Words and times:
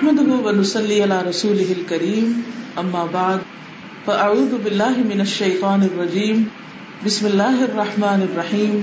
نحمده 0.00 0.36
ونصلي 0.44 0.98
على 1.02 1.16
رسوله 1.24 1.72
الكريم 1.72 2.28
اما 2.82 3.00
بعد 3.14 3.40
فاعوذ 4.06 4.52
بالله 4.64 5.02
من 5.08 5.20
الشيطان 5.24 5.82
الرجيم. 5.82 6.38
بسم 7.06 7.26
الله 7.26 7.64
الرحمن 7.64 8.24
الرحيم. 8.28 8.78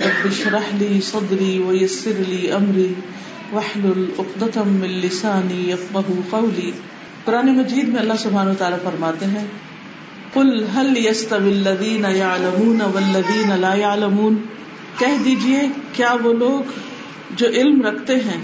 رب 0.00 0.26
اشرح 0.30 0.72
لي 0.80 1.00
صدري 1.00 1.52
ويسر 1.66 2.18
لي 2.32 2.40
امري 2.56 2.88
واحلل 3.52 4.02
عقدة 4.18 4.66
من 4.66 4.98
لساني 5.06 5.70
يفقهوا 5.70 6.28
قولي. 6.30 6.70
قرآن 7.24 7.56
مجید 7.56 7.88
میں 7.88 8.00
اللہ 8.00 8.22
سبحانہ 8.22 8.50
وتعالی 8.50 8.82
فرماتے 8.84 9.26
ہیں، 9.26 9.46
قل 10.34 10.54
هل 10.74 10.96
يستوي 11.06 11.52
الذين 11.52 12.04
يعلمون 12.04 12.82
والذين 12.94 13.58
لا 13.60 13.74
يعلمون؟ 13.74 14.42
کہہ 14.98 15.22
دیجیے، 15.24 15.60
کیا 15.92 16.16
وہ 16.22 16.32
لوگ 16.32 16.78
جو 17.36 17.46
علم 17.46 17.82
رکھتے 17.82 18.14
ہیں 18.14 18.40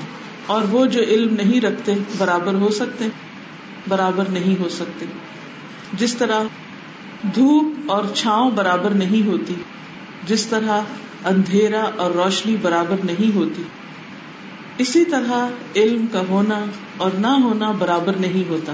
اور 0.46 0.62
وہ 0.70 0.86
جو 0.86 1.00
علم 1.00 1.34
نہیں 1.34 1.60
رکھتے 1.60 1.94
برابر 2.18 2.54
ہو 2.54 2.70
سکتے، 2.70 3.06
برابر 3.88 4.24
نہیں 4.28 4.60
ہو 4.60 4.68
سکتے۔ 4.68 5.06
جس 5.92 6.14
طرح 6.14 6.42
دھوپ 7.34 7.92
اور 7.92 8.04
چھاؤں 8.14 8.50
برابر 8.50 8.90
نہیں 8.90 9.26
ہوتی، 9.26 9.54
جس 10.26 10.46
طرح 10.46 10.80
اندھیرا 11.24 11.90
اور 11.96 12.10
روشنی 12.10 12.56
برابر 12.62 12.96
نہیں 13.04 13.36
ہوتی۔ 13.36 13.62
اسی 14.78 15.04
طرح 15.04 15.48
علم 15.76 16.06
کا 16.12 16.22
ہونا 16.28 16.64
اور 16.96 17.10
نہ 17.18 17.26
ہونا 17.26 17.70
برابر 17.70 18.12
نہیں 18.16 18.48
ہوتا۔ 18.48 18.72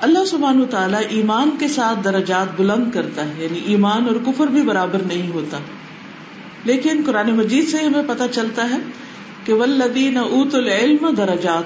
اللہ 0.00 0.24
سبحان 0.24 0.64
تعالیٰ 0.70 1.00
ایمان 1.08 1.50
کے 1.58 1.68
ساتھ 1.68 2.04
درجات 2.04 2.60
بلند 2.60 2.92
کرتا 2.92 3.24
ہے 3.24 3.44
یعنی 3.44 3.58
ایمان 3.64 4.06
اور 4.06 4.16
کفر 4.26 4.46
بھی 4.46 4.62
برابر 4.62 4.98
نہیں 4.98 5.32
ہوتا۔ 5.32 5.58
لیکن 6.64 7.02
قرآن 7.06 7.30
مجید 7.30 7.68
سے 7.68 7.76
ہمیں 7.78 8.02
پتہ 8.06 8.22
چلتا 8.32 8.70
ہے 8.70 8.76
کہ 9.44 9.54
ولدین 9.54 10.16
اوت 10.16 10.54
العلم 10.54 11.10
درجات، 11.10 11.64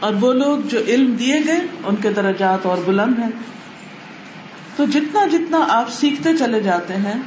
اور 0.00 0.12
وہ 0.20 0.32
لوگ 0.32 0.58
جو 0.68 0.78
علم 0.86 1.12
دیے 1.12 1.40
گئے، 1.46 1.60
ان 1.86 1.96
کے 1.96 2.10
درجات 2.10 2.66
اور 2.66 2.78
بلند 2.86 3.18
ہیں۔ 3.18 3.30
تو 4.76 4.84
جتنا 4.84 5.26
جتنا 5.26 5.66
آپ 5.68 5.90
سیکھتے 5.90 6.36
چلے 6.36 6.60
جاتے 6.60 6.94
ہیں، 6.94 7.22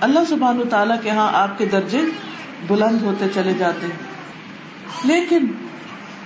اللہ 0.00 0.18
سبحان 0.28 0.60
تعالیٰ 0.70 0.96
کے 1.02 1.10
ہاں 1.10 1.30
آپ 1.32 1.58
کے 1.58 1.64
درجے 1.64 2.00
بلند 2.66 3.02
ہوتے 3.02 3.24
چلے 3.34 3.52
جاتے 3.58 3.86
ہیں۔ 3.86 4.10
لیکن 5.04 5.46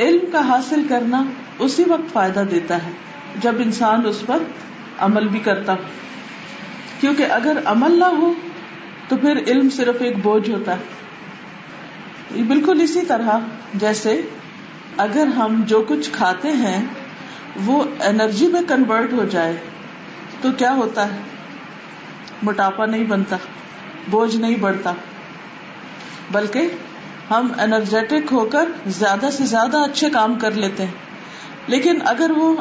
علم 0.01 0.31
کا 0.33 0.49
حاصل 0.49 0.87
کرنا 0.89 1.25
اسی 1.59 1.85
وقت 1.87 2.13
فائدہ 2.13 2.43
دیتا 2.51 2.77
ہے، 2.77 2.91
جب 3.43 3.55
انسان 3.59 4.07
اس 4.07 4.23
پر 4.27 4.39
عمل 4.99 5.29
بھی 5.29 5.39
کرتا۔ 5.39 5.75
کیونکہ 7.01 7.27
اگر 7.31 7.59
عمل 7.65 7.99
نہ 7.99 8.05
ہو، 8.05 8.33
تو 9.09 9.17
پھر 9.17 9.39
علم 9.47 9.71
صرف 9.71 9.97
ایک 10.01 10.19
بوجھ 10.23 10.51
ہوتا 10.51 10.73
ہے۔ 10.73 11.04
بالکل 12.43 12.81
اسی 12.81 13.01
طرح 13.09 13.39
جیسے 13.75 14.23
اگر 14.97 15.27
ہم 15.27 15.63
جو 15.67 15.85
کچھ 15.89 16.11
کھاتے 16.13 16.53
ہیں 16.53 16.87
وہ 17.65 17.85
انرجی 18.05 18.47
میں 18.47 18.61
کنورٹ 18.69 19.13
ہو 19.13 19.25
جائے 19.25 19.57
تو 20.41 20.49
کیا 20.53 20.73
ہوتا 20.75 21.15
ہے؟ 21.15 21.19
موٹاپا 22.43 22.87
نہیں 22.87 23.05
بنتا، 23.05 23.37
بوجھ 24.11 24.37
نہیں 24.37 24.57
بڑھتا۔ 24.57 24.93
بلکہ 26.33 26.69
ہم 27.31 27.53
انرجیٹک 27.59 28.33
ہو 28.33 28.45
کر 28.45 28.69
زیادہ 28.87 29.29
سے 29.33 29.45
زیادہ 29.45 29.77
اچھے 29.77 30.11
کام 30.11 30.35
کر 30.35 30.51
لیتے 30.51 30.85
ہیں۔ 30.85 30.93
لیکن 31.67 31.99
اگر 32.05 32.31
وہ 32.37 32.57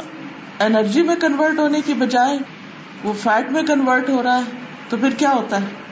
انرجی 0.60 1.02
میں 1.02 1.16
کنورٹ 1.16 1.60
ہونے 1.60 1.82
کی 1.82 1.94
بجائے 1.94 2.38
وہ 3.04 3.14
فیٹ 3.14 3.52
میں 3.52 3.64
کنورٹ 3.64 4.10
ہو 4.10 4.24
رہا 4.24 4.38
ہے 4.38 4.52
تو 4.90 4.98
پھر 4.98 5.10
کیا 5.18 5.32
ہوتا 5.32 5.62
ہے؟ 5.62 5.83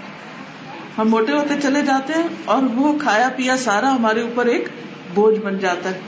ہم 0.98 1.10
موٹے 1.10 1.32
ہوتے 1.32 1.54
چلے 1.62 1.82
جاتے 1.82 2.14
ہیں 2.14 2.28
اور 2.46 2.64
وہ 2.76 3.00
کھایا 3.00 3.30
پیا 3.36 3.58
سارا 3.58 3.96
ہمارے 3.96 4.22
اوپر 4.22 4.46
ایک 4.46 4.68
بوجھ 5.14 5.40
بن 5.40 5.60
جاتا 5.60 5.90
ہے۔ 5.90 6.00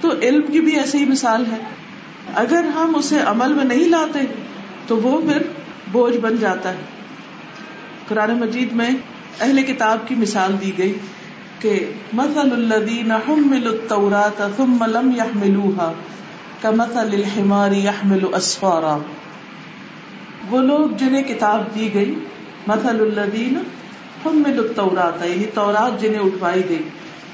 تو 0.00 0.10
علم 0.22 0.52
کی 0.52 0.60
بھی 0.60 0.76
ایسی 0.76 0.98
ہی 0.98 1.04
مثال 1.04 1.44
ہے۔ 1.52 1.56
اگر 2.34 2.64
ہم 2.64 2.92
اسے 2.96 3.18
عمل 3.20 3.54
میں 3.54 3.64
نہیں 3.64 3.88
لاتے 3.88 4.18
تو 4.86 4.96
وہ 4.96 5.20
پھر 5.20 5.42
بوجھ 5.92 6.16
بن 6.16 6.36
جاتا 6.36 6.70
ہے۔ 6.70 6.76
قرآن 8.08 8.38
مجید 8.38 8.72
میں 8.72 8.90
اہل 9.40 9.62
کتاب 9.62 10.08
کی 10.08 10.14
مثال 10.14 10.56
دی 10.60 10.78
گئی 10.78 10.98
کہ 11.58 11.92
مثل 12.12 12.52
الذین 12.52 13.12
حملوا 13.12 13.72
التوراۃ 13.72 14.56
ثم 14.56 14.84
لم 14.86 15.12
يحملوها 15.16 15.92
كمثل 16.62 17.08
الحمار 17.12 17.72
يحمل 17.72 18.34
اسفارا۔ 18.34 18.98
وہ 20.50 20.62
لوگ 20.62 20.96
جنہیں 20.96 21.22
کتاب 21.22 21.74
دی 21.74 21.94
گئی، 21.94 22.14
مثل 22.66 23.18
الذین 23.18 23.58
ہم 24.24 24.42
میں 24.46 24.50
لطتا 24.50 24.82
اڑاتا 24.82 25.24
یعنی 25.24 25.44
تورات 25.44 26.00
جنہیں 26.00 26.20
اٹھوائی 26.20 26.68
گئی۔ 26.68 26.82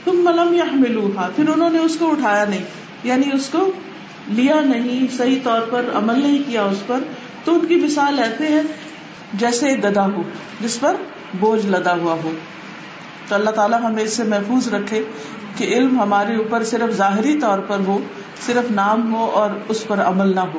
تم 0.04 0.16
ملم 0.16 0.54
یا 0.54 0.64
ملوہا 0.72 1.28
پھر 1.36 1.48
انہوں 1.48 1.70
نے 1.70 1.78
اس 1.78 1.96
کو 1.98 2.10
اٹھایا 2.10 2.44
نہیں۔ 2.44 2.64
یعنی 3.04 3.24
اس 3.32 3.48
کو 3.48 3.70
لیا 4.28 4.60
نہیں، 4.60 5.16
صحیح 5.16 5.38
طور 5.42 5.60
پر 5.70 5.84
عمل 5.94 6.22
نہیں 6.22 6.38
کیا 6.46 6.62
اس 6.62 6.86
پر۔ 6.86 6.98
تو 7.44 7.54
ان 7.54 7.66
کی 7.66 7.74
مثال 7.74 8.18
ایسے 8.18 8.46
ہے 8.46 8.60
جیسے 9.34 9.66
گدا 9.84 10.06
ہو، 10.06 10.22
جس 10.60 10.80
پر 10.80 10.96
بوجھ 11.40 11.66
لدا 11.66 11.96
ہوا 11.96 12.16
ہو۔ 12.24 12.30
تو 13.28 13.34
اللہ 13.34 13.50
تعالیٰ 13.50 13.80
ہمیں 13.82 14.04
اس 14.04 14.12
سے 14.12 14.24
محفوظ 14.24 14.74
رکھے 14.74 15.02
کہ 15.56 15.64
علم 15.64 16.00
ہمارے 16.00 16.36
اوپر 16.36 16.64
صرف 16.64 16.90
ظاہری 16.90 17.40
طور 17.40 17.58
پر 17.58 17.76
ہو، 17.86 17.98
صرف 18.46 18.70
نام 18.70 19.14
ہو 19.14 19.24
اور 19.24 19.50
اس 19.68 19.86
پر 19.86 20.00
عمل 20.00 20.34
نہ 20.34 20.40
ہو۔ 20.40 20.58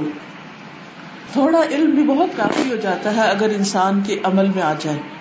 تھوڑا 1.31 1.61
علم 1.71 1.89
بھی 1.89 2.03
بہت 2.03 2.37
کافی 2.37 2.71
ہو 2.71 2.75
جاتا 2.75 3.15
ہے 3.15 3.21
اگر 3.21 3.49
انسان 3.49 4.01
کے 4.01 4.19
عمل 4.23 4.47
میں 4.55 4.63
آ 4.63 4.73
جائے۔ 4.79 5.16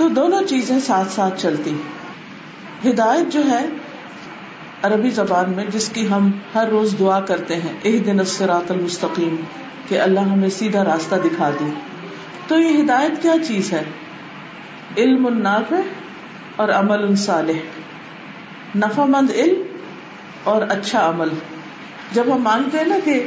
تو 0.00 0.08
دونوں 0.08 0.42
چیزیں 0.42 0.78
ساتھ 0.78 1.12
ساتھ 1.12 1.42
چلتی۔ 1.42 1.74
ہدایت 2.90 3.32
جو 3.32 3.50
ہے 3.50 3.66
عربی 4.82 5.10
زبان 5.10 5.52
میں، 5.56 5.64
جس 5.72 5.88
کی 5.88 6.08
ہم 6.08 6.30
ہر 6.54 6.68
روز 6.68 6.94
دعا 6.98 7.20
کرتے 7.20 7.56
ہیں 7.56 7.72
ایک 7.82 8.06
دن 8.06 8.20
اسرات 8.20 8.70
المستقیم، 8.70 9.36
کہ 9.88 10.00
اللہ 10.00 10.20
ہمیں 10.20 10.48
سیدھا 10.48 10.84
راستہ 10.84 11.14
دکھا 11.14 11.50
دے۔ 11.50 11.70
تو 12.48 12.58
یہ 12.58 12.82
ہدایت 12.82 13.22
کیا 13.22 13.34
چیز 13.48 13.72
ہے؟ 13.72 13.82
علم 14.98 15.26
النافع 15.26 15.76
اور 16.56 16.68
عمل 16.68 17.16
صالح۔ 17.16 17.58
نفع 18.76 19.04
مند 19.04 19.30
علم 19.30 19.62
اور 20.44 20.62
اچھا 20.62 21.08
عمل۔ 21.08 21.28
جب 22.12 22.24
ہم 22.34 22.42
مانگتے 22.42 22.78
ہیں 22.78 22.86
نا 22.86 22.96
کہ 23.04 23.26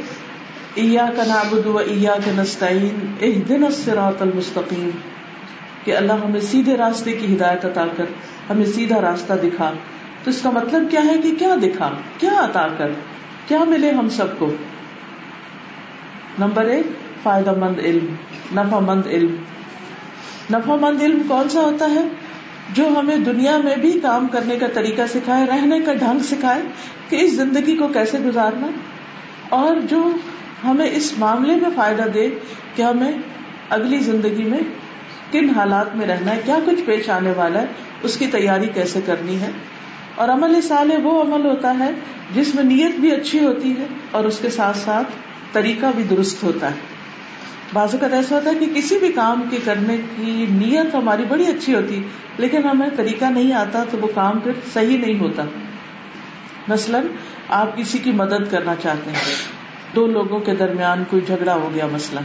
ایا 0.74 1.06
کا 1.16 1.24
نابود 1.24 1.66
و 1.66 1.78
ایا 1.78 2.14
کے 2.24 2.30
نستعین 2.34 3.12
ایک 3.18 3.48
دن 3.48 3.64
اسرات 3.64 4.22
المستقیم 4.22 4.90
کہ 5.84 5.96
اللہ 5.96 6.12
ہمیں 6.12 6.40
سیدھے 6.40 6.76
راستے 6.76 7.12
کی 7.12 7.36
ہدایت 7.36 7.64
عطا 7.64 7.84
کر، 7.96 8.04
ہمیں 8.50 8.66
سیدھا 8.66 9.00
راستہ 9.00 9.32
دکھا۔ 9.32 9.72
تو 10.24 10.30
اس 10.30 10.42
کا 10.42 10.50
مطلب 10.50 10.90
کیا 10.90 11.00
ہے 11.04 11.18
کہ 11.18 11.34
کیا 11.38 11.54
دکھا؟ 11.62 11.90
کیا 12.18 12.44
عطا 12.44 12.66
کر؟ 12.78 12.90
کیا 13.48 13.64
ملے 13.64 13.90
ہم 13.90 14.08
سب 14.08 14.38
کو؟ 14.38 14.54
نمبر 16.38 16.64
ایک، 16.64 16.86
فائدہ 17.22 17.52
مند 17.52 17.78
علم، 17.78 18.14
نفع 18.60 18.78
مند 18.78 19.06
علم۔ 19.06 19.34
نفع 20.50 20.74
مند 20.74 21.02
علم 21.02 21.22
کون 21.28 21.48
سا 21.48 21.60
ہوتا 21.60 21.90
ہے؟ 21.90 22.08
جو 22.72 22.88
ہمیں 22.88 23.16
دنیا 23.16 23.56
میں 23.56 23.76
بھی 23.76 24.00
کام 24.00 24.26
کرنے 24.28 24.56
کا 24.56 24.66
طریقہ 24.74 25.02
سکھائے، 25.14 25.46
رہنے 25.46 25.80
کا 25.80 25.94
ڈھنگ 25.94 26.18
سکھائے 26.18 26.62
کہ 27.08 27.16
اس 27.16 27.32
زندگی 27.32 27.76
کو 27.76 27.88
کیسے 27.88 28.18
گزارنا۔ 28.18 28.66
اور 29.48 29.76
جو 29.90 30.10
ہمیں 30.64 30.90
اس 30.92 31.12
معاملے 31.18 31.56
میں 31.56 31.70
فائدہ 31.76 32.02
دے 32.02 32.28
کہ 32.76 32.82
ہمیں 32.82 33.12
اگلی 33.70 33.98
زندگی 33.98 34.44
میں 34.44 34.60
کن 35.34 35.50
حالات 35.50 35.96
میں 35.96 36.06
رہنا 36.06 36.30
ہے؟ 36.30 36.40
کیا 36.44 36.58
کچھ 36.66 36.82
پیش 36.84 37.10
آنے 37.10 37.32
والا 37.36 37.60
ہے؟ 37.60 37.66
اس 38.02 38.16
کی 38.16 38.26
تیاری 38.26 38.66
کیسے 38.66 39.00
کرنی 39.06 39.40
ہے؟ 39.40 39.50
اور 40.14 40.28
عمل 40.28 40.60
سال 40.62 40.90
وہ 41.02 41.22
عمل 41.22 41.46
ہوتا 41.46 41.78
ہے 41.78 41.90
جس 42.34 42.54
میں 42.54 42.64
نیت 42.64 43.00
بھی 43.00 43.12
اچھی 43.12 43.44
ہوتی 43.44 43.70
ہے 43.70 43.86
اور 44.10 44.24
اس 44.24 44.38
کے 44.38 44.50
ساتھ 44.50 44.76
ساتھ 44.76 45.06
طریقہ 45.52 45.86
بھی 45.96 46.02
درست 46.02 46.42
ہوتا 46.42 46.66
ہے۔ 46.66 46.94
بعض 47.72 47.94
اوقات 47.94 48.12
ایسا 48.12 48.36
ہوتا 48.36 48.50
ہے 48.50 48.54
کہ 48.54 48.66
کسی 48.74 48.98
بھی 48.98 49.12
کام 49.12 49.42
کے 49.50 49.58
کرنے 49.64 49.96
کی 50.16 50.46
نیت 50.48 50.94
ہماری 50.94 51.24
بڑی 51.28 51.46
اچھی 51.46 51.74
ہوتی، 51.74 52.02
لیکن 52.38 52.64
ہمیں 52.64 52.88
طریقہ 52.96 53.24
نہیں 53.24 53.52
آتا 53.52 53.84
تو 53.90 53.98
وہ 53.98 54.08
کام 54.14 54.38
پھر 54.38 54.52
صحیح 54.74 54.98
نہیں 54.98 55.20
ہوتا۔ 55.20 55.42
مثلاً 56.68 57.06
آپ 57.48 57.76
کسی 57.76 57.98
کی 57.98 58.10
مدد 58.12 58.50
کرنا 58.50 58.74
چاہتے 58.82 59.10
ہیں۔ 59.10 59.34
دو 59.94 60.06
لوگوں 60.06 60.40
کے 60.40 60.54
درمیان 60.54 61.04
کوئی 61.10 61.22
جھگڑا 61.26 61.54
ہو 61.54 61.70
گیا 61.74 61.86
مثلاً۔ 61.92 62.22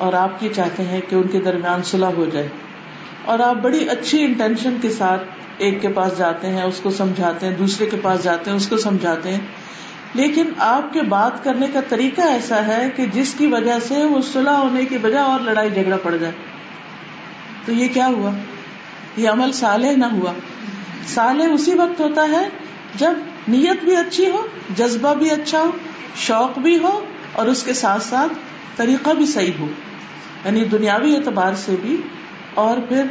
اور 0.00 0.12
آپ 0.12 0.42
یہ 0.42 0.48
چاہتے 0.52 0.82
ہیں 0.82 1.00
کہ 1.08 1.14
ان 1.14 1.28
کے 1.28 1.40
درمیان 1.40 1.82
صلح 1.82 2.06
ہو 2.06 2.24
جائے۔ 2.32 2.48
اور 3.24 3.38
آپ 3.38 3.54
بڑی 3.54 3.88
اچھی 3.88 4.24
انٹینشن 4.24 4.76
کے 4.82 4.90
ساتھ 4.90 5.22
ایک 5.58 5.82
کے 5.82 5.88
پاس 5.88 6.18
جاتے 6.18 6.46
ہیں، 6.46 6.62
اس 6.62 6.80
کو 6.82 6.90
سمجھاتے 6.90 7.46
ہیں، 7.46 7.56
دوسرے 7.56 7.86
کے 7.86 7.96
پاس 8.02 8.22
جاتے 8.22 8.50
ہیں، 8.50 8.56
اس 8.56 8.68
کو 8.68 8.76
سمجھاتے 8.76 9.30
ہیں۔ 9.30 9.40
لیکن 10.14 10.44
آپ 10.58 10.92
کے 10.92 11.02
بات 11.02 11.44
کرنے 11.44 11.66
کا 11.72 11.80
طریقہ 11.88 12.20
ایسا 12.20 12.66
ہے 12.66 12.88
کہ 12.96 13.06
جس 13.06 13.34
کی 13.34 13.46
وجہ 13.46 13.78
سے 13.88 14.04
وہ 14.04 14.20
صلح 14.32 14.50
ہونے 14.50 14.84
کی 14.84 14.96
وجہ 14.96 15.18
اور 15.18 15.40
لڑائی 15.40 15.70
جھگڑا 15.70 15.96
پڑ 15.96 16.16
جائے۔ 16.16 16.32
تو 17.64 17.72
یہ 17.72 17.88
کیا 17.88 18.06
ہوا؟ 18.06 18.30
یہ 19.16 19.28
عمل 19.28 19.52
صالح 19.52 19.90
نہ 19.96 20.06
ہوا۔ 20.06 20.32
صالح 21.06 21.44
اسی 21.52 21.74
وقت 21.74 22.00
ہوتا 22.00 22.26
ہے 22.32 22.48
جب 22.94 23.12
نیت 23.48 23.84
بھی 23.84 23.96
اچھی 23.96 24.30
ہو، 24.30 24.46
جذبہ 24.76 25.14
بھی 25.14 25.30
اچھا 25.30 25.60
ہو، 25.60 25.70
شوق 26.16 26.58
بھی 26.58 26.78
ہو 26.78 27.04
اور 27.32 27.46
اس 27.46 27.62
کے 27.62 27.72
ساتھ 27.72 28.02
ساتھ 28.02 28.32
طریقہ 28.76 29.10
بھی 29.10 29.26
صحیح 29.26 29.52
ہو۔ 29.60 29.66
یعنی 30.44 30.64
دنیاوی 30.64 31.16
اعتبار 31.16 31.52
سے 31.54 31.74
بھی 31.80 31.96
اور 32.54 32.76
پھر 32.88 33.02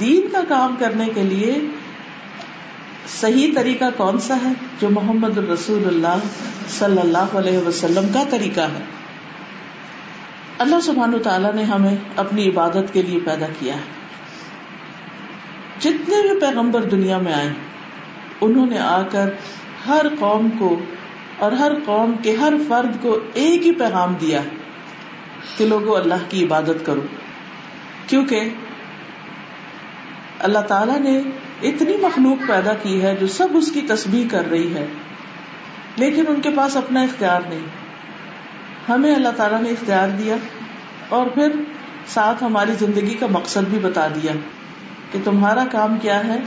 دین 0.00 0.28
کا 0.32 0.40
کام 0.48 0.76
کرنے 0.78 1.08
کے 1.14 1.22
لیے 1.22 1.54
صحیح 3.08 3.52
طریقہ 3.54 3.84
کون 3.96 4.18
سا 4.18 4.36
ہے 4.44 4.48
جو 4.80 4.90
محمد 4.90 5.38
الرسول 5.38 5.86
اللہ 5.86 6.18
صلی 6.68 7.00
اللہ 7.00 7.36
علیہ 7.36 7.58
وسلم 7.58 8.12
کا 8.12 8.22
طریقہ 8.30 8.60
ہے؟ 8.60 8.84
اللہ 10.58 10.80
سبحان 10.82 11.12
تعالیٰ 11.24 11.54
نے 11.54 11.62
ہمیں 11.62 11.96
اپنی 12.16 12.48
عبادت 12.48 12.92
کے 12.92 13.02
لیے 13.02 13.20
پیدا 13.24 13.46
کیا 13.58 13.74
ہے۔ 13.74 14.00
جتنے 15.78 16.28
بھی 16.28 16.40
پیغمبر 16.40 16.82
دنیا 16.82 17.18
میں 17.18 17.32
آئے، 17.32 17.52
انہوں 18.40 18.66
نے 18.66 18.78
آ 18.78 19.02
کر 19.02 19.30
ہر 19.88 20.06
قوم 20.18 20.48
کو 20.58 20.78
اور 21.38 21.52
ہر 21.52 21.72
قوم 21.84 22.12
کے 22.22 22.36
ہر 22.36 22.52
فرد 22.68 23.02
کو 23.02 23.18
ایک 23.34 23.66
ہی 23.66 23.72
پیغام 23.72 24.14
دیا۔ 24.14 24.40
کہ 25.56 25.66
لوگوں، 25.66 25.96
اللہ 25.96 26.14
کی 26.28 26.44
عبادت 26.44 26.86
کرو۔ 26.86 27.00
کیونکہ 28.06 28.48
اللہ 30.38 30.58
تعالیٰ 30.58 31.00
نے 31.00 31.18
اتنی 31.62 31.96
مخلوق 31.96 32.48
پیدا 32.48 32.74
کی 32.74 33.02
ہے 33.02 33.16
جو 33.16 33.26
سب 33.26 33.48
اس 33.54 33.72
کی 33.72 33.80
تسبیح 33.80 34.24
کر 34.30 34.50
رہی 34.50 34.74
ہے، 34.74 34.86
لیکن 35.96 36.24
ان 36.28 36.40
کے 36.40 36.50
پاس 36.50 36.76
اپنا 36.76 37.02
اختیار 37.02 37.40
نہیں۔ 37.48 37.66
ہمیں 38.88 39.14
اللہ 39.14 39.28
تعالیٰ 39.36 39.62
نے 39.62 39.68
اختیار 39.68 40.08
دیا 40.08 40.36
اور 41.08 41.26
پھر 41.26 41.52
ساتھ 42.06 42.44
ہماری 42.44 42.72
زندگی 42.78 43.14
کا 43.14 43.26
مقصد 43.30 43.68
بھی 43.70 43.78
بتا 43.78 44.06
دیا 44.08 44.32
کہ 45.12 45.18
تمہارا 45.24 45.64
کام 45.72 45.98
کیا 45.98 46.24
ہے؟ 46.24 46.38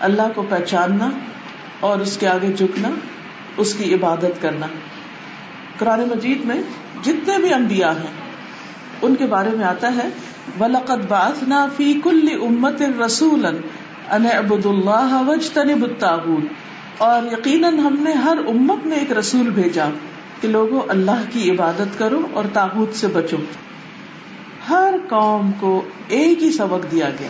اللہ 0.00 0.28
کو 0.34 0.46
پہچاننا 0.48 1.10
اور 1.80 1.98
اس 1.98 2.16
کے 2.16 2.28
آگے 2.28 2.52
جھکنا، 2.52 2.90
اس 3.56 3.74
کی 3.74 3.94
عبادت 3.94 4.42
کرنا۔ 4.42 4.66
قرآن 5.78 6.00
مجید 6.00 6.44
میں 6.44 6.62
جتنے 7.02 7.38
بھی 7.38 7.54
انبیاء 7.54 7.90
ہیں 7.90 8.19
ان 9.02 9.14
کے 9.14 9.26
بارے 9.26 9.50
میں 9.50 9.64
آتا 9.64 9.94
ہے، 9.96 10.08
وَلَقَدْ 10.60 11.06
بَعَثْنَا 11.08 11.66
فِي 11.76 12.00
كُلِّ 12.04 12.34
أُمَّةٍ 12.34 13.04
رَسُولًا 13.04 13.50
أَنِ 14.16 14.26
اعْبُدُوا 14.32 14.72
اللَّهَ 14.72 15.24
وَاجْتَنِبُوا 15.26 15.88
الطَّاغُوتَ۔ 15.88 16.46
اور 16.98 17.32
یقیناً 17.32 17.78
ہم 17.78 17.96
نے 18.00 18.12
ہر 18.12 18.38
امت 18.48 18.86
میں 18.86 18.96
ایک 18.96 19.12
رسول 19.12 19.50
بھیجا 19.50 19.88
کہ 20.40 20.48
لوگوں، 20.48 20.80
اللہ 20.88 21.22
کی 21.30 21.50
عبادت 21.50 21.98
کرو 21.98 22.26
اور 22.32 22.44
تاغوت 22.52 22.94
سے 22.94 23.06
بچو۔ 23.06 23.36
ہر 24.68 24.94
قوم 25.08 25.50
کو 25.60 25.82
ایک 26.08 26.42
ہی 26.42 26.52
سبق 26.52 26.92
دیا 26.92 27.10
گیا۔ 27.20 27.28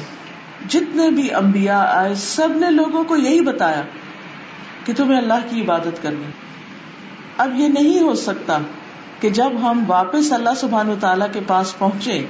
جتنے 0.68 1.10
بھی 1.10 1.34
انبیاء 1.34 1.84
آئے، 1.84 2.14
سب 2.14 2.48
نے 2.56 2.70
لوگوں 2.70 3.04
کو 3.04 3.16
یہی 3.16 3.40
بتایا 3.40 3.82
کہ 4.84 4.92
تمہیں 4.96 5.18
اللہ 5.18 5.34
کی 5.50 5.62
عبادت 5.62 6.02
کرنی۔ 6.02 6.30
اب 7.36 7.60
یہ 7.60 7.68
نہیں 7.68 8.00
ہو 8.00 8.14
سکتا 8.14 8.58
کہ 9.20 9.30
جب 9.30 9.58
ہم 9.62 9.82
واپس 9.86 10.32
اللہ 10.32 10.54
سبحان 10.56 10.88
و 10.88 10.94
تعالی 11.00 11.24
کے 11.32 11.40
پاس 11.46 11.78
پہنچے 11.78 12.20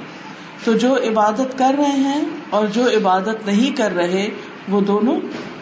تو 0.64 0.72
جو 0.72 0.94
عبادت 1.08 1.58
کر 1.58 1.74
رہے 1.78 1.98
ہیں 1.98 2.22
اور 2.50 2.66
جو 2.66 2.86
عبادت 2.96 3.46
نہیں 3.46 3.76
کر 3.76 3.94
رہے، 3.96 4.28
وہ 4.68 4.80
دونوں 4.80 5.18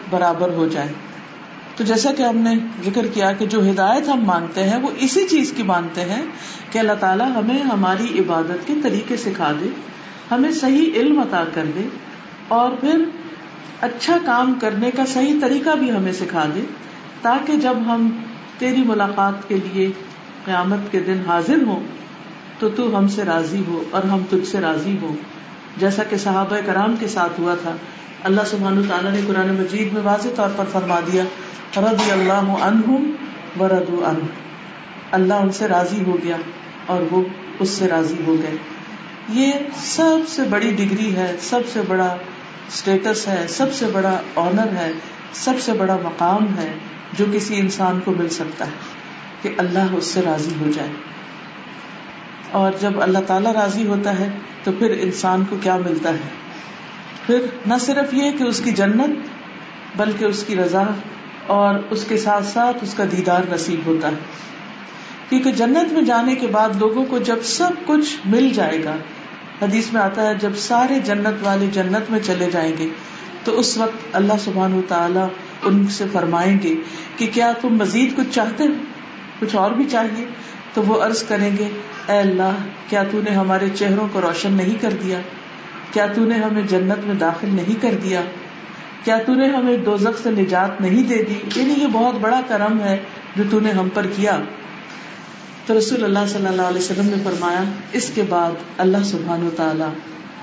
برابر 0.09 0.53
ہو 0.53 0.67
جائے 0.67 0.93
تو 1.77 1.83
جیسا 1.83 2.11
کہ 2.17 2.23
ہم 2.23 2.37
نے 2.37 2.55
ذکر 2.85 3.07
کیا 3.07 3.31
کہ 3.31 3.45
جو 3.45 3.59
ہدایت 3.69 4.09
ہم 4.09 4.23
مانگتے 4.25 4.63
ہیں، 4.63 4.79
وہ 4.81 4.89
اسی 4.97 5.27
چیز 5.27 5.53
کی 5.57 5.63
مانگتے 5.63 6.03
ہیں 6.03 6.21
کہ 6.71 6.79
اللہ 6.79 6.99
تعالیٰ 6.99 7.27
ہمیں 7.35 7.57
ہماری 7.63 8.19
عبادت 8.19 8.67
کے 8.67 8.73
طریقے 8.83 9.17
سکھا 9.17 9.51
دے، 9.61 9.69
ہمیں 10.31 10.51
صحیح 10.51 10.99
علم 10.99 11.19
عطا 11.19 11.43
کر 11.53 11.71
دے 11.75 11.87
اور 12.47 12.71
پھر 12.81 13.03
اچھا 13.81 14.17
کام 14.25 14.53
کرنے 14.61 14.91
کا 14.91 15.05
صحیح 15.05 15.39
طریقہ 15.41 15.75
بھی 15.79 15.91
ہمیں 15.91 16.11
سکھا 16.13 16.45
دے، 16.55 16.61
تاکہ 17.21 17.57
جب 17.57 17.77
ہم 17.85 18.09
تیری 18.57 18.83
ملاقات 18.85 19.47
کے 19.47 19.57
لیے 19.63 19.89
قیامت 20.49 20.91
کے 20.91 20.99
دن 21.07 21.21
حاضر 21.27 21.63
ہوں 21.67 21.83
تو 22.59 22.69
تو 22.69 22.87
ہم 22.97 23.07
سے 23.07 23.23
راضی 23.23 23.61
ہو 23.67 23.83
اور 23.91 24.03
ہم 24.03 24.23
تجھ 24.29 24.47
سے 24.47 24.59
راضی 24.61 24.97
ہو 25.01 25.15
جیسا 25.77 26.03
کہ 26.09 26.17
صحابہ 26.17 26.57
کرام 26.65 26.95
کے 26.99 27.07
ساتھ 27.07 27.39
ہوا 27.39 27.55
تھا، 27.61 27.75
اللہ 28.23 28.47
سبحان 28.47 28.81
تعالیٰ 28.87 29.11
نے 29.11 29.21
قرآن 29.27 29.53
مجید 29.55 29.93
میں 29.93 30.01
واضح 30.03 30.35
طور 30.35 30.49
پر 30.55 30.65
فرما 30.71 30.99
دیا، 31.11 31.23
رضی 31.77 32.11
اللہ 32.11 32.49
عنہم 32.61 33.11
ورد 33.59 33.89
ان 34.05 34.19
اللہ 35.11 35.33
ان 35.33 35.51
سے 35.51 35.67
راضی 35.67 36.03
ہو 36.07 36.17
گیا 36.23 36.37
اور 36.85 37.01
وہ 37.11 37.21
اس 37.59 37.69
سے 37.69 37.87
راضی 37.87 38.15
ہو 38.27 38.35
گئے۔ 38.43 38.57
یہ 39.29 39.51
سب 39.85 40.27
سے 40.27 40.43
بڑی 40.49 40.71
ڈگری 40.77 41.15
ہے، 41.15 41.31
سب 41.41 41.71
سے 41.73 41.81
بڑا 41.87 42.07
اسٹیٹس 42.67 43.27
ہے، 43.27 43.45
سب 43.49 43.73
سے 43.73 43.85
بڑا 43.93 44.15
آنر 44.35 44.75
ہے، 44.77 44.91
سب 45.33 45.61
سے 45.61 45.73
بڑا 45.73 45.97
مقام 46.03 46.47
ہے 46.57 46.71
جو 47.17 47.25
کسی 47.33 47.59
انسان 47.59 47.99
کو 48.05 48.13
مل 48.17 48.29
سکتا 48.29 48.67
ہے۔ 48.67 48.98
کہ 49.41 49.49
اللہ 49.57 49.93
اس 49.93 50.05
سے 50.05 50.21
راضی 50.25 50.53
ہو 50.61 50.71
جائے۔ 50.75 50.89
اور 52.51 52.71
جب 52.81 53.01
اللہ 53.01 53.19
تعالی 53.27 53.49
راضی 53.53 53.87
ہوتا 53.87 54.19
ہے 54.19 54.29
تو 54.63 54.71
پھر 54.79 54.97
انسان 54.99 55.43
کو 55.49 55.57
کیا 55.61 55.77
ملتا 55.77 56.09
ہے؟ 56.09 56.39
پھر 57.25 57.41
نہ 57.67 57.73
صرف 57.79 58.13
یہ 58.13 58.31
کہ 58.31 58.43
اس 58.43 58.61
کی 58.61 58.71
جنت 58.71 59.17
بلکہ 59.95 60.25
اس 60.25 60.43
کی 60.43 60.55
رضا 60.55 60.83
اور 61.47 61.75
اس 61.89 62.05
کے 62.07 62.17
ساتھ 62.17 62.45
ساتھ 62.45 62.77
اس 62.81 62.93
کا 62.93 63.03
دیدار 63.11 63.41
نصیب 63.51 63.79
ہوتا 63.85 64.07
ہے۔ 64.07 64.13
کیونکہ 65.29 65.51
جنت 65.51 65.93
میں 65.93 66.01
جانے 66.01 66.35
کے 66.35 66.47
بعد 66.47 66.69
لوگوں 66.79 67.05
کو 67.05 67.17
جب 67.17 67.35
سب 67.43 67.69
کچھ 67.85 68.15
مل 68.25 68.49
جائے 68.53 68.83
گا، 68.83 68.95
حدیث 69.61 69.93
میں 69.93 70.01
آتا 70.01 70.29
ہے 70.29 70.35
جب 70.35 70.55
سارے 70.55 70.99
جنت 70.99 71.43
والے 71.43 71.67
جنت 71.67 72.11
میں 72.11 72.19
چلے 72.19 72.49
جائیں 72.51 72.75
گے، 72.79 72.87
تو 73.43 73.59
اس 73.59 73.77
وقت 73.77 74.15
اللہ 74.15 74.33
سبحان 74.39 74.73
و 74.73 74.81
تعالیٰ 74.87 75.27
ان 75.63 75.87
سے 75.87 76.05
فرمائیں 76.11 76.57
گے 76.63 76.75
کہ 77.17 77.27
کیا 77.33 77.51
تم 77.61 77.69
مزید 77.69 78.17
کچھ 78.17 78.27
چاہتے 78.31 78.63
ہو؟ 78.63 78.73
کچھ 79.39 79.55
اور 79.55 79.71
بھی 79.71 79.85
چاہیے، 79.85 80.25
تو 80.73 80.83
وہ 80.83 81.01
عرض 81.01 81.23
کریں 81.23 81.57
گے، 81.57 81.67
اے 82.07 82.17
اللہ، 82.17 82.51
کیا 82.89 83.03
تو 83.11 83.21
نے 83.21 83.31
ہمارے 83.31 83.65
چہروں 83.75 84.07
کو 84.11 84.21
روشن 84.21 84.53
نہیں 84.53 84.81
کر 84.81 84.89
دیا؟ 85.03 85.19
کیا 85.91 86.05
تو 86.15 86.25
نے 86.25 86.35
ہمیں 86.35 86.61
جنت 86.61 87.05
میں 87.05 87.15
داخل 87.15 87.47
نہیں 87.51 87.81
کر 87.81 87.95
دیا؟ 88.03 88.21
کیا 89.03 89.17
تو 89.25 89.33
نے 89.33 89.47
ہمیں 89.47 89.77
دو 89.77 89.97
سے 89.97 90.31
نجات 90.31 90.81
نہیں 90.81 91.03
دے 91.03 91.23
دی؟ 91.23 91.39
یعنی 91.55 91.73
یہ 91.81 91.87
بہت 91.91 92.15
بڑا 92.21 92.41
کرم 92.47 92.81
ہے 92.81 92.97
جو 93.35 93.43
تو 93.49 93.59
نے 93.59 93.71
ہم 93.71 93.89
پر 93.93 94.05
کیا۔ 94.15 94.39
تو 95.65 95.77
رسول 95.77 96.03
اللہ 96.03 96.19
صلی 96.27 96.47
اللہ 96.47 96.61
علیہ 96.61 96.77
وسلم 96.77 97.05
نے 97.05 97.23
فرمایا، 97.23 97.63
اس 97.91 98.11
کے 98.15 98.23
بعد 98.29 98.51
اللہ 98.77 99.03
سبحان 99.03 99.43
و 99.43 99.49
تعالی 99.55 99.83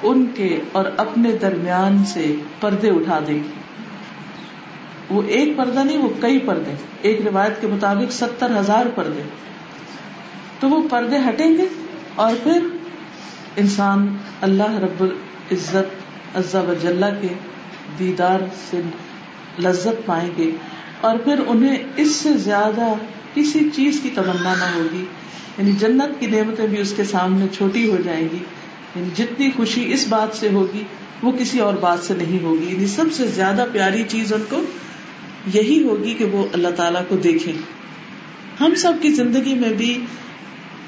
ان 0.03 0.27
کے 0.35 0.61
اور 0.73 0.85
اپنے 0.97 1.33
درمیان 1.33 2.05
سے 2.05 2.35
پردے 2.61 2.91
اٹھا 2.91 3.19
دے 3.27 3.33
گی۔ 3.33 3.53
وہ 5.11 5.23
ایک 5.27 5.57
پردہ 5.57 5.79
نہیں، 5.79 5.99
وہ 5.99 6.09
کئی 6.21 6.39
پردے۔ 6.39 6.75
ایک 7.03 7.21
روایت 7.27 7.61
کے 7.61 7.67
مطابق 7.67 8.13
ستر 8.13 8.59
ہزار 8.59 8.87
پردے۔ 8.95 9.23
تو 10.61 10.69
وہ 10.69 10.89
پردے 10.89 11.17
ہٹیں 11.29 11.59
گے 11.59 11.67
اور 12.15 12.33
پھر 12.43 12.65
انسان 13.57 14.17
اللہ 14.41 14.79
رب 14.79 15.01
العزت 15.01 16.37
عزا 16.37 16.61
وجل 16.61 17.05
کے 17.21 17.29
دیدار 17.99 18.41
سے 18.71 18.81
لذت 19.59 20.07
پائیں 20.07 20.31
گے 20.39 20.51
اور 21.01 21.17
پھر 21.17 21.41
انہیں 21.47 21.77
اس 21.97 22.11
سے 22.11 22.33
زیادہ 22.37 22.93
کسی 23.35 23.71
چیز 23.75 24.01
کی 24.03 24.11
تمنا 24.15 24.55
نہ 24.55 24.77
ہوگی۔ 24.77 25.05
یعنی 25.59 25.73
جنت 25.73 26.21
کی 26.21 26.27
نعمتیں 26.27 26.67
بھی 26.67 26.81
اس 26.81 26.95
کے 26.97 27.05
سامنے 27.05 27.47
چھوٹی 27.53 27.91
ہو 27.91 27.97
جائیں 28.05 28.29
گی۔ 28.33 28.39
یعنی 28.97 29.09
جتنی 29.17 29.51
خوشی 29.57 29.93
اس 29.93 30.07
بات 30.09 30.37
سے 30.37 30.49
ہوگی، 30.49 30.83
وہ 31.23 31.33
کسی 31.39 31.59
اور 31.59 31.75
بات 31.75 31.99
سے 32.01 32.15
نہیں 32.15 32.43
ہوگی۔ 32.43 32.75
یعنی 32.75 32.87
سب 32.87 33.05
سے 33.13 33.27
زیادہ 33.27 33.65
پیاری 33.73 34.05
چیز 34.09 34.33
ان 34.33 34.43
کو 34.51 34.63
یہی 35.55 35.83
ہوگی 35.83 36.15
کہ 36.15 36.25
وہ 36.25 36.47
اللہ 36.53 36.69
تعالیٰ 36.69 37.03
کو 37.09 37.17
دیکھیں۔ 37.17 37.53
ہم 38.61 38.75
سب 38.75 38.93
کی 39.01 39.09
زندگی 39.09 39.55
میں 39.55 39.69
بھی 39.69 40.01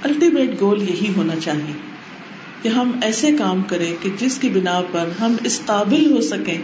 الٹیمیٹ 0.03 0.61
گول 0.61 0.83
یہی 0.83 1.12
ہونا 1.17 1.33
چاہیے 1.37 1.73
کہ 2.62 2.69
ہم 2.69 2.91
ایسے 3.03 3.31
کام 3.38 3.62
کریں 3.62 3.95
کہ 4.03 4.11
جس 4.19 4.38
کی 4.38 4.49
بنا 4.49 4.81
پر 4.93 5.09
ہم 5.21 5.37
اس 5.45 5.61
قابل 5.67 6.11
ہو 6.11 6.21
سکیں 6.21 6.59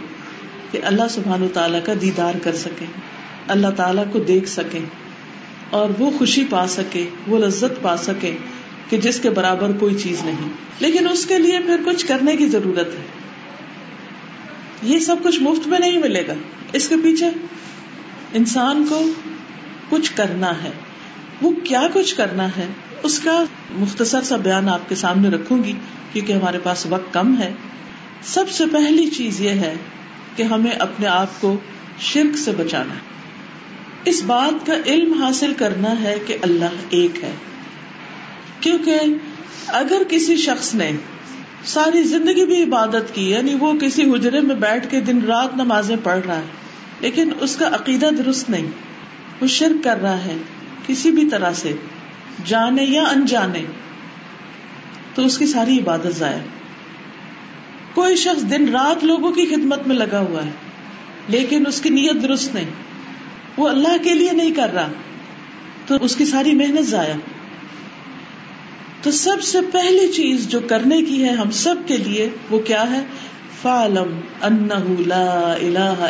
کہ 0.71 0.79
اللہ 0.83 1.03
سبحان 1.09 1.43
و 1.43 1.47
تعالیٰ 1.53 1.79
کا 1.85 1.93
دیدار 2.01 2.33
کر 2.43 2.55
سکیں، 2.55 2.87
اللہ 3.47 3.67
تعالیٰ 3.75 4.03
کو 4.11 4.19
دیکھ 4.19 4.49
سکیں 4.49 4.85
اور 5.69 5.89
وہ 5.99 6.11
خوشی 6.17 6.43
پا 6.49 6.67
سکے، 6.67 7.05
وہ 7.27 7.39
لذت 7.39 7.81
پا 7.81 7.97
سکے 7.97 8.37
کہ 8.89 8.97
جس 8.97 9.19
کے 9.19 9.29
برابر 9.29 9.71
کوئی 9.71 9.95
چیز 9.95 10.23
نہیں۔ 10.25 10.49
لیکن 10.79 11.09
اس 11.09 11.25
کے 11.25 11.39
لیے 11.39 11.59
پھر 11.59 11.75
کچھ 11.85 12.05
کرنے 12.05 12.35
کی 12.35 12.47
ضرورت 12.47 12.87
ہے۔ 12.87 13.05
یہ 14.83 14.99
سب 14.99 15.15
کچھ 15.23 15.43
مفت 15.43 15.67
میں 15.67 15.79
نہیں 15.79 15.97
ملے 15.97 16.27
گا۔ 16.27 16.33
اس 16.73 16.87
کے 16.87 16.95
پیچھے 17.03 17.29
انسان 18.35 18.85
کو 18.89 19.09
کچھ 19.89 20.11
کرنا 20.15 20.63
ہے۔ 20.63 20.71
وہ 21.41 21.51
کیا 21.63 21.87
کچھ 21.93 22.15
کرنا 22.15 22.47
ہے؟ 22.47 22.67
اس 23.03 23.19
کا 23.19 23.43
مختصر 23.71 24.21
سا 24.21 24.35
بیان 24.35 24.69
آپ 24.69 24.89
کے 24.89 24.95
سامنے 24.95 25.29
رکھوں 25.29 25.63
گی، 25.63 25.73
کیونکہ 26.13 26.33
ہمارے 26.33 26.59
پاس 26.63 26.85
وقت 26.85 27.13
کم 27.13 27.37
ہے۔ 27.39 27.53
سب 28.23 28.49
سے 28.49 28.63
پہلی 28.71 29.07
چیز 29.07 29.41
یہ 29.41 29.49
ہے 29.49 29.73
کہ 30.35 30.43
ہمیں 30.43 30.71
اپنے 30.71 31.07
آپ 31.07 31.41
کو 31.41 31.57
شرک 31.99 32.37
سے 32.37 32.51
بچانا 32.51 32.93
ہے۔ 32.93 32.99
اس 34.05 34.23
بات 34.25 34.65
کا 34.65 34.73
علم 34.85 35.23
حاصل 35.23 35.53
کرنا 35.53 36.01
ہے 36.01 36.15
کہ 36.27 36.37
اللہ 36.41 36.75
ایک 36.89 37.23
ہے۔ 37.23 37.31
کیونکہ 38.59 38.99
اگر 39.67 40.01
کسی 40.09 40.37
شخص 40.37 40.75
نے 40.75 40.91
ساری 41.65 42.03
زندگی 42.03 42.45
بھی 42.45 42.63
عبادت 42.63 43.15
کی 43.15 43.29
یعنی 43.29 43.55
وہ 43.59 43.73
کسی 43.73 44.11
حجرے 44.11 44.41
میں 44.41 44.55
بیٹھ 44.55 44.91
کے 44.91 44.99
دن 44.99 45.21
رات 45.21 45.55
نمازیں 45.55 45.95
پڑھ 46.03 46.19
رہا 46.27 46.37
ہے 46.37 46.64
لیکن 47.05 47.29
اس 47.39 47.55
کا 47.55 47.67
عقیدہ 47.67 48.09
درست 48.17 48.49
نہیں۔ 48.49 48.65
وہ 49.41 49.47
شرک 49.47 49.83
کر 49.83 50.01
رہا 50.01 50.25
ہے 50.25 50.37
کسی 50.87 51.11
بھی 51.11 51.29
طرح 51.29 51.53
سے، 51.53 51.73
جانے 52.45 52.83
یا 52.83 53.03
انجانے۔ 53.03 53.63
تو 55.15 55.25
اس 55.25 55.37
کی 55.37 55.45
ساری 55.45 55.79
عبادت 55.79 56.17
ضائع۔ 56.17 56.39
کوئی 57.93 58.15
شخص 58.15 58.51
دن 58.51 58.69
رات 58.69 59.03
لوگوں 59.03 59.31
کی 59.31 59.45
خدمت 59.45 59.87
میں 59.87 59.95
لگا 59.95 60.19
ہوا 60.19 60.45
ہے، 60.45 60.51
لیکن 61.27 61.63
اس 61.67 61.81
کی 61.81 61.89
نیت 61.89 62.23
درست 62.23 62.55
نہیں۔ 62.55 62.69
وہ 63.57 63.69
اللہ 63.69 64.03
کے 64.03 64.13
لیے 64.13 64.31
نہیں 64.31 64.51
کر 64.51 64.73
رہا، 64.73 64.87
تو 65.87 65.95
اس 66.01 66.15
کی 66.15 66.25
ساری 66.25 66.53
محنت 66.53 66.85
ضائع۔ 66.85 67.13
تو 69.01 69.11
سب 69.11 69.43
سے 69.43 69.57
پہلی 69.71 70.07
چیز 70.07 70.47
جو 70.47 70.59
کرنے 70.59 71.01
کی 71.01 71.25
ہے 71.25 71.31
ہم 71.31 71.51
سب 71.51 71.75
کے 71.85 71.97
لیے 71.97 72.29
وہ 72.49 72.59
کیا 72.59 72.91
ہے؟ 72.91 73.03
فالم 73.61 74.19
اللہ 74.41 76.09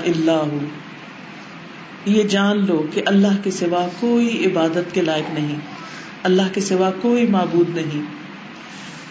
یہ 2.05 2.23
جان 2.23 2.65
لو 2.65 2.85
کہ 2.93 3.01
اللہ 3.05 3.35
کے 3.43 3.51
سوا 3.51 3.87
کوئی 3.99 4.45
عبادت 4.45 4.93
کے 4.93 5.01
لائق 5.01 5.33
نہیں، 5.33 5.55
اللہ 6.23 6.53
کے 6.53 6.61
سوا 6.61 6.91
کوئی 7.01 7.27
معبود 7.27 7.69
نہیں۔ 7.69 8.01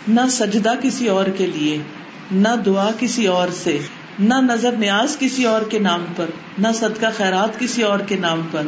نہ 0.08 0.20
سجدہ 0.30 0.72
کسی 0.82 1.08
اور 1.08 1.24
کے 1.24 1.46
لیے، 1.46 1.78
نہ 2.32 2.48
دعا 2.66 2.90
کسی 2.98 3.26
اور 3.26 3.48
سے، 3.48 3.78
نہ 4.18 4.34
نظر 4.34 4.72
نیاز 4.72 5.16
کسی 5.18 5.44
اور 5.44 5.62
کے 5.62 5.78
نام 5.78 6.04
پر، 6.16 6.26
نہ 6.58 6.68
صدقہ 6.74 7.06
خیرات 7.16 7.58
کسی 7.58 7.82
اور 7.82 7.98
کے 7.98 8.16
نام 8.16 8.40
پر، 8.50 8.62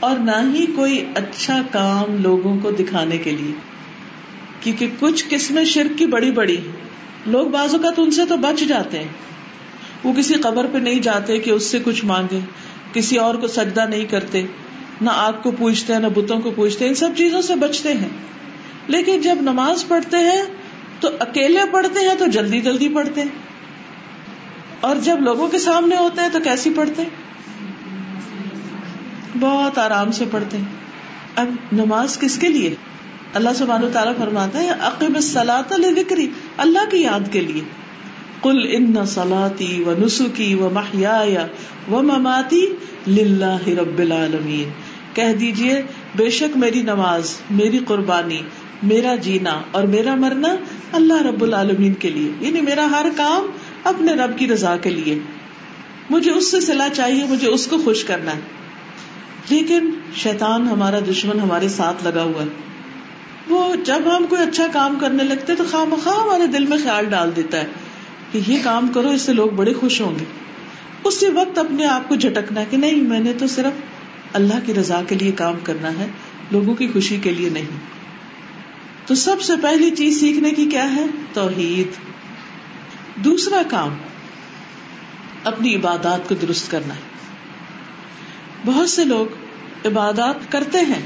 اور 0.00 0.18
نہ 0.18 0.54
ہی 0.54 0.66
کوئی 0.66 1.06
اچھا 1.14 1.62
کام 1.70 2.22
لوگوں 2.22 2.58
کو 2.58 2.70
دکھانے 2.70 3.18
کے 3.18 3.30
لیے۔ 3.30 3.52
کیونکہ 4.60 4.90
کچھ 5.00 5.24
قسمیں 5.28 5.64
شرک 5.64 5.98
کی 5.98 6.06
بڑی 6.06 6.30
بڑی 6.30 6.56
لوگ 7.26 7.46
بازو 7.46 7.78
کا 7.78 7.90
تو 7.90 8.02
ان 8.02 8.10
سے 8.10 8.22
تو 8.28 8.36
بچ 8.36 8.60
جاتے 8.60 8.98
ہیں۔ 8.98 9.08
وہ 10.04 10.12
کسی 10.12 10.34
قبر 10.34 10.66
پہ 10.72 10.78
نہیں 10.78 11.00
جاتے 11.00 11.38
کہ 11.38 11.50
اس 11.50 11.66
سے 11.66 11.78
کچھ 11.84 12.04
مانگے۔ 12.04 12.40
کسی 12.92 13.16
اور 13.16 13.34
کو 13.34 13.46
سجدہ 13.46 13.84
نہیں 13.88 14.04
کرتے، 14.04 14.42
نہ 15.00 15.10
آگ 15.14 15.32
کو 15.42 15.50
پوچھتے 15.50 15.92
ہیں 15.92 16.00
نہ 16.00 16.06
بتوں 16.06 16.40
کو 16.40 16.50
پوچھتے 16.50 16.84
ہیں 16.84 16.88
ان 16.88 16.94
سب 16.94 17.10
چیزوں 17.16 17.42
سے 17.42 17.54
بچتے 17.54 17.92
ہیں۔ 17.92 18.08
لیکن 18.88 19.20
جب 19.20 19.36
نماز 19.40 19.88
پڑھتے 19.88 20.16
ہیں 20.16 20.42
تو 21.00 21.08
اکیلے 21.20 21.60
پڑھتے 21.70 22.00
ہیں 22.00 22.14
تو 22.18 22.26
جلدی 22.26 22.60
جلدی 22.60 22.88
پڑھتے 22.88 23.20
ہیں۔ 23.20 23.28
اور 24.80 24.96
جب 24.96 25.20
لوگوں 25.20 25.48
کے 25.48 25.58
سامنے 25.58 25.96
ہوتے 25.96 26.20
ہیں 26.20 26.28
تو 26.28 26.38
کیسی 26.44 26.70
پڑھتے 26.76 27.02
ہیں؟ 27.02 27.10
بہت 29.38 29.78
آرام 29.78 30.12
سے 30.12 30.24
پڑھتے 30.30 30.56
ہیں۔ 30.56 30.64
اب 31.36 31.48
نماز 31.72 32.18
کس 32.18 32.38
کے 32.38 32.48
لیے؟ 32.48 32.74
اللہ 33.34 33.50
سبحانہ 33.56 33.86
تعالیٰ 33.92 34.16
فرماتا 34.16 34.58
ہے 34.58 34.70
عقب 34.70 35.20
سلاط 35.20 35.72
ذکری 35.72 36.28
اللہ 36.56 36.90
کی 36.90 36.98
یاد 36.98 37.32
کے 37.32 37.40
لیے۔ 37.40 37.81
کل 38.42 38.62
ان 38.68 39.06
سلاتی 39.06 39.84
و 39.86 39.94
نسخی 39.98 40.54
و 40.54 40.70
محیا 40.72 41.46
و 41.90 42.02
مماتی 42.02 42.66
للہ 43.06 43.68
رب 43.68 43.98
العالمین۔ 43.98 44.70
کہہ 45.14 45.32
دیجیے 45.40 45.82
بے 46.16 46.30
شک 46.30 46.56
میری 46.56 46.82
نماز، 46.82 47.36
میری 47.50 47.78
قربانی، 47.78 48.42
میرا 48.82 49.14
جینا 49.14 49.62
اور 49.70 49.82
میرا 49.82 50.14
مرنا 50.14 50.56
اللہ 50.92 51.22
رب 51.22 51.42
العالمین 51.42 51.94
کے 51.94 52.10
لیے 52.10 52.30
یعنی 52.40 52.60
میرا 52.60 52.86
ہر 52.90 53.06
کام 53.16 53.46
اپنے 53.84 54.12
رب 54.12 54.38
کی 54.38 54.48
رضا 54.48 54.76
کے 54.76 54.90
لیے۔ 54.90 55.18
مجھے 56.10 56.30
اس 56.30 56.50
سے 56.50 56.60
سلا 56.60 56.88
چاہیے، 56.88 57.24
مجھے 57.24 57.48
اس 57.48 57.66
کو 57.66 57.76
خوش 57.84 58.04
کرنا 58.04 58.36
ہے۔ 58.36 58.40
لیکن 59.50 59.90
شیطان 60.16 60.68
ہمارا 60.68 60.98
دشمن 61.10 61.40
ہمارے 61.40 61.68
ساتھ 61.68 62.04
لگا 62.04 62.22
ہوا 62.22 62.42
ہے۔ 62.42 62.48
وہ 63.48 63.74
جب 63.84 64.02
ہم 64.16 64.26
کوئی 64.28 64.42
اچھا 64.42 64.66
کام 64.72 64.98
کرنے 65.00 65.24
لگتے 65.24 65.54
تو 65.54 65.64
خواہ 65.70 65.84
مخواہ 65.84 66.22
ہمارے 66.22 66.46
دل 66.46 66.66
میں 66.66 66.78
خیال 66.82 67.04
ڈال 67.04 67.30
دیتا 67.36 67.60
ہے۔ 67.60 67.66
کہ 68.32 68.40
یہ 68.46 68.58
کام 68.64 68.88
کرو، 68.88 69.08
اس 69.08 69.22
سے 69.22 69.32
لوگ 69.32 69.50
بڑے 69.50 69.72
خوش 69.72 70.00
ہوں 70.00 70.18
گے۔ 70.18 70.24
اسی 71.04 71.28
وقت 71.28 71.58
اپنے 71.58 71.86
آپ 71.86 72.08
کو 72.08 72.14
جھٹکنا 72.14 72.60
ہے 72.60 72.66
کہ 72.70 72.76
نہیں، 72.76 73.02
میں 73.02 73.20
نے 73.20 73.32
تو 73.32 73.46
صرف 73.46 73.72
اللہ 74.32 74.54
کی 74.66 74.74
رضا 74.74 75.00
کے 75.08 75.14
لیے 75.14 75.32
کام 75.32 75.54
کرنا 75.62 75.98
ہے، 75.98 76.06
لوگوں 76.50 76.74
کی 76.74 76.88
خوشی 76.92 77.16
کے 77.16 77.30
لیے 77.30 77.48
نہیں۔ 77.48 77.64
تو 79.06 79.14
سب 79.14 79.42
سے 79.42 79.52
پہلی 79.62 79.90
چیز 79.90 80.20
سیکھنے 80.20 80.50
کی 80.50 80.66
کیا 80.66 80.94
ہے؟ 80.94 81.06
توحید۔ 81.32 81.88
دوسرا 83.24 83.62
کام، 83.70 83.94
اپنی 85.44 85.74
عبادات 85.74 86.28
کو 86.28 86.34
درست 86.34 86.70
کرنا 86.70 86.94
ہے۔ 86.94 87.00
بہت 88.64 88.90
سے 88.90 89.04
لوگ 89.04 89.26
عبادات 89.86 90.52
کرتے 90.52 90.78
ہیں۔ 90.78 91.02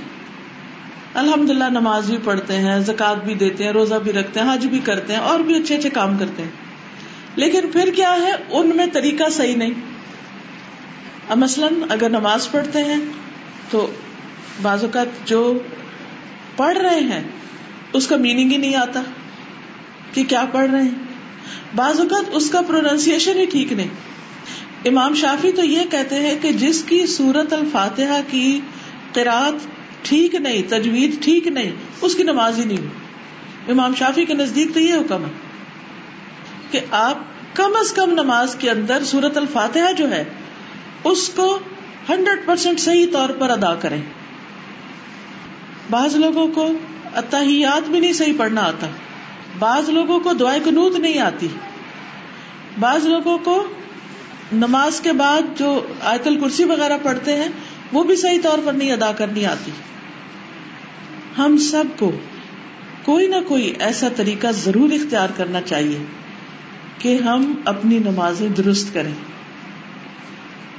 الحمد 1.15 1.51
للہ 1.51 1.65
نماز 1.65 2.11
بھی 2.11 2.19
پڑھتے 2.25 2.57
ہیں 2.57 2.81
زکات 2.81 3.25
بھی 3.25 3.35
دیتے 3.35 3.65
ہیں، 3.65 3.73
روزہ 3.73 3.95
بھی 3.95 4.13
رکھتے 4.13 4.41
ہیں، 4.41 4.55
حج 4.55 4.67
بھی 4.67 4.79
کرتے 4.79 5.13
ہیں 5.13 5.21
اور 5.21 5.41
بھی 5.41 5.55
اچھے 5.55 5.77
اچھے 5.77 5.91
کام 5.91 6.19
کرتے 6.19 6.43
ہیں۔ 6.43 6.66
لیکن 7.37 7.71
پھر 7.73 7.91
کیا 7.97 8.13
ہے؟ 8.13 8.33
ان 8.51 8.71
میں 8.77 8.87
طریقہ 8.93 9.29
صحیح 9.31 9.57
نہیں۔ 9.57 9.71
اب 11.29 11.39
مثلاً 11.39 11.75
اگر 11.89 12.09
نماز 12.09 12.51
پڑھتے 12.51 12.79
ہیں 12.79 13.01
تو 13.71 13.91
بعض 14.63 14.85
اوقات 14.85 15.29
جو 15.29 15.59
پڑھ 16.57 16.79
رہے 16.79 17.01
ہیں، 17.01 17.23
اس 17.93 18.07
کا 18.07 18.17
میننگ 18.17 18.51
ہی 18.51 18.57
نہیں 18.57 18.77
آتا 18.77 19.03
کہ 20.13 20.25
کیا 20.25 20.45
پڑھ 20.53 20.71
رہے 20.71 20.83
ہیں۔ 20.83 20.91
بعض 21.75 22.01
اوقات 22.01 22.25
اس 22.33 22.51
کا 22.51 22.63
پروننسیشن 22.63 23.39
ہی 23.39 23.47
ٹھیک 23.47 23.73
نہیں۔ 23.73 23.89
امام 24.85 25.15
شافی 25.15 25.53
تو 25.53 25.65
یہ 25.65 25.81
کہتے 25.91 26.15
ہیں 26.15 26.39
کہ 26.43 26.53
جس 26.53 26.83
کی 26.83 27.07
سورت 27.07 27.53
الفاتحہ 27.53 28.21
کی 28.31 28.61
قرآت 29.13 29.55
ٹھیک 30.03 30.35
نہیں، 30.35 30.63
تجوید 30.69 31.23
ٹھیک 31.23 31.47
نہیں، 31.47 31.73
اس 32.01 32.15
کی 32.15 32.23
نماز 32.23 32.59
ہی 32.59 32.65
نہیں۔ 32.65 32.87
امام 33.69 33.95
شافی 33.95 34.25
کے 34.25 34.35
نزدیک 34.35 34.75
تو 34.75 34.81
یہ 34.81 34.95
حکم 34.95 35.25
ہے۔ 35.25 35.46
کہ 36.81 36.87
آپ 36.91 37.19
کم 37.55 37.73
از 37.81 37.93
کم 37.93 38.11
نماز 38.11 38.55
کے 38.55 38.71
اندر 38.71 39.05
سورت 39.05 39.37
الفاتحہ 39.37 39.93
جو 39.93 40.11
ہے، 40.11 40.25
اس 41.05 41.29
کو 41.29 41.59
ہنڈریڈ 42.09 42.47
پرسینٹ 42.47 42.81
صحیح 42.81 43.07
طور 43.13 43.29
پر 43.29 43.51
ادا 43.51 43.75
کریں۔ 43.75 44.03
بعض 45.91 46.17
لوگوں 46.17 46.49
کو 46.49 46.73
اتحیات 47.15 47.89
بھی 47.89 48.01
نہیں 48.01 48.13
صحیح 48.13 48.33
پڑھنا 48.37 48.63
آتا۔ 48.63 48.87
بعض 49.59 49.91
لوگوں 49.91 50.21
کو 50.21 50.33
دعائیں 50.33 50.65
کنوت 50.65 50.99
نہیں 50.99 51.19
آتی۔ 51.19 51.49
بعض 52.81 53.07
لوگوں 53.07 53.39
کو 53.39 53.67
نماز 54.53 55.01
کے 55.01 55.13
بعد 55.13 55.59
جو 55.59 55.87
آیت 56.01 56.27
الکرسی 56.27 56.65
وغیرہ 56.65 56.99
پڑھتے 57.03 57.37
ہیں، 57.37 57.49
وہ 57.93 58.05
بھی 58.05 58.17
صحیح 58.17 58.39
طور 58.43 58.59
پر 58.65 58.73
نہیں 58.73 58.93
ادا 58.93 59.13
کرنی 59.13 59.47
آتی۔ 59.47 59.71
ہم 61.39 61.57
سب 61.57 61.85
کو 61.99 62.13
کوئی 63.05 63.27
نہ 63.27 63.37
کوئی 63.49 63.75
ایسا 63.79 64.09
طریقہ 64.17 64.47
ضرور 64.47 64.93
اختیار 64.93 65.29
کرنا 65.37 65.61
چاہیے۔ 65.61 65.99
کہ 66.99 67.17
ہم 67.17 67.55
اپنی 67.65 67.99
نمازیں 67.99 68.49
درست 68.49 68.95
کریں۔ 68.95 69.13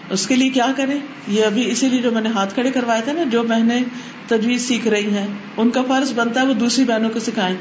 اس 0.09 0.27
کے 0.27 0.35
لیے 0.35 0.49
کیا 0.49 0.67
کریں؟ 0.75 0.99
یہ 1.27 1.45
ابھی 1.45 1.71
اسی 1.71 1.89
لیے 1.89 2.01
جو 2.01 2.11
میں 2.11 2.21
نے 2.21 2.29
ہاتھ 2.29 2.53
کھڑے 2.53 2.71
کروائے 2.71 3.01
تھے 3.03 3.13
نا، 3.13 3.23
جو 3.23 3.43
بہنیں 3.43 3.83
تجویز 4.27 4.67
سیکھ 4.67 4.87
رہی 4.87 5.09
ہیں، 5.09 5.27
ان 5.57 5.69
کا 5.69 5.81
فرض 5.87 6.13
بنتا 6.13 6.41
ہے 6.41 6.45
وہ 6.45 6.53
دوسری 6.53 6.85
بہنوں 6.85 7.09
کو 7.09 7.19
سکھائیں۔ 7.19 7.55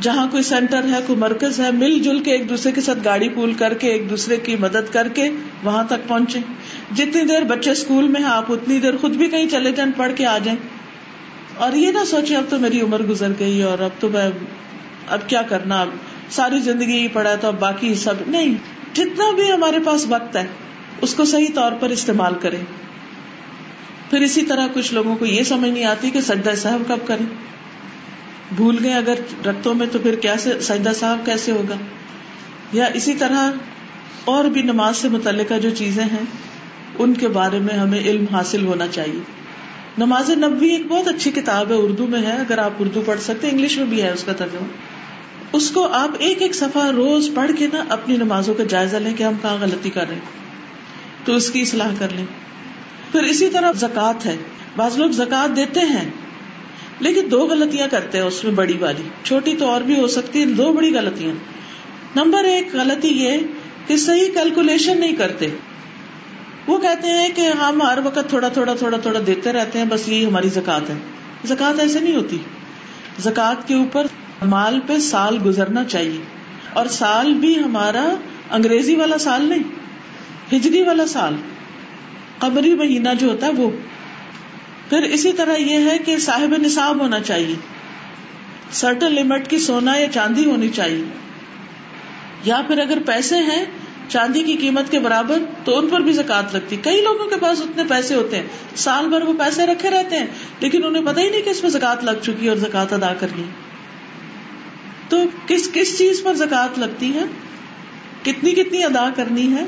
جہاں 0.00 0.26
کوئی 0.30 0.42
سینٹر 0.42 0.84
ہے، 0.84 0.98
کوئی 1.06 1.18
مرکز 1.18 1.60
ہے، 1.60 1.70
مل 1.70 1.98
جل 1.98 2.22
کے 2.22 2.30
ایک 2.30 2.48
دوسرے 2.48 2.72
کے 2.72 2.80
ساتھ 2.80 2.98
گاڑی 3.04 3.28
پول 3.28 3.52
کر 3.52 3.74
کے، 3.74 3.88
ایک 3.88 4.10
دوسرے 4.10 4.36
کی 4.36 4.56
مدد 4.56 4.92
کر 4.92 5.08
کے 5.08 5.28
وہاں 5.64 5.84
تک 5.84 6.08
پہنچے 6.08 6.38
جتنی 6.94 7.22
دیر 7.22 7.42
بچے 7.42 7.70
اسکول 7.70 8.08
میں 8.08 8.20
ہیں، 8.20 8.28
آپ 8.28 8.52
اتنی 8.52 8.78
دیر 8.78 8.96
خود 8.96 9.16
بھی 9.16 9.26
کہیں 9.26 9.48
چلے 9.48 9.72
جائیں، 9.72 9.92
پڑھ 9.96 10.12
کے 10.16 10.26
آ 10.26 10.38
جائیں۔ 10.38 10.58
اور 11.56 11.72
یہ 11.72 11.90
نہ 11.90 12.04
سوچے 12.06 12.36
اب 12.36 12.44
تو 12.48 12.58
میری 12.58 12.80
عمر 12.80 13.02
گزر 13.02 13.32
گئی 13.38 13.62
اور 13.62 13.78
اب 13.78 13.90
تو 14.00 14.08
میں، 14.08 14.30
اب 15.08 15.28
کیا 15.28 15.42
کرنا؟ 15.42 15.80
اب 15.80 15.88
ساری 16.30 16.60
زندگی 16.60 16.98
ہی 16.98 17.08
پڑا 17.08 17.34
تو 17.34 17.48
اب 17.48 17.60
باقی 17.60 17.94
سب 17.94 18.14
نہیں، 18.26 18.54
جتنا 18.94 19.34
بھی 19.34 19.52
ہمارے 19.52 19.78
پاس 19.84 20.06
وقت 20.08 20.36
ہے، 20.36 20.46
اس 21.00 21.14
کو 21.14 21.24
صحیح 21.24 21.54
طور 21.54 21.72
پر 21.80 21.88
استعمال 21.88 22.34
کرے 22.40 22.56
پھر 24.10 24.20
اسی 24.20 24.42
طرح 24.42 24.66
کچھ 24.74 24.94
لوگوں 24.94 25.16
کو 25.16 25.26
یہ 25.26 25.42
سمجھ 25.42 25.70
نہیں 25.70 25.84
آتی 25.84 26.10
کہ 26.10 26.20
سجدہ 26.20 26.54
صاحب 26.56 26.82
کب 26.88 26.98
کریں۔ 27.06 27.26
بھول 28.56 28.76
گئے 28.82 28.94
اگر 28.94 29.14
رقتوں 29.46 29.74
میں 29.74 29.86
تو 29.92 29.98
پھر 29.98 30.14
کیا 30.14 30.34
سجدہ 30.38 30.92
صاحب 30.94 31.26
کیسے 31.26 31.52
ہوگا؟ 31.52 31.74
یا 32.72 32.84
اسی 32.94 33.14
طرح 33.14 33.52
اور 34.24 34.44
بھی 34.44 34.62
نماز 34.62 34.96
سے 34.96 35.08
متعلقہ 35.08 35.54
جو 35.54 35.70
چیزیں 35.70 36.04
ہیں، 36.04 36.24
ان 36.98 37.14
کے 37.14 37.28
بارے 37.28 37.58
میں 37.58 37.74
ہمیں 37.74 38.00
علم 38.00 38.24
حاصل 38.32 38.66
ہونا 38.66 38.86
چاہیے۔ 38.86 39.20
نماز 39.98 40.30
نبوی 40.30 40.68
ایک 40.68 40.86
بہت 40.86 41.08
اچھی 41.08 41.30
کتاب 41.30 41.70
ہے، 41.70 41.74
اردو 41.74 42.06
میں 42.06 42.22
ہے، 42.22 42.32
اگر 42.32 42.58
آپ 42.58 42.70
اردو 42.78 43.02
پڑھ 43.06 43.20
سکتے، 43.20 43.48
انگلش 43.50 43.78
میں 43.78 43.86
بھی 43.86 44.02
ہے 44.02 44.10
اس 44.10 44.24
کا 44.24 44.32
ترجمہ۔ 44.32 44.93
اس 45.54 45.70
کو 45.70 45.88
آپ 45.92 46.10
ایک 46.18 46.42
ایک 46.42 46.54
صفحہ 46.54 46.90
روز 46.90 47.30
پڑھ 47.34 47.50
کے 47.58 47.66
نا 47.72 47.84
اپنی 47.88 48.16
نمازوں 48.16 48.54
کا 48.54 48.64
جائزہ 48.64 48.96
لیں 48.96 49.14
کہ 49.14 49.22
ہم 49.22 49.32
کہاں 49.42 49.56
غلطی 49.60 49.90
کر 49.90 50.04
رہے 50.08 50.14
ہیں، 50.14 50.22
تو 51.24 51.34
اس 51.34 51.50
کی 51.50 51.60
اصلاح 51.60 51.88
کر 51.98 52.08
لیں۔ 52.16 52.24
پھر 53.12 53.22
اسی 53.22 53.48
طرح 53.48 53.72
زکات 53.72 54.26
ہے۔ 54.26 54.36
بعض 54.76 54.98
لوگ 54.98 55.10
زکات 55.10 55.56
دیتے 55.56 55.80
ہیں، 55.80 56.10
لیکن 57.00 57.30
دو 57.30 57.46
غلطیاں 57.46 57.88
کرتے 57.90 58.18
ہیں 58.18 58.24
اس 58.24 58.44
میں 58.44 58.52
بڑی 58.52 58.78
والی۔ 58.80 59.02
چھوٹی 59.22 59.56
تو 59.58 59.66
اور 59.68 59.80
بھی 59.80 60.00
ہو 60.00 60.06
سکتی 60.06 60.40
ہے 60.40 60.46
دو 60.46 60.72
بڑی 60.72 60.94
غلطیاں۔ 60.94 61.34
نمبر 62.16 62.44
ایک 62.44 62.74
غلطی 62.74 63.08
یہ 63.08 63.38
کہ 63.86 63.96
صحیح 63.96 64.32
کیلکولیشن 64.34 65.00
نہیں 65.00 65.16
کرتے۔ 65.16 65.48
وہ 66.66 66.78
کہتے 66.78 67.08
ہیں 67.08 67.28
کہ 67.34 67.40
ہم 67.40 67.82
ہر 67.82 67.98
وقت 68.04 68.28
تھوڑا 68.28 68.48
تھوڑا 68.48 68.74
تھوڑا 68.74 68.98
تھوڑا 68.98 69.20
دیتے 69.26 69.52
رہتے 69.52 69.78
ہیں، 69.78 69.86
بس 69.86 70.08
یہی 70.08 70.26
ہماری 70.26 70.48
زکات 70.48 70.90
ہے۔ 70.90 70.94
زکات 71.44 71.80
ایسے 71.80 72.00
نہیں 72.00 72.16
ہوتی۔ 72.16 72.38
زکات 73.18 73.68
کے 73.68 73.74
اوپر 73.74 74.06
مال 74.42 74.80
پہ 74.86 74.98
سال 74.98 75.38
گزرنا 75.44 75.84
چاہیے۔ 75.84 76.20
اور 76.72 76.86
سال 76.86 77.34
بھی 77.34 77.58
ہمارا 77.58 78.14
انگریزی 78.50 78.96
والا 78.96 79.18
سال 79.18 79.44
نہیں، 79.44 79.62
ہجری 80.56 80.82
والا 80.82 81.06
سال۔ 81.06 81.34
قبری 82.38 82.74
مہینہ 82.74 83.08
جو 83.18 83.30
ہوتا 83.30 83.46
ہے 83.46 83.52
وہ۔ 83.52 83.70
پھر 84.88 85.02
اسی 85.02 85.32
طرح 85.32 85.56
یہ 85.56 85.90
ہے 85.90 85.98
کہ 85.98 86.18
صاحب 86.18 86.54
نصاب 86.58 87.00
ہونا 87.00 87.20
چاہیے۔ 87.20 87.54
سرٹن 88.72 89.14
لمٹ 89.14 89.48
کی 89.48 89.58
سونا 89.58 89.96
یا 89.96 90.12
چاندی 90.12 90.44
ہونی 90.44 90.68
چاہیے۔ 90.68 91.04
یا 92.44 92.60
پھر 92.66 92.78
اگر 92.78 92.98
پیسے 93.06 93.36
ہیں، 93.36 93.64
چاندی 94.08 94.42
کی 94.42 94.56
قیمت 94.56 94.90
کے 94.90 94.98
برابر 94.98 95.38
تو 95.64 95.78
ان 95.78 95.88
پر 95.88 96.00
بھی 96.00 96.12
زکات 96.12 96.54
لگتی 96.54 96.76
کئی 96.76 97.00
لوگوں 97.00 97.26
کے 97.26 97.36
پاس 97.40 97.60
اتنے 97.60 97.82
پیسے 97.88 98.14
ہوتے 98.14 98.36
ہیں۔ 98.36 98.46
سال 98.76 99.08
بھر 99.08 99.22
وہ 99.22 99.32
پیسے 99.38 99.66
رکھے 99.66 99.90
رہتے 99.90 100.18
ہیں، 100.18 100.26
لیکن 100.60 100.84
انہیں 100.84 101.06
پتا 101.06 101.20
ہی 101.20 101.30
نہیں 101.30 101.42
کہ 101.42 101.50
اس 101.50 101.62
میں 101.62 101.70
زکات 101.70 102.04
لگ 102.04 102.18
چکی 102.22 102.44
ہے 102.44 102.48
اور 102.48 102.56
زکات 102.56 102.92
ادا 102.92 103.14
کرنی۔ 103.14 103.42
تو 105.08 105.24
کس 105.46 105.70
کس 105.72 105.98
چیز 105.98 106.22
پر 106.22 106.34
زکات 106.34 106.78
لگتی 106.78 107.14
ہے؟ 107.14 107.24
کتنی 108.22 108.52
کتنی 108.52 108.84
ادا 108.84 109.10
کرنی 109.16 109.52
ہے؟ 109.52 109.64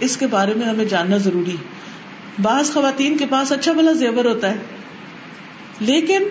اس 0.00 0.16
کے 0.16 0.26
بارے 0.26 0.54
میں 0.54 0.66
ہمیں 0.66 0.84
جاننا 0.84 1.16
ضروری 1.16 1.50
ہے۔ 1.50 1.76
بعض 2.42 2.70
خواتین 2.70 3.16
کے 3.16 3.26
پاس 3.26 3.52
اچھا 3.52 3.72
بھلا 3.72 3.92
زیور 3.92 4.24
ہوتا 4.24 4.50
ہے، 4.50 4.56
لیکن 5.80 6.22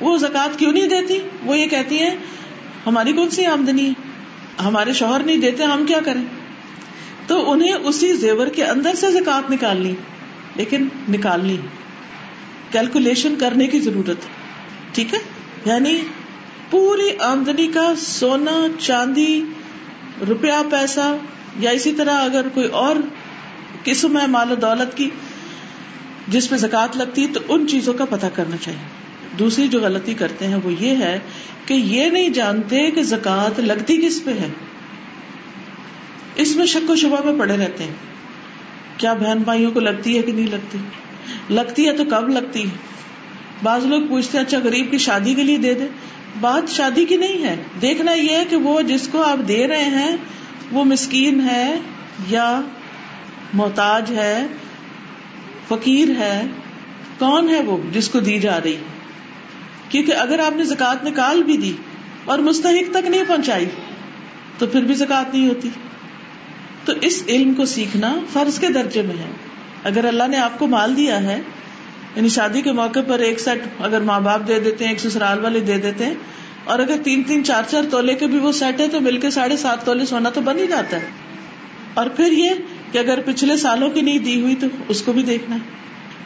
وہ 0.00 0.18
زکات 0.18 0.58
کیوں 0.58 0.72
نہیں 0.72 0.86
دیتی؟ 0.86 1.18
وہ 1.44 1.58
یہ 1.58 1.66
کہتی 1.66 1.98
ہیں، 1.98 2.16
ہماری 2.86 3.12
کون 3.12 3.30
سی 3.30 3.46
آمدنی 3.46 3.88
ہے؟ 3.88 3.92
ہمارے 4.64 4.92
شوہر 4.92 5.22
نہیں 5.22 5.36
دیتے، 5.36 5.62
ہم 5.62 5.86
کیا 5.86 5.98
کریں؟ 6.04 6.22
تو 7.26 7.52
انہیں 7.52 7.72
اسی 7.72 8.12
زیور 8.12 8.46
کے 8.46 8.64
اندر 8.64 8.94
سے 8.94 9.10
زکات 9.10 9.50
نکالنی، 9.50 9.94
لیکن 10.56 10.88
نکالنی۔ 11.08 11.56
کیلکولیشن 12.70 13.34
کرنے 13.40 13.66
کی 13.66 13.80
ضرورت 13.80 14.16
ٹھیک 14.94 15.14
ہے؟ 15.14 15.18
یعنی 15.64 15.96
پوری 16.72 17.16
آمدنی 17.18 17.66
کا 17.66 17.94
سونا، 17.96 18.66
چاندی، 18.78 19.44
روپیہ، 20.28 20.70
پیسہ 20.70 21.16
یا 21.58 21.70
اسی 21.70 21.92
طرح 21.92 22.10
اگر 22.10 22.48
کوئی 22.54 22.66
اور 22.66 22.96
قسم 23.84 24.20
ہے 24.20 24.26
مال 24.26 24.52
و 24.52 24.54
دولت 24.54 24.96
کی 24.96 25.10
جس 26.28 26.50
پہ 26.50 26.56
زکات 26.56 26.96
لگتی 26.96 27.26
تو 27.26 27.40
ان 27.48 27.66
چیزوں 27.68 27.94
کا 27.94 28.04
پتہ 28.04 28.26
کرنا 28.34 28.56
چاہیے۔ 28.56 28.78
دوسری 29.38 29.68
جو 29.68 29.80
غلطی 29.80 30.14
کرتے 30.14 30.46
ہیں 30.46 30.56
وہ 30.64 30.72
یہ 30.80 30.96
ہے 30.96 31.18
کہ 31.66 31.74
یہ 31.74 32.10
نہیں 32.10 32.28
جانتے 32.28 32.90
کہ 32.90 33.02
زکات 33.02 33.60
لگتی 33.60 33.96
کس 33.96 34.24
پہ 34.24 34.30
ہے۔ 34.30 34.48
اس 36.34 36.56
میں 36.56 36.66
شک 36.66 36.90
و 36.90 36.96
شبہ 36.96 37.24
میں 37.24 37.38
پڑے 37.38 37.56
رہتے 37.56 37.84
ہیں۔ 37.84 37.94
کیا 38.96 39.14
بہن 39.14 39.38
بھائیوں 39.38 39.70
کو 39.70 39.80
لگتی 39.80 40.16
ہے 40.16 40.22
کہ 40.22 40.32
نہیں 40.32 40.46
لگتی؟ 40.46 40.78
لگتی 41.50 41.86
ہے 41.86 41.96
تو 41.96 42.04
کب 42.04 42.28
لگتی 42.28 42.62
ہے؟ 42.62 42.76
بعض 43.62 43.86
لوگ 43.86 44.02
پوچھتے 44.08 44.38
ہیں 44.38 44.44
اچھا 44.44 44.58
غریب 44.58 44.90
کی 44.90 44.98
شادی 44.98 45.34
کے 45.34 45.42
لیے 45.42 45.56
دے 45.56 45.74
دے 45.74 45.86
بات 46.40 46.70
شادی 46.70 47.04
کی 47.04 47.16
نہیں 47.16 47.44
ہے۔ 47.44 47.56
دیکھنا 47.82 48.12
یہ 48.12 48.36
ہے 48.36 48.44
کہ 48.50 48.56
وہ 48.56 48.82
جس 48.82 49.08
کو 49.12 49.22
آپ 49.22 49.48
دے 49.48 49.68
رہے 49.68 49.84
ہیں، 49.84 50.16
وہ 50.72 50.84
مسکین 50.84 51.40
ہے 51.40 51.74
یا 52.28 52.60
محتاج 53.52 54.10
ہے، 54.10 54.46
فقیر 55.68 56.08
ہے، 56.18 56.46
کون 57.18 57.48
ہے 57.48 57.62
وہ 57.62 57.76
جس 57.92 58.08
کو 58.08 58.20
دی 58.20 58.38
جا 58.38 58.58
رہی؟ 58.64 58.76
کیونکہ 59.88 60.12
اگر 60.12 60.38
آپ 60.38 60.56
نے 60.56 60.64
زکات 60.64 61.04
نکال 61.04 61.42
بھی 61.42 61.56
دی 61.56 61.72
اور 62.24 62.38
مستحق 62.38 62.90
تک 62.90 63.06
نہیں 63.06 63.24
پہنچائی، 63.28 63.66
تو 64.58 64.66
پھر 64.66 64.80
بھی 64.80 64.94
زکات 64.94 65.34
نہیں 65.34 65.48
ہوتی۔ 65.48 65.68
تو 66.84 66.92
اس 67.00 67.22
علم 67.28 67.54
کو 67.54 67.64
سیکھنا 67.64 68.16
فرض 68.32 68.58
کے 68.58 68.68
درجے 68.68 69.02
میں 69.02 69.16
ہے۔ 69.16 69.30
اگر 69.84 70.04
اللہ 70.04 70.24
نے 70.28 70.36
آپ 70.36 70.58
کو 70.58 70.66
مال 70.66 70.96
دیا 70.96 71.22
ہے 71.22 71.40
یعنی 72.16 72.28
شادی 72.28 72.62
کے 72.62 72.72
موقع 72.72 72.98
پر 73.06 73.18
ایک 73.18 73.40
سیٹ 73.40 73.62
اگر 73.80 74.00
ماں 74.00 74.20
باپ 74.20 74.48
دے 74.48 74.60
دیتے 74.60 74.84
ہیں، 74.84 74.92
ایک 74.92 75.00
سسرال 75.00 75.38
والے 75.40 75.60
دے 75.60 75.78
دیتے 75.78 76.06
ہیں، 76.06 76.14
اور 76.64 76.78
اگر 76.78 76.94
تین 77.04 77.22
تین 77.22 77.44
چار 77.44 77.62
چار 77.70 77.82
تولے 77.90 78.14
کے 78.14 78.26
بھی 78.26 78.38
وہ 78.38 78.52
سیٹ 78.52 78.80
ہے 78.80 78.88
تو 78.88 79.00
مل 79.00 79.20
کے 79.20 79.30
ساڑھے 79.30 79.56
سات 79.56 79.84
تولے 79.84 80.06
سونا 80.06 80.30
تو 80.30 80.40
بن 80.40 80.58
ہی 80.58 80.66
جاتا 80.66 80.96
ہے۔ 80.96 81.06
اور 81.94 82.06
پھر 82.06 82.32
یہ 82.32 82.50
کہ 82.92 82.98
اگر 82.98 83.20
پچھلے 83.20 83.56
سالوں 83.56 83.90
کی 83.90 84.00
نہیں 84.00 84.18
دی 84.18 84.42
ہوئی 84.42 84.54
تو 84.54 84.66
اس 84.88 85.02
کو 85.02 85.12
بھی 85.12 85.22
دیکھنا 85.22 85.56
ہے۔ 85.56 85.60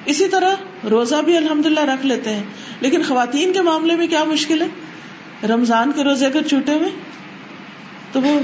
اسی 0.04 0.28
طرح 0.28 0.54
روزہ 0.90 1.16
بھی 1.24 1.36
الحمد 1.36 1.66
للہ 1.66 1.80
رکھ 1.80 2.06
لیتے 2.06 2.30
ہیں۔ 2.30 2.42
لیکن 2.80 3.02
خواتین 3.02 3.52
کے 3.52 3.60
معاملے 3.60 3.96
میں 3.96 4.06
کیا 4.06 4.24
مشکل 4.24 4.62
ہے؟ 4.62 4.66
رمضان 5.46 5.92
کے 5.92 6.04
روزے 6.04 6.26
اگر 6.26 6.42
چھوٹے 6.42 6.74
ہوئے، 6.74 6.88
تو 8.12 8.20
وہ 8.22 8.40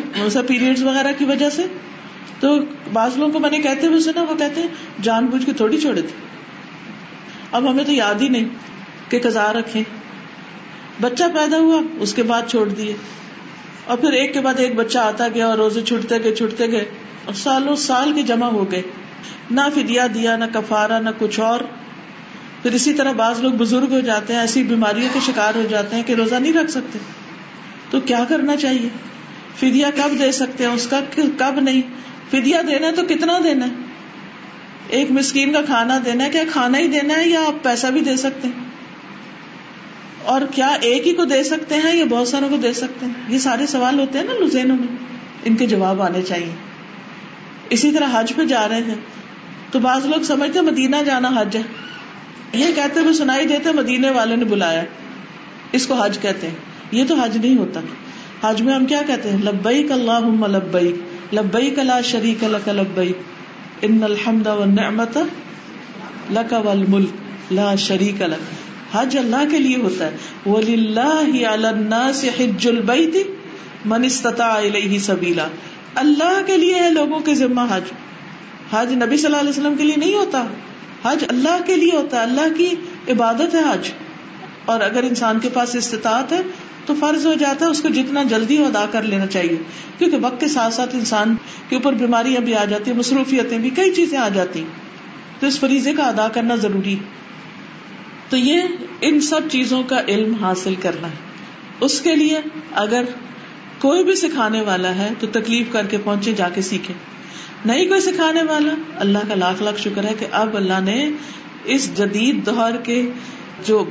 پیریڈ 0.48 0.82
وغیرہ 0.82 1.12
کی 1.18 1.24
وجہ 1.24 1.50
سے 1.50 1.62
تو 2.40 2.58
بعض 2.92 3.16
لوگوں 3.16 3.32
کو 3.32 3.38
میں 3.38 3.50
نے 3.50 3.58
کہتے 3.58 3.86
ہوئے 3.86 4.00
سنا، 4.00 4.22
وہ 4.22 4.34
کہتے 4.34 4.60
ہیں، 4.60 4.68
جان 5.02 5.26
بوجھ 5.26 5.46
کے 5.46 5.52
تھوڑی 5.52 5.80
چھوڑے 5.80 6.00
تھے۔ 6.00 6.31
اب 7.52 7.70
ہمیں 7.70 7.84
تو 7.84 7.92
یاد 7.92 8.14
ہی 8.20 8.28
نہیں 8.28 8.44
کہ 9.08 9.18
کزا 9.18 9.52
رکھے 9.52 9.82
بچہ 11.00 11.24
پیدا 11.34 11.58
ہوا، 11.58 11.82
اس 12.00 12.14
کے 12.14 12.22
بعد 12.22 12.42
چھوڑ 12.48 12.68
دیے۔ 12.68 12.94
اور 13.84 13.98
پھر 13.98 14.12
ایک 14.12 14.34
کے 14.34 14.40
بعد 14.40 14.54
ایک 14.58 14.74
بچہ 14.74 14.98
آتا 14.98 15.28
گیا 15.28 15.46
اور 15.46 15.58
روزے 15.58 15.82
چھوٹتے 15.82 16.22
گئے 16.24 16.34
چھوٹتے 16.34 16.66
گئے۔ 16.72 16.84
اور 17.24 17.34
سالوں 17.34 17.76
سال 17.76 18.12
کے 18.12 18.22
جمع 18.22 18.46
ہو 18.46 18.70
گئے۔ 18.70 18.82
نہ 19.50 19.60
فدیا 19.74 20.06
دیا، 20.14 20.36
نہ 20.36 20.44
کفارا 20.54 20.98
نہ 20.98 21.10
کچھ 21.18 21.40
اور۔ 21.40 21.60
پھر 22.62 22.72
اسی 22.72 22.92
طرح 22.92 23.12
بعض 23.12 23.40
لوگ 23.40 23.52
بزرگ 23.52 23.92
ہو 23.92 24.00
جاتے 24.00 24.32
ہیں، 24.32 24.40
ایسی 24.40 24.62
بیماریوں 24.62 25.08
کے 25.12 25.18
شکار 25.26 25.54
ہو 25.54 25.62
جاتے 25.70 25.96
ہیں 25.96 26.02
کہ 26.02 26.12
روزہ 26.12 26.34
نہیں 26.34 26.52
رکھ 26.52 26.70
سکتے۔ 26.70 26.98
تو 27.90 28.00
کیا 28.00 28.24
کرنا 28.28 28.56
چاہیے؟ 28.56 28.88
فدیا 29.56 29.90
کب 29.90 30.18
دے 30.18 30.32
سکتے 30.32 30.66
ہیں؟ 30.66 30.72
اس 30.72 30.86
کا 30.86 31.00
کب 31.14 31.60
نہیں؟ 31.60 31.82
فدیا 32.30 32.60
دینا 32.68 32.86
ہے 32.86 32.92
تو 32.92 33.02
کتنا 33.02 33.38
دینا 33.44 33.66
ہے؟ 33.66 33.81
ایک 34.92 35.10
مسکین 35.10 35.52
کا 35.52 35.60
کھانا 35.62 35.98
دینا 36.04 36.24
ہے 36.24 36.30
کیا 36.30 36.42
کھانا 36.52 36.78
ہی 36.78 36.88
دینا 36.88 37.14
ہے 37.14 37.28
یا 37.28 37.40
آپ 37.40 37.62
پیسہ 37.62 37.86
بھی 37.86 38.00
دے 38.00 38.16
سکتے 38.16 38.48
ہیں؟ 38.48 38.64
اور 40.24 40.40
کیا 40.54 40.66
ایک 40.66 41.06
ہی 41.06 41.12
کو 41.12 41.24
دے 41.24 41.42
سکتے 41.42 41.74
ہیں 41.74 41.96
یا 41.96 42.04
بہت 42.10 42.28
ساروں 42.28 42.48
کو 42.48 42.56
دے 42.56 42.72
سکتے 42.72 43.06
ہیں؟ 43.06 43.12
یہ 43.28 43.38
سارے 43.38 43.66
سوال 43.66 43.98
ہوتے 43.98 44.18
ہیں 44.18 44.24
نا 44.24 44.44
لزینوں 44.44 44.76
میں۔ 44.76 44.86
ان 45.44 45.56
کے 45.56 45.66
جواب 45.66 46.02
آنے 46.02 46.22
چاہیے۔ 46.22 46.54
اسی 47.70 47.92
طرح 47.92 48.06
حج 48.12 48.32
پہ 48.36 48.44
جا 48.44 48.68
رہے 48.68 48.80
ہیں۔ 48.80 48.94
تو 49.70 49.78
بعض 49.78 50.06
لوگ 50.06 50.22
سمجھتے 50.22 50.60
مدینہ 50.60 50.96
جانا 51.06 51.30
حج 51.36 51.56
ہے۔ 51.56 51.62
یہ 52.52 52.66
کہتے 52.74 53.00
ہوئے 53.00 53.12
سنائی 53.12 53.46
دیتے 53.46 53.72
مدینے 53.72 54.10
والے 54.10 54.36
نے 54.36 54.44
بلایا۔ 54.44 54.84
اس 55.72 55.86
کو 55.86 55.94
حج 55.94 56.18
کہتے 56.22 56.46
ہیں۔ 56.46 56.54
یہ 56.90 57.04
تو 57.08 57.14
حج 57.14 57.36
نہیں 57.36 57.58
ہوتا۔ 57.58 57.80
حج 58.42 58.62
میں 58.62 58.74
ہم 58.74 58.86
کیا 58.86 59.02
کہتے 59.06 59.30
ہیں؟ 59.30 59.38
لبئی 59.38 59.92
اللہ 59.92 60.46
لبئی 60.46 60.92
لبئی 61.32 61.70
کلا 61.70 62.00
شریک 62.00 62.44
لک 62.44 62.68
لبئی 62.68 63.12
ان 63.82 64.02
الحمد 64.02 64.46
والنعمت 64.46 65.18
لک 66.30 66.54
والملک 66.64 67.08
لا 67.52 67.74
شریک 67.74 68.22
لک 68.22 68.54
حج 68.92 69.18
اللہ 69.18 69.50
کے 69.50 69.58
لیے 69.58 69.76
ہوتا 69.76 70.08
ہے۔ 70.08 70.16
وَلِلَّهِ 70.46 71.44
عَلَى 71.44 71.64
النَّاسِ 71.64 72.28
حِجُّ 72.28 72.70
الْبَيْتِ 72.70 73.22
مَنِ 73.84 74.06
اسْتَطَاعَ 74.06 74.62
إِلَيْهِ 74.62 75.00
سَبِيلًا۔ 75.00 75.48
اللہ 75.94 76.42
کے 76.46 76.56
لیے 76.56 76.74
ہے 76.74 76.90
لوگوں 76.90 77.20
کے 77.20 77.34
ذمہ 77.34 77.60
حج۔ 77.70 77.82
حج 78.72 78.92
نبی 78.92 79.16
صلی 79.16 79.26
اللہ 79.26 79.36
علیہ 79.36 79.50
وسلم 79.50 79.76
کے 79.76 79.84
لیے 79.84 79.96
نہیں 79.96 80.14
ہوتا۔ 80.14 80.46
حج 81.04 81.24
اللہ 81.28 81.58
کے 81.66 81.76
لیے 81.76 81.96
ہوتا 81.96 82.16
ہے۔ 82.16 82.22
اللہ 82.22 82.54
کی 82.56 82.68
عبادت 83.08 83.54
ہے 83.54 83.60
حج۔ 83.60 83.88
اور 84.64 84.80
اگر 84.80 85.02
انسان 85.02 85.40
کے 85.40 85.48
پاس 85.48 85.76
استطاعت 85.76 86.32
ہے 86.32 86.42
تو 86.86 86.94
فرض 87.00 87.26
ہو 87.26 87.34
جاتا 87.34 87.66
ہے 87.66 87.70
اس 87.70 87.82
کو 87.82 87.88
جتنا 87.88 88.22
جلدی 88.22 88.58
ہو 88.58 88.64
ادا 88.64 88.86
کر 88.92 89.02
لینا 89.02 89.26
چاہیے۔ 89.26 89.56
کیونکہ 89.98 90.16
وقت 90.20 90.40
کے 90.40 90.48
ساتھ 90.48 90.74
ساتھ 90.74 90.96
انسان 90.96 91.34
کے 91.68 91.76
اوپر 91.76 91.92
بیماریاں 91.92 92.40
بھی 92.40 92.54
آ 92.54 92.64
جاتی 92.64 92.90
ہیں 92.90 92.98
مصروفیتیں 92.98 93.58
بھی 93.58 93.70
کئی 93.70 93.92
چیزیں 93.92 94.18
آ 94.18 94.28
جاتی 94.28 94.64
تو 95.40 95.46
اس 95.46 95.58
فریضے 95.58 95.92
کا 95.92 96.02
ادا 96.02 96.28
کرنا 96.28 96.54
ضروری 96.54 96.96
تو 98.28 98.36
یہ 98.36 98.62
ان 99.00 99.20
سب 99.20 99.40
چیزوں 99.50 99.82
کا 99.82 100.00
علم 100.08 100.34
حاصل 100.34 100.74
کرنا 100.74 101.08
ہے۔ 101.08 101.32
اس 101.80 102.00
کے 102.00 102.16
لیے 102.16 102.40
اگر 102.72 103.04
کوئی 103.78 104.04
بھی 104.04 104.14
سکھانے 104.14 104.60
والا 104.60 104.94
ہے 104.94 105.10
تو 105.18 105.26
تکلیف 105.26 105.66
کر 105.72 105.86
کے 105.86 105.98
پہنچے، 105.98 106.32
جا 106.32 106.48
کے 106.48 106.62
سیکھے۔ 106.62 106.94
نہیں 107.64 107.88
کوئی 107.88 108.00
سکھانے 108.00 108.42
والا، 108.42 108.74
اللہ 108.96 109.18
کا 109.28 109.34
لاکھ 109.34 109.62
لاکھ 109.62 109.80
شکر 109.80 110.04
ہے 110.04 110.14
کہ 110.18 110.26
اب 110.32 110.56
اللہ 110.56 110.80
نے 110.80 111.10
اس 111.64 111.96
جدید 111.96 112.46
دور 112.46 112.72
کے 112.84 113.10
جو 113.66 113.90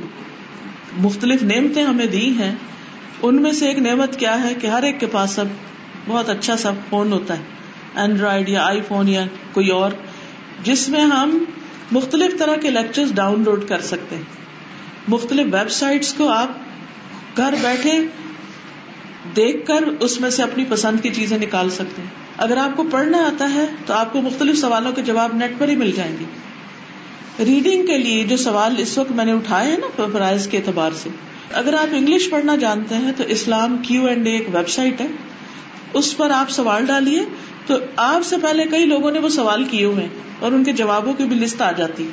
مختلف 0.98 1.42
نعمتیں 1.42 1.84
ہمیں 1.84 2.06
دی 2.06 2.30
ہیں 2.30 2.54
ان 3.22 3.42
میں 3.42 3.52
سے 3.52 3.66
ایک 3.66 3.78
نعمت 3.78 4.18
کیا 4.18 4.42
ہے 4.42 4.54
کہ 4.54 4.66
ہر 4.66 4.82
ایک 4.82 5.00
کے 5.00 5.06
پاس 5.06 5.30
سب 5.30 5.44
بہت 6.06 6.28
اچھا 6.28 6.56
سا 6.56 6.70
فون 6.90 7.12
ہوتا 7.12 7.38
ہے 7.38 7.42
اینڈرائڈ 7.94 8.48
یا 8.48 8.66
آئی 8.66 8.80
فون 8.88 9.08
یا 9.08 9.24
کوئی 9.52 9.68
اور، 9.68 9.90
جس 10.62 10.88
میں 10.88 11.00
ہم 11.00 11.44
مختلف 11.92 12.38
طرح 12.38 12.56
کے 12.56 12.70
لیکچر 12.70 13.04
ڈاؤن 13.14 13.42
لوڈ 13.42 13.68
کر 13.68 13.80
سکتے 13.80 14.16
ہیں۔ 14.16 14.22
مختلف 15.08 15.46
ویب 15.54 15.70
سائٹس 15.70 16.14
کو 16.14 16.28
آپ 16.28 16.48
گھر 17.36 17.54
بیٹھے 17.62 17.98
دیکھ 19.36 19.66
کر 19.66 19.84
اس 20.00 20.20
میں 20.20 20.30
سے 20.30 20.42
اپنی 20.42 20.64
پسند 20.68 21.00
کی 21.02 21.10
چیزیں 21.10 21.38
نکال 21.38 21.70
سکتے 21.70 22.02
ہیں۔ 22.02 22.08
اگر 22.36 22.56
آپ 22.56 22.76
کو 22.76 22.84
پڑھنا 22.90 23.18
آتا 23.18 23.50
ہے 23.54 23.66
تو 23.86 23.94
آپ 23.94 24.12
کو 24.12 24.20
مختلف 24.20 24.58
سوالوں 24.58 24.92
کے 24.92 25.02
جواب 25.02 25.34
نیٹ 25.34 25.50
پر 25.58 25.68
ہی 25.68 25.76
مل 25.76 25.90
جائیں 25.90 26.16
گے۔ 26.20 26.24
ریڈنگ 27.38 27.86
کے 27.86 27.98
لیے 27.98 28.24
جو 28.24 28.36
سوال 28.36 28.74
اس 28.78 28.98
وقت 28.98 29.12
میں 29.12 29.24
نے 29.24 29.32
اٹھائے 29.32 29.70
ہیں 29.70 29.76
نا 29.76 30.02
پرائز 30.12 30.46
کے 30.46 30.56
اعتبار 30.56 30.90
سے 31.02 31.10
اگر 31.52 31.74
آپ 31.74 31.86
انگلش 31.92 32.30
پڑھنا 32.30 32.56
جانتے 32.56 32.94
ہیں 32.94 33.12
تو 33.16 33.24
اسلام 33.24 33.76
کیو 33.82 34.06
اینڈ 34.06 34.26
اے 34.26 34.32
ایک 34.32 34.48
ویب 34.54 34.68
سائٹ 34.68 35.00
ہے۔ 35.00 35.06
اس 35.94 36.16
پر 36.16 36.30
آپ 36.30 36.50
سوال 36.50 36.86
ڈالیے 36.86 37.24
تو 37.66 37.74
آپ 37.96 38.26
سے 38.26 38.36
پہلے 38.42 38.64
کئی 38.64 38.84
لوگوں 38.84 39.10
نے 39.10 39.18
وہ 39.18 39.28
سوال 39.28 39.64
کیے 39.64 39.84
ہوئے 39.84 40.08
اور 40.38 40.52
ان 40.52 40.64
کے 40.64 40.72
جوابوں 40.72 41.12
کی 41.12 41.24
بھی 41.24 41.36
لسٹ 41.36 41.62
آ 41.62 41.72
جاتی۔ 41.72 42.10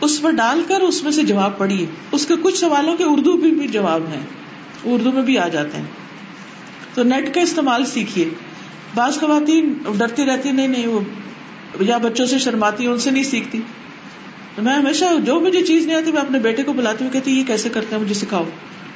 اس 0.00 0.22
پر 0.22 0.30
ڈال 0.30 0.62
کر 0.68 0.80
اس 0.80 1.02
میں 1.02 1.12
سے 1.12 1.22
جواب 1.22 1.58
پڑھیے۔ 1.58 1.86
اس 2.12 2.26
کے 2.26 2.34
کچھ 2.42 2.58
سوالوں 2.58 2.96
کے 2.96 3.04
اردو 3.04 3.32
بھی, 3.32 3.50
بھی 3.50 3.68
جواب 3.68 4.02
ہیں۔ 4.02 4.26
اردو 4.84 5.12
میں 5.12 5.22
بھی 5.22 5.38
آ 5.38 5.48
جاتے 5.48 5.76
ہیں۔ 5.76 5.84
تو 6.94 7.02
نیٹ 7.02 7.34
کا 7.34 7.40
استعمال 7.40 7.84
سیکھیے۔ 7.84 8.28
بعض 8.94 9.20
خواتین 9.20 9.78
ڈرتی 9.98 10.26
رہتی 10.26 10.50
نہیں 10.50 10.68
نہیں 10.68 10.86
وہ 10.86 11.00
یا 11.80 11.96
بچوں 11.96 12.26
سے 12.26 12.38
شرماتی 12.38 12.86
ان 12.86 12.98
سے 12.98 13.10
نہیں 13.10 13.22
سیکھتی۔ 13.22 13.60
میں 14.58 14.74
ہمیشہ 14.74 15.04
جو 15.26 15.40
مجھے 15.40 15.62
چیز 15.62 15.86
نہیں 15.86 15.96
آتی، 15.96 16.12
میں 16.12 16.20
اپنے 16.20 16.38
بیٹے 16.38 16.62
کو 16.62 16.72
بلاتی 16.72 17.04
ہوں، 17.04 17.12
کہتی 17.12 17.38
یہ 17.38 17.44
کیسے 17.46 17.68
کرتے 17.68 17.94
ہیں، 17.96 18.02
مجھے 18.02 18.14
سکھاؤ۔ 18.14 18.44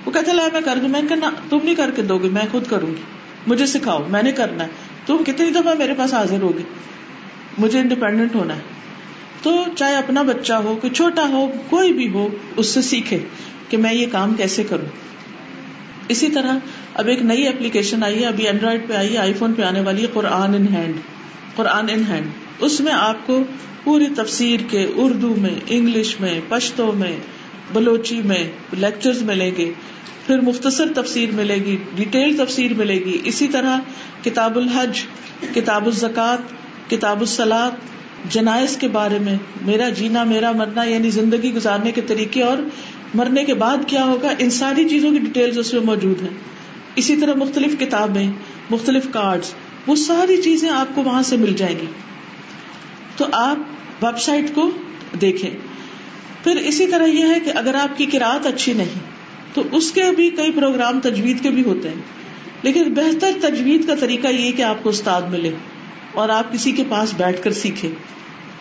وہ 0.04 0.12
کہتے 0.12 0.32
لا، 0.32 0.48
میں 0.52 0.60
کر 0.60 0.78
دوں 0.80 0.88
میں 0.88 1.02
تم 1.50 1.58
نہیں 1.64 1.74
کر 1.74 1.90
کے 1.90 2.02
دو 2.02 2.18
گی 2.18 2.28
میں 2.28 2.42
خود 2.50 2.66
کروں 2.66 2.90
گی۔ 2.90 3.00
مجھے 3.46 3.66
سکھاؤ، 3.66 4.04
میں 4.08 4.22
نے 4.22 4.32
کرنا 4.32 4.64
ہے۔ 4.64 4.68
تم 5.06 5.16
کتنی 5.26 5.50
دفعہ 5.50 5.74
میرے 5.74 5.94
پاس 5.94 6.14
حاضر 6.14 6.42
ہوگی 6.42 6.62
مجھے 7.58 7.78
انڈیپینڈنٹ 7.78 8.34
ہونا 8.34 8.56
ہے۔ 8.56 8.60
تو 9.42 9.64
چاہے 9.76 9.94
اپنا 9.94 10.22
بچہ 10.22 10.52
ہو، 10.52 10.76
کوئی 10.80 10.92
چھوٹا 10.92 11.28
ہو، 11.28 11.52
کوئی 11.70 11.92
بھی 11.92 12.08
ہو، 12.08 12.28
اس 12.56 12.66
سے 12.66 12.82
سیکھے 12.82 13.18
کہ 13.68 13.76
میں 13.76 13.94
یہ 13.94 14.06
کام 14.12 14.34
کیسے 14.34 14.62
کروں۔ 14.62 14.86
اسی 16.08 16.28
طرح 16.28 16.52
اب 16.94 17.08
ایک 17.08 17.22
نئی 17.22 17.48
اپلیکیشن 17.48 18.04
آئی 18.04 18.20
ہے، 18.20 18.26
ابھی 18.26 18.46
اینڈرائڈ 18.46 18.88
پہ 18.88 18.92
آئی 18.92 19.12
ہے 19.12 19.18
آئی 19.18 19.32
فون 19.32 19.54
پہ 19.54 19.62
آنے 19.62 19.80
والی 19.80 20.02
ہے، 20.02 20.06
قرآن 20.12 20.54
in 20.54 20.66
hand 20.74 20.96
Quran 21.56 21.86
in 21.92 22.02
hand 22.08 22.26
اس 22.58 22.80
میں 22.80 22.92
آپ 22.92 23.26
کو 23.26 23.42
پوری 23.84 24.06
تفسیر 24.16 24.60
کے 24.70 24.86
اردو 24.96 25.34
میں، 25.38 25.54
انگلش 25.68 26.20
میں، 26.20 26.40
پشتو 26.48 26.92
میں، 26.92 27.16
بلوچی 27.72 28.20
میں 28.24 28.44
لیکچر 28.78 29.12
ملیں 29.20 29.50
گے۔ 29.58 29.72
پھر 30.26 30.40
مختصر 30.40 30.84
تفسیر 30.94 31.30
ملے 31.30 31.54
گی 31.54 31.76
ڈیٹیل 31.96 32.36
تفسیر 32.36 32.74
ملے 32.74 32.94
گی۔ 32.94 33.18
اسی 33.24 33.48
طرح 33.48 33.78
کتاب 34.24 34.56
الحج، 34.56 35.00
کتاب 35.54 35.86
الزکات 35.86 36.38
کتاب 36.90 37.20
السلاد 37.20 37.70
جنائز 38.32 38.76
کے 38.76 38.88
بارے 38.88 39.18
میں۔ 39.18 39.36
میرا 39.62 39.88
جینا، 39.88 40.24
میرا 40.24 40.52
مرنا 40.52 40.84
یعنی 40.84 41.10
زندگی 41.10 41.54
گزارنے 41.54 41.92
کے 41.92 42.00
طریقے 42.00 42.42
اور 42.42 42.56
مرنے 43.14 43.44
کے 43.44 43.54
بعد 43.54 43.76
کیا 43.86 44.04
ہوگا؟ 44.04 44.28
ان 44.38 44.50
ساری 44.50 44.88
چیزوں 44.88 45.10
کی 45.10 45.18
ڈیٹیل 45.18 45.58
اس 45.58 45.72
میں 45.72 45.82
موجود 45.82 46.22
ہے 46.22 46.28
اسی 46.96 47.16
طرح 47.16 47.34
مختلف 47.34 47.80
کتابیں، 47.80 48.32
مختلف 48.70 49.06
کارڈ 49.10 49.40
وہ 49.86 49.96
ساری 49.96 50.42
چیزیں 50.42 50.70
آپ 50.70 50.94
کو 50.94 51.02
وہاں 51.02 51.22
سے 51.22 51.36
مل 51.36 51.52
جائیں 51.52 51.78
گی۔ 51.78 51.86
تو 53.16 53.24
آپ 53.32 53.56
ویب 54.04 54.18
سائٹ 54.18 54.54
کو 54.54 54.70
دیکھیں۔ 55.20 55.50
پھر 56.44 56.56
اسی 56.56 56.86
طرح 56.86 57.06
یہ 57.06 57.24
ہے 57.34 57.40
کہ 57.40 57.52
اگر 57.54 57.74
آپ 57.74 57.98
کی 57.98 58.06
کراط 58.06 58.46
اچھی 58.46 58.72
نہیں، 58.72 59.00
تو 59.54 59.62
اس 59.72 59.92
کے 59.92 60.02
بھی 60.16 60.30
کئی 60.30 60.52
پروگرام 60.52 61.00
تجوید 61.00 61.42
کے 61.42 61.50
بھی 61.50 61.62
ہوتے 61.64 61.88
ہیں۔ 61.88 62.02
لیکن 62.62 62.94
بہتر 62.94 63.30
تجوید 63.42 63.86
کا 63.86 63.94
طریقہ 63.94 64.28
یہ 64.28 64.52
کہ 64.52 64.62
آپ 64.62 64.82
کو 64.82 64.90
استاد 64.90 65.22
ملے 65.22 65.50
اور 66.14 66.28
آپ 66.28 66.52
کسی 66.52 66.72
کے 66.72 66.82
پاس 66.88 67.14
بیٹھ 67.16 67.42
کر 67.42 67.52
سیکھے 67.52 67.90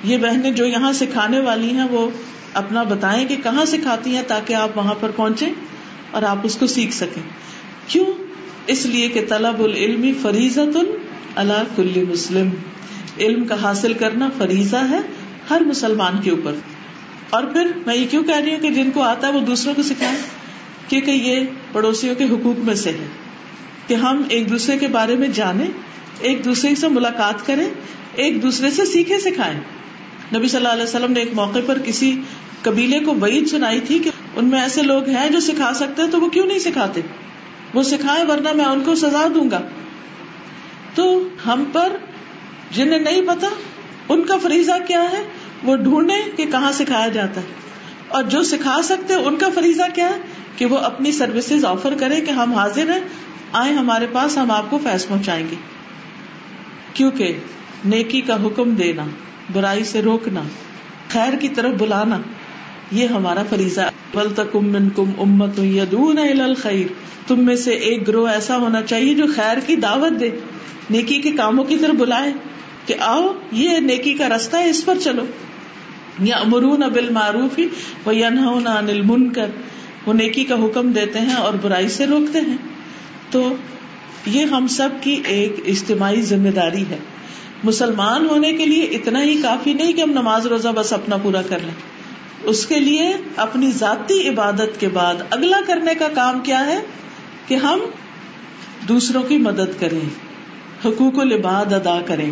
یہ 0.03 0.17
بہنیں 0.17 0.51
جو 0.51 0.65
یہاں 0.65 0.93
سکھانے 0.93 1.39
والی 1.39 1.69
ہیں، 1.69 1.87
وہ 1.91 2.09
اپنا 2.53 2.83
بتائیں 2.83 3.27
کہ 3.27 3.35
کہاں 3.43 3.65
سکھاتی 3.65 4.15
ہیں 4.15 4.23
تاکہ 4.27 4.53
آپ 4.53 4.77
وہاں 4.77 4.93
پر 4.99 5.11
پہنچے 5.15 5.45
اور 6.11 6.21
آپ 6.21 6.37
اس 6.43 6.55
کو 6.55 6.67
سیکھ 6.67 6.93
سکیں۔ 6.93 7.21
کیوں؟ 7.87 8.05
اس 8.67 8.85
لیے 8.85 9.09
کہ 9.09 9.25
طلب 9.29 9.63
العلم 9.63 10.11
فریضت 10.21 10.77
اللہ 11.35 11.63
کل 11.75 12.03
مسلم۔ 12.09 12.49
علم 13.19 13.47
کا 13.47 13.61
حاصل 13.61 13.93
کرنا 13.93 14.29
فریضہ 14.37 14.75
ہے 14.75 14.99
ہر 15.49 15.61
مسلمان 15.61 16.21
کے 16.21 16.31
اوپر۔ 16.31 16.53
اور 17.29 17.43
پھر 17.43 17.71
میں 17.85 17.95
یہ 17.95 18.05
کیوں 18.11 18.23
کہہ 18.23 18.35
رہی 18.35 18.51
ہوں 18.51 18.59
کہ 18.59 18.69
جن 18.69 18.91
کو 18.91 19.01
آتا 19.01 19.27
ہے 19.27 19.31
وہ 19.31 19.39
دوسروں 19.39 19.73
کو 19.73 19.83
سکھائے 19.83 20.17
کیونکہ 20.87 21.11
یہ 21.11 21.45
پڑوسیوں 21.71 22.15
کے 22.15 22.23
حقوق 22.23 22.59
میں 22.59 22.75
سے 22.75 22.89
ہے 22.89 23.07
کہ 23.87 23.93
ہم 23.93 24.21
ایک 24.29 24.49
دوسرے 24.49 24.77
کے 24.77 24.87
بارے 24.87 25.15
میں 25.15 25.27
جانیں، 25.27 25.67
ایک 26.19 26.45
دوسرے 26.45 26.75
سے 26.75 26.87
ملاقات 26.87 27.45
کریں، 27.45 27.65
ایک 28.15 28.43
دوسرے 28.43 28.71
سے 28.71 28.85
سیکھے 28.85 29.19
سکھائے 29.19 29.59
نبی 30.35 30.47
صلی 30.47 30.57
اللہ 30.57 30.69
علیہ 30.69 30.83
وسلم 30.83 31.11
نے 31.11 31.19
ایک 31.19 31.33
موقع 31.33 31.59
پر 31.65 31.77
کسی 31.85 32.21
قبیلے 32.61 32.99
کو 32.99 33.15
وعید 33.15 33.47
سنائی 33.47 33.79
تھی 33.79 33.99
کہ 33.99 34.09
ان 34.35 34.45
میں 34.45 34.61
ایسے 34.61 34.81
لوگ 34.81 35.09
ہیں 35.09 35.29
جو 35.29 35.39
سکھا 35.39 35.73
سکتے 35.73 36.01
ہیں 36.01 36.09
تو 36.09 36.21
وہ 36.21 36.29
کیوں 36.29 36.45
نہیں 36.45 36.59
سکھاتے؟ 36.59 37.01
وہ 37.73 37.83
سکھائے 37.83 38.23
ورنہ 38.25 38.53
میں 38.53 38.65
ان 38.65 38.83
کو 38.83 38.95
سزا 38.95 39.27
دوں 39.35 39.51
گا۔ 39.51 39.61
تو 40.95 41.27
ہم 41.45 41.63
پر 41.73 41.97
جنہیں 42.73 42.99
نہیں 42.99 43.21
پتا 43.21 43.47
ان 44.09 44.23
کا 44.23 44.37
فریضہ 44.37 44.71
کیا 44.87 45.03
ہے؟ 45.03 45.23
وہ 45.63 45.75
ڈھونڈے 45.75 46.31
کہ 46.37 46.45
کہاں 46.45 46.71
سکھایا 46.71 47.07
جاتا 47.07 47.41
ہے۔ 47.41 47.45
اور 48.07 48.23
جو 48.23 48.43
سکھا 48.43 48.81
سکتے 48.83 49.13
ان 49.13 49.35
کا 49.35 49.49
فریضہ 49.55 49.83
کیا 49.95 50.09
ہے؟ 50.09 50.19
کہ 50.57 50.65
وہ 50.65 50.77
اپنی 50.77 51.11
سروسز 51.11 51.65
آفر 51.65 51.93
کرے 51.99 52.21
کہ 52.21 52.31
ہم 52.31 52.53
حاضر 52.53 52.89
ہیں 52.89 52.99
آئے 53.53 53.73
ہمارے 53.73 54.07
پاس، 54.11 54.37
ہم 54.37 54.51
آپ 54.51 54.69
کو 54.69 54.79
فیص 54.83 55.07
پہنچائیں 55.07 55.47
گے۔ 55.51 55.55
کیونکہ 56.93 57.37
نیکی 57.85 58.21
کا 58.21 58.45
حکم 58.45 58.75
دینا، 58.75 59.05
برائی 59.53 59.83
سے 59.83 60.01
روکنا، 60.01 60.41
خیر 61.09 61.35
کی 61.35 61.49
طرف 61.49 61.71
بلانا، 61.77 62.19
یہ 62.91 63.07
ہمارا 63.07 63.43
فریضہ 63.49 63.81
بل 64.13 64.33
تک 64.33 64.57
امت 65.17 65.59
الخیر۔ 66.39 66.87
تم 67.27 67.45
میں 67.45 67.55
سے 67.55 67.71
ایک 67.71 68.07
گروہ 68.07 68.29
ایسا 68.29 68.57
ہونا 68.57 68.81
چاہیے 68.81 69.13
جو 69.13 69.25
خیر 69.35 69.57
کی 69.65 69.75
دعوت 69.75 70.19
دے، 70.19 70.29
نیکی 70.89 71.21
کے 71.21 71.31
کاموں 71.31 71.63
کی 71.63 71.77
طرف 71.77 71.95
بلائے۔ 71.95 72.33
کہ 72.85 72.95
آؤ، 72.99 73.33
یہ 73.51 73.77
نیکی 73.77 74.13
کا 74.13 74.29
رستہ 74.29 74.55
ہے، 74.55 74.69
اس 74.69 74.85
پر 74.85 74.97
چلو۔ 75.03 75.23
یا 76.19 76.35
امرون 76.37 76.79
بال 76.79 77.09
معروف 77.09 77.59
ہی 77.59 77.67
وہ 78.05 78.11
انل 78.11 79.01
من 79.01 79.29
کر 79.29 79.45
وہ 80.05 80.13
نیکی 80.13 80.43
کا 80.43 80.55
حکم 80.55 80.91
دیتے 80.91 81.19
ہیں 81.19 81.33
اور 81.33 81.53
برائی 81.53 81.89
سے 81.89 82.05
روکتے 82.05 82.39
ہیں۔ 82.39 82.57
تو 83.31 83.55
یہ 84.25 84.45
ہم 84.45 84.67
سب 84.67 84.89
کی 85.01 85.21
ایک 85.27 85.55
اجتماعی 85.65 86.21
ذمہ 86.21 86.49
داری 86.49 86.81
ہے۔ 86.89 86.97
مسلمان 87.63 88.29
ہونے 88.29 88.53
کے 88.53 88.65
لیے 88.65 88.83
اتنا 88.83 89.23
ہی 89.23 89.41
کافی 89.41 89.73
نہیں 89.73 89.93
کہ 89.93 90.01
ہم 90.01 90.11
نماز 90.11 90.47
روزہ 90.47 90.67
بس 90.67 90.93
اپنا 90.93 91.17
پورا 91.17 91.41
کر 91.41 91.59
لیں۔ 91.59 91.75
اس 92.43 92.65
کے 92.65 92.79
لیے 92.79 93.13
اپنی 93.35 93.71
ذاتی 93.71 94.29
عبادت 94.29 94.79
کے 94.79 94.87
بعد 94.87 95.15
اگلا 95.29 95.59
کرنے 95.67 95.95
کا 95.95 96.07
کام 96.13 96.39
کیا 96.39 96.65
ہے؟ 96.65 96.79
کہ 97.47 97.55
ہم 97.55 97.79
دوسروں 98.87 99.23
کی 99.23 99.37
مدد 99.37 99.79
کریں۔ 99.79 100.09
حقوق 100.85 101.19
العباد 101.19 101.73
ادا 101.73 102.01
کریں۔ 102.05 102.31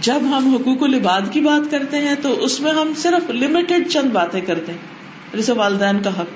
جب 0.00 0.18
ہم 0.22 0.54
حقوق 0.54 0.82
العباد 0.82 1.20
کی 1.30 1.40
بات 1.40 1.70
کرتے 1.70 1.96
ہیں 1.96 2.14
تو 2.22 2.44
اس 2.44 2.60
میں 2.60 2.72
ہم 2.72 2.92
صرف 2.96 3.30
لمیٹڈ 3.30 3.88
چند 3.88 4.10
باتیں 4.10 4.40
کرتے 4.40 4.72
ہیں۔ 4.72 4.78
جیسے 5.36 5.52
والدین 5.52 6.02
کا 6.02 6.10
حق، 6.10 6.26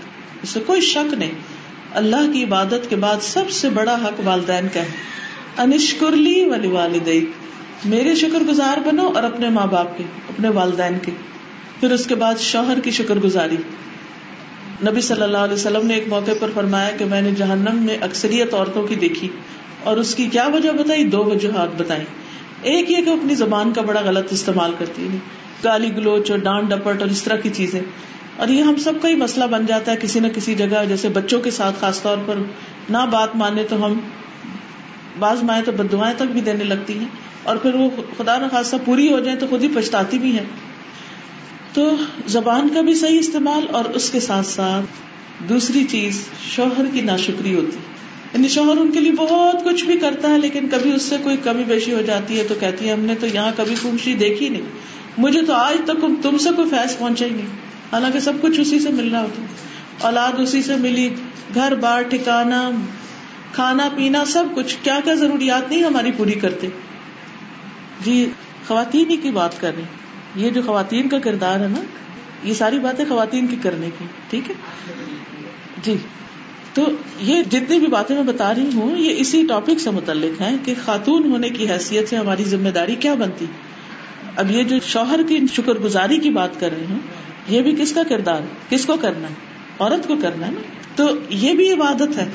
اس 0.43 0.49
سے 0.49 0.61
کوئی 0.67 0.81
شک 0.81 1.15
نہیں۔ 1.15 1.31
اللہ 1.95 2.33
کی 2.33 2.45
عبادت 2.45 2.91
کے 2.91 2.97
بعد 2.97 3.17
سب 3.23 3.51
سے 3.51 3.69
بڑا 3.69 3.95
حق 3.95 4.21
والدین 4.25 4.69
کا 4.75 4.81
ہے۔ 4.81 4.89
انشکرلی 5.59 6.45
والی 6.45 6.69
والدئی 6.69 7.27
میرے 7.85 8.15
شکر 8.15 8.39
گزار 8.49 8.89
بنو 8.89 9.13
اور 9.15 9.23
اپنے 9.23 9.49
ماں 9.49 9.67
باپ 9.67 9.99
کے، 9.99 10.05
اپنے 10.29 10.49
والدین 10.49 10.99
کے۔ 11.03 11.13
پھر 11.81 11.91
اس 11.91 12.07
کے 12.07 12.15
بعد 12.15 12.35
شوہر 12.39 12.81
کی 12.81 12.91
شکر 12.91 13.15
گزاری۔ 13.15 13.57
نبی 14.83 15.01
صلی 15.01 15.23
اللہ 15.23 15.39
علیہ 15.39 15.55
وسلم 15.55 15.87
نے 15.87 15.95
ایک 15.95 16.09
موقع 16.09 16.31
پر 16.41 16.51
فرمایا 16.55 16.91
کہ 16.91 17.05
میں 17.05 17.23
نے 17.23 17.31
جہنم 17.31 17.83
میں 17.83 17.97
اکثریت 18.01 18.55
عورتوں 18.55 18.87
کی 18.87 18.95
دیکھی 18.95 19.29
اور 19.85 19.97
اس 19.97 20.15
کی 20.15 20.27
کیا 20.27 20.47
وجہ 20.47 20.71
بتائی؟ 20.71 21.05
دو 21.05 21.25
وجوہات 21.25 21.81
بتائی 21.81 22.05
ایک 22.63 22.91
یہ 22.91 22.97
کہ 22.97 23.11
اپنی 23.11 23.35
زبان 23.35 23.73
کا 23.73 23.83
بڑا 23.83 24.01
غلط 24.01 24.33
استعمال 24.33 24.73
کرتی 24.79 25.09
ہے۔ 25.13 25.19
گالی 25.65 25.97
گلوچ 25.97 26.31
اور 26.31 26.39
ڈانٹ 26.39 26.71
ڈپٹ 26.71 27.03
اور 27.03 27.11
اس 27.11 27.23
طرح 27.23 27.37
کی 27.37 27.51
چیزیں۔ 27.55 27.81
اور 28.37 28.49
یہ 28.49 28.63
ہم 28.63 28.77
سب 28.77 28.93
کا 29.03 29.09
ہی 29.09 29.15
مسئلہ 29.15 29.45
بن 29.45 29.67
جاتا 29.67 29.93
ہے 29.93 29.97
کسی 29.97 30.21
نہ 30.21 30.29
کسی 30.29 30.55
جگہ۔ 30.55 30.85
جیسے 30.89 31.09
بچوں 31.09 31.41
کے 31.41 31.51
ساتھ 31.51 31.77
خاص 31.81 32.03
طور 32.03 32.17
پر 32.27 32.35
نہ 32.91 32.99
بات 33.13 33.37
مانے 33.37 33.65
تو 33.65 33.87
ہم 33.87 34.01
بعض 35.19 35.43
مائیں 35.43 35.65
تو 35.65 35.73
بدوائیں 35.73 36.15
تک 36.17 36.23
بھی 36.23 36.41
دینے 36.41 36.65
لگتی 36.65 36.99
ہیں۔ 36.99 37.09
اور 37.43 37.57
پھر 37.57 37.75
وہ 37.75 37.91
خدا 38.17 38.39
نخواستہ 38.39 38.77
پوری 38.85 39.13
ہو 39.13 39.21
جائے 39.21 39.37
تو 39.37 39.47
خود 39.51 39.63
ہی 39.63 39.69
پچھتاتی 39.75 40.19
بھی 40.19 40.39
ہے 40.39 40.45
تو 41.73 41.97
زبان 42.27 42.69
کا 42.69 42.81
بھی 42.81 42.95
صحیح 42.95 43.19
استعمال 43.19 43.67
اور 43.73 43.85
اس 43.85 44.11
کے 44.11 44.21
ساتھ 44.21 44.47
ساتھ 44.47 44.87
دوسری 45.49 45.85
چیز 45.85 46.25
شوہر 46.57 46.85
کی 46.93 47.01
ناشکری 47.01 47.55
ہوتی۔ 47.55 47.77
یعنی 48.35 48.49
شوہر 48.49 48.77
ان 48.77 48.93
کے 48.93 49.01
لیے 49.01 49.13
بہت 49.13 49.65
کچھ 49.65 49.85
بھی 49.85 49.99
کرتا 49.99 50.31
ہے، 50.31 50.39
لیکن 50.39 50.69
کبھی 50.69 50.93
اس 50.93 51.03
سے 51.03 51.17
کوئی 51.23 51.37
کمی 51.37 51.65
بیشی 51.65 51.93
ہو 51.93 52.03
جاتی 52.03 52.39
ہے 52.39 52.45
تو 52.45 52.55
کہتی 52.61 52.89
ہے، 52.89 52.93
ہم 52.93 53.01
نے 53.01 53.15
تو 53.15 53.27
یہاں 53.27 53.53
کبھی 53.57 53.75
خوشی 53.75 54.15
دیکھی 54.15 54.49
نہیں۔ 54.49 54.63
مجھے 55.19 55.43
تو 55.43 55.53
آج 55.53 55.77
تک 55.85 56.23
تم 56.23 56.39
سے 56.39 56.49
کوئی 56.57 56.69
فیص 56.69 56.99
پہنچے 56.99 57.29
گی 57.29 57.47
حالانکہ 57.93 58.21
سب 58.21 58.33
کچھ 58.41 58.61
اسی 58.61 58.79
سے 58.79 58.89
مل 58.89 59.09
رہا 59.11 59.23
ہوتا 59.23 59.43
اولاد 60.07 60.33
اسی 60.39 60.63
سے 60.63 60.77
ملی، 60.77 61.11
گھر 61.55 61.75
بار 61.75 62.03
ٹھکانا، 62.03 62.71
کھانا 63.53 63.89
پینا، 63.97 64.25
سب 64.25 64.45
کچھ۔ 64.55 64.77
کیا 64.83 64.99
کیا 65.05 65.15
ضروریات 65.15 65.71
نہیں 65.71 65.83
ہماری 65.83 66.11
پوری 66.17 66.33
کرتے۔ 66.33 66.69
جی 68.05 68.31
خواتین 68.67 69.11
ہی 69.11 69.17
کی 69.17 69.31
بات 69.31 69.61
کر 69.61 69.73
رہی 69.77 69.83
یہ 70.37 70.51
جو 70.51 70.63
خواتین 70.63 71.09
کا 71.09 71.19
کردار 71.19 71.61
ہے 71.61 71.69
نا، 71.69 71.81
یہ 72.45 72.55
ساری 72.55 72.79
باتیں 72.79 73.05
خواتین 73.09 73.47
کی 73.47 73.57
کرنے 73.63 73.91
کی۔ 73.99 74.05
ٹھیک 74.31 74.51
ہے؟ 74.51 74.55
جی۔ 75.83 75.97
تو 76.75 76.89
یہ 77.21 77.43
جتنی 77.43 77.79
بھی 77.79 77.87
باتیں 77.87 78.17
میں 78.17 78.25
بتا 78.25 78.55
رہی 78.55 78.71
ہوں، 78.75 78.99
یہ 78.99 79.15
اسی 79.17 79.47
ٹاپک 79.49 79.81
سے 79.81 79.91
متعلق 79.91 80.41
ہے 80.41 80.51
کہ 80.65 80.75
خاتون 80.85 81.31
ہونے 81.31 81.49
کی 81.49 81.71
حیثیت 81.71 82.09
سے 82.09 82.17
ہماری 82.17 82.45
ذمہ 82.45 82.69
داری 82.69 82.95
کیا 82.95 83.15
بنتی؟ 83.15 83.45
اب 84.37 84.51
یہ 84.51 84.63
جو 84.63 84.77
شوہر 84.87 85.21
کی 85.29 85.39
شکر 85.55 85.73
گزاری 85.73 86.19
کی 86.19 86.31
بات 86.31 86.61
کر 86.61 86.69
رہی 86.79 86.85
ہوں، 86.91 86.99
یہ 87.49 87.61
بھی 87.61 87.75
کس 87.79 87.93
کا 87.93 88.03
کردار؟ 88.03 88.41
کس 88.69 88.87
کو 88.87 88.97
کرنا 89.01 89.29
ہے؟ 89.29 89.35
عورت 89.79 90.09
کو 90.09 90.15
کرنا 90.23 90.47
ہے 90.47 90.53
نا؟ 90.53 90.61
تو 90.97 91.11
یہ 91.31 91.55
بھی 91.55 91.73
عبادت 91.73 92.19
ہے۔ 92.19 92.27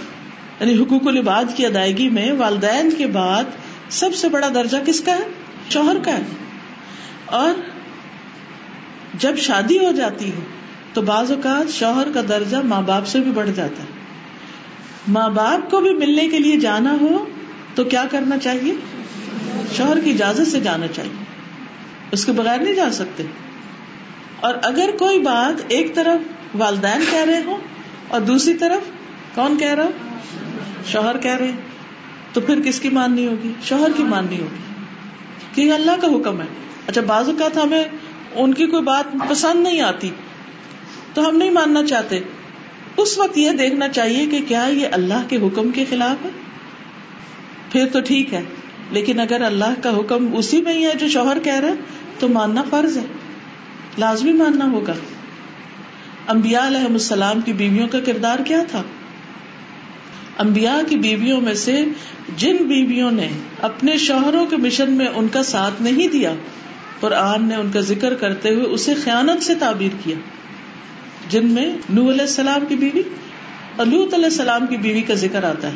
یعنی 0.60 0.82
حقوق 0.82 1.08
العباد 1.08 1.44
کی 1.56 1.66
ادائیگی 1.66 2.10
میں 2.10 2.32
والدین 2.32 2.90
کے 2.98 3.08
بعد 3.08 3.44
سب 3.90 4.16
سے 4.16 4.30
بڑا 4.30 4.50
درجہ 4.56 4.78
کس 4.86 5.02
کا 5.02 5.12
ہے؟ 5.12 5.28
شوہر 5.70 5.98
کا 6.04 6.12
ہے۔ 6.12 6.22
اور 7.26 7.54
جب 9.20 9.38
شادی 9.38 9.78
ہو 9.78 9.92
جاتی 9.92 10.26
ہے، 10.26 10.40
تو 10.94 11.02
بعض 11.02 11.32
اوقات 11.32 11.74
شوہر 11.74 12.08
کا 12.14 12.22
درجہ 12.30 12.58
ماں 12.58 12.82
باپ 12.82 13.08
سے 13.08 13.20
بھی 13.20 13.32
بڑھ 13.32 13.50
جاتا 13.56 13.84
ہے۔ 13.84 14.05
ماں 15.08 15.30
باپ 15.30 15.72
کو 15.72 15.82
بھی 15.82 15.94
ملنے 15.94 16.28
کے 16.28 16.40
لیے 16.40 16.58
جانا 16.60 16.98
ہو 17.02 17.26
تو 17.76 17.84
کیا 17.84 18.06
کرنا 18.12 18.38
چاہیے؟ 18.38 18.74
شوہر 19.78 20.00
کی 20.00 20.12
اجازت 20.12 20.52
سے 20.52 20.60
جانا 20.60 20.88
چاہیے۔ 20.88 21.24
اس 22.12 22.26
کے 22.26 22.32
بغیر 22.32 22.60
نہیں 22.60 22.76
جا 22.76 22.92
سکتے۔ 22.92 23.24
اور 24.40 24.54
اگر 24.64 24.90
کوئی 25.00 25.20
بات 25.20 25.62
ایک 25.68 25.96
طرف 25.96 26.28
والدین 26.58 27.06
کہہ 27.12 27.26
رہے 27.26 27.42
ہوں 27.46 27.58
اور 28.08 28.22
دوسری 28.22 28.54
طرف 28.54 28.90
کون 29.36 29.58
کہہ 29.58 29.74
رہا 29.74 29.88
شوہر 30.86 31.18
کہہ 31.18 31.36
رہے 31.36 31.52
تو 32.34 32.42
پھر 32.42 32.62
کس 32.62 32.80
کی 32.80 32.90
ماننی 32.90 33.28
ہوگی؟ 33.28 33.52
شوہر 33.64 33.90
کی 33.98 34.04
ماننی 34.04 34.40
ہوگی۔ 34.40 34.84
کہ 35.56 35.62
یہ 35.62 35.74
اللہ 35.74 35.92
کا 36.02 36.08
حکم 36.08 36.42
ہے۔ 36.42 36.46
اچھا 36.88 37.02
بعض 37.02 37.30
اوقات 37.30 37.58
ہمیں 37.58 37.84
ان 38.34 38.54
کی 38.54 38.66
کوئی 38.66 38.84
بات 38.84 39.30
پسند 39.30 39.64
نہیں 39.64 39.82
آتی 39.82 40.10
تو 41.14 41.30
ہم 41.30 41.38
نہیں 41.38 41.50
ماننا 41.50 41.86
چاہتے۔ 41.86 42.20
اس 42.98 43.18
وقت 43.18 43.38
یہ 43.38 43.52
دیکھنا 43.52 43.88
چاہیے 43.88 44.26
کہ 44.26 44.40
کیا 44.48 44.66
یہ 44.66 44.88
اللہ 44.92 45.24
کے 45.30 45.36
حکم 45.36 45.72
کے 45.72 45.86
خلاف 45.90 46.26
ہے؟ 46.26 46.30
پھر 47.72 47.86
تو 47.92 48.00
ٹھیک 48.00 48.34
ہے، 48.34 48.44
لیکن 48.92 49.20
اگر 49.20 49.42
اللہ 49.42 49.74
کا 49.84 49.98
حکم 49.98 50.36
اسی 50.36 50.62
میں 50.62 50.74
ہی 50.74 50.86
ہے 50.86 50.92
جو 51.00 51.10
شوہر 51.10 51.40
کہہ 51.40 51.60
رہا 51.60 51.70
ہے، 51.70 51.74
تو 52.20 52.28
ماننا 52.28 52.64
فرض 52.70 52.98
ہے۔ 52.98 53.04
لازمی 53.98 54.34
ماننا 54.34 54.72
ہوگا۔ 54.72 54.94
امبیا 56.28 56.68
علیہ 56.68 56.80
السلام 56.80 57.42
کی 57.42 57.54
بیویوں 57.54 57.88
کا 57.88 58.00
کردار 58.00 58.40
کیا 58.40 58.64
تھا؟ 58.72 58.84
امبیا 60.38 60.82
کی 60.90 60.96
بیویوں 60.96 61.42
میں 61.42 61.54
سے 61.54 61.86
جن 62.38 62.56
بیویوں 62.56 63.12
نے 63.12 63.30
اپنے 63.62 63.98
شوہروں 63.98 64.46
کے 64.46 64.58
مشن 64.58 64.92
میں 64.92 65.08
ان 65.08 65.28
کا 65.28 65.44
ساتھ 65.44 65.82
نہیں 65.82 66.08
دیا، 66.08 66.34
قرآن 67.00 67.48
نے 67.48 67.56
ان 67.56 67.72
کا 67.72 67.80
ذکر 67.80 68.14
کرتے 68.14 68.54
ہوئے 68.54 68.66
اسے 68.66 68.94
خیانت 68.94 69.44
سے 69.44 69.56
تعبیر 69.56 69.90
کیا۔ 70.04 70.16
جن 71.30 71.48
میں 71.48 71.66
نو 71.90 72.12
علیہ 72.12 72.22
السلام 72.22 72.66
کی 72.68 72.76
بیوی 72.76 73.02
اور 73.76 73.86
لوت 73.86 74.14
علیہ 74.14 74.26
السلام 74.26 74.66
کی 74.66 74.78
بیوی 74.78 75.02
کا 75.02 75.14
ذکر 75.14 75.44
آتا 75.44 75.68
ہے 75.68 75.76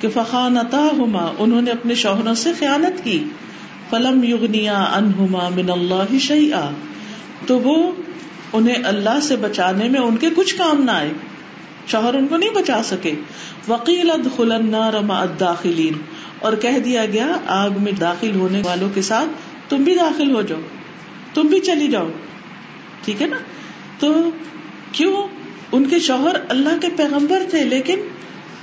کہ 0.00 0.08
فخان 0.08 0.56
ہوما 0.98 1.32
انہوں 1.38 1.62
نے 1.62 1.70
اپنے 1.70 1.94
شوہروں 1.94 2.34
سے 2.34 2.52
خیانت 2.58 3.04
کی۔ 3.04 3.24
فلم 3.90 4.24
یغنیا 4.24 4.82
انہما 4.82 5.48
من 5.48 5.70
اللہ 5.70 6.18
شیئا۔ 6.18 6.70
تو 7.46 7.58
وہ 7.58 7.92
انہیں 8.52 8.84
اللہ 8.84 9.20
سے 9.22 9.36
بچانے 9.36 9.88
میں 9.88 10.00
ان 10.00 10.16
کے 10.16 10.28
کچھ 10.36 10.56
کام 10.56 10.82
نہ 10.82 10.90
آئے۔ 10.90 11.12
شوہر 11.86 12.14
ان 12.14 12.26
کو 12.26 12.36
نہیں 12.36 12.50
بچا 12.50 12.82
سکے۔ 12.84 13.14
وکیل 13.68 14.10
ادخل 14.10 14.52
النار 14.52 14.92
مع 14.92 15.20
الداخلین۔ 15.20 15.92
اور 16.38 16.52
کہہ 16.52 16.78
دیا 16.78 17.06
گیا، 17.06 17.28
آگ 17.46 17.70
میں 17.80 17.92
داخل 17.92 18.34
ہونے 18.34 18.62
والوں 18.64 18.88
کے 18.94 19.02
ساتھ 19.02 19.28
تم 19.70 19.76
بھی 19.76 19.94
داخل 19.94 20.34
ہو 20.34 20.42
جاؤ۔ 20.42 20.60
تم 21.34 21.42
بھی 21.42 21.60
چلی 21.60 21.88
جاؤ۔ 21.88 22.08
ٹھیک 23.04 23.22
ہے 23.22 23.26
نا؟ 23.26 23.36
تو 24.04 24.30
کیوں؟ 24.92 25.16
ان 25.72 25.88
کے 25.88 25.98
شوہر 25.98 26.36
اللہ 26.48 26.80
کے 26.80 26.88
پیغمبر 26.96 27.42
تھے، 27.50 27.64
لیکن 27.64 27.98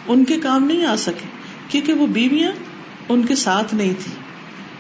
ان 0.08 0.24
کے 0.24 0.40
کام 0.40 0.64
نہیں 0.64 0.86
آ 0.86 0.96
سکے، 0.96 1.28
کیونکہ 1.68 1.94
وہ 1.94 2.08
بیویاں 2.08 2.52
ان 3.10 3.26
کے 3.26 3.36
ساتھ 3.36 3.76
نہیں 3.76 3.94
تھی 4.00 4.12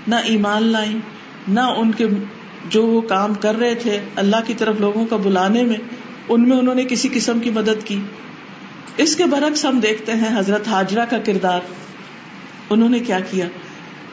نہ 0.08 0.15
ایمان 0.15 0.63
لائی 0.63 0.97
نہ 1.47 1.60
ان 1.60 1.91
کے 1.91 2.08
جو 2.69 2.86
وہ 2.86 3.02
کام 3.02 3.34
کر 3.34 3.56
رہے 3.56 3.76
تھے 3.76 4.00
اللہ 4.15 4.36
کی 4.47 4.54
طرف 4.54 4.76
لوگوں 4.80 5.06
کا 5.06 5.15
بلانے 5.15 5.63
میں، 5.63 5.76
ان 6.30 6.50
میں 6.50 6.58
انہوں 6.58 6.76
نے 6.76 6.84
کسی 6.84 7.10
قسم 7.13 7.39
کی 7.39 7.50
مدد 7.50 7.86
کی۔ 7.86 8.00
اس 8.97 9.15
کے 9.15 9.26
برعکس 9.26 9.65
ہم 9.65 9.80
دیکھتے 9.80 10.12
ہیں 10.12 10.39
حضرت 10.39 10.67
حاجرہ 10.67 11.06
کا 11.06 11.17
کردار۔ 11.17 11.60
انہوں 12.69 12.89
نے 12.89 13.00
کیا 13.00 13.19
کیا؟ 13.19 13.45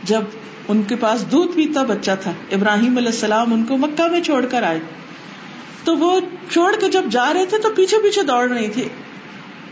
جب 0.03 0.21
ان 0.69 0.83
کے 0.83 0.97
پاس 0.97 1.33
دودھ 1.33 1.57
پیتا 1.57 1.81
اچھا 1.81 1.95
بچہ 1.95 2.11
تھا۔ 2.21 2.33
ابراہیم 2.53 2.97
علیہ 2.97 3.09
السلام 3.09 3.53
ان 3.53 3.65
کو 3.65 3.77
مکہ 3.77 4.09
میں 4.11 4.21
چھوڑ 4.21 4.47
کر 4.47 4.63
آئے۔ 4.63 4.81
تو 5.89 5.97
وہ 5.97 6.21
چھوڑ 6.53 6.77
کے 6.77 6.89
جب 6.89 7.05
جا 7.11 7.33
رہے 7.33 7.47
تھے 7.47 7.59
تو 7.59 7.71
پیچھے 7.71 7.97
پیچھے 8.03 8.23
دوڑ 8.23 8.49
رہی 8.49 8.69
تھی۔ 8.69 8.89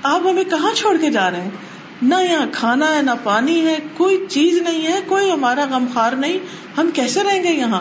آپ 0.02 0.20
ہمیں 0.26 0.44
کہاں 0.44 0.72
چھوڑ 0.74 0.96
کے 0.96 1.11
جا 1.11 1.31
رہے 1.31 1.40
ہیں؟ 1.40 1.50
نہ 2.02 2.14
یہاں 2.31 2.46
کھانا 2.52 2.96
ہے، 2.96 3.02
نہ 3.02 3.11
پانی 3.24 3.66
ہے، 3.66 3.79
کوئی 3.96 4.24
چیز 4.29 4.62
نہیں 4.62 4.87
ہے، 4.87 5.00
کوئی 5.07 5.31
ہمارا 5.31 5.64
غمخار 5.70 6.12
نہیں۔ 6.12 6.38
ہم 6.79 6.90
کیسے 6.94 7.22
رہیں 7.22 7.42
گے 7.42 7.48
یہاں؟ 7.48 7.81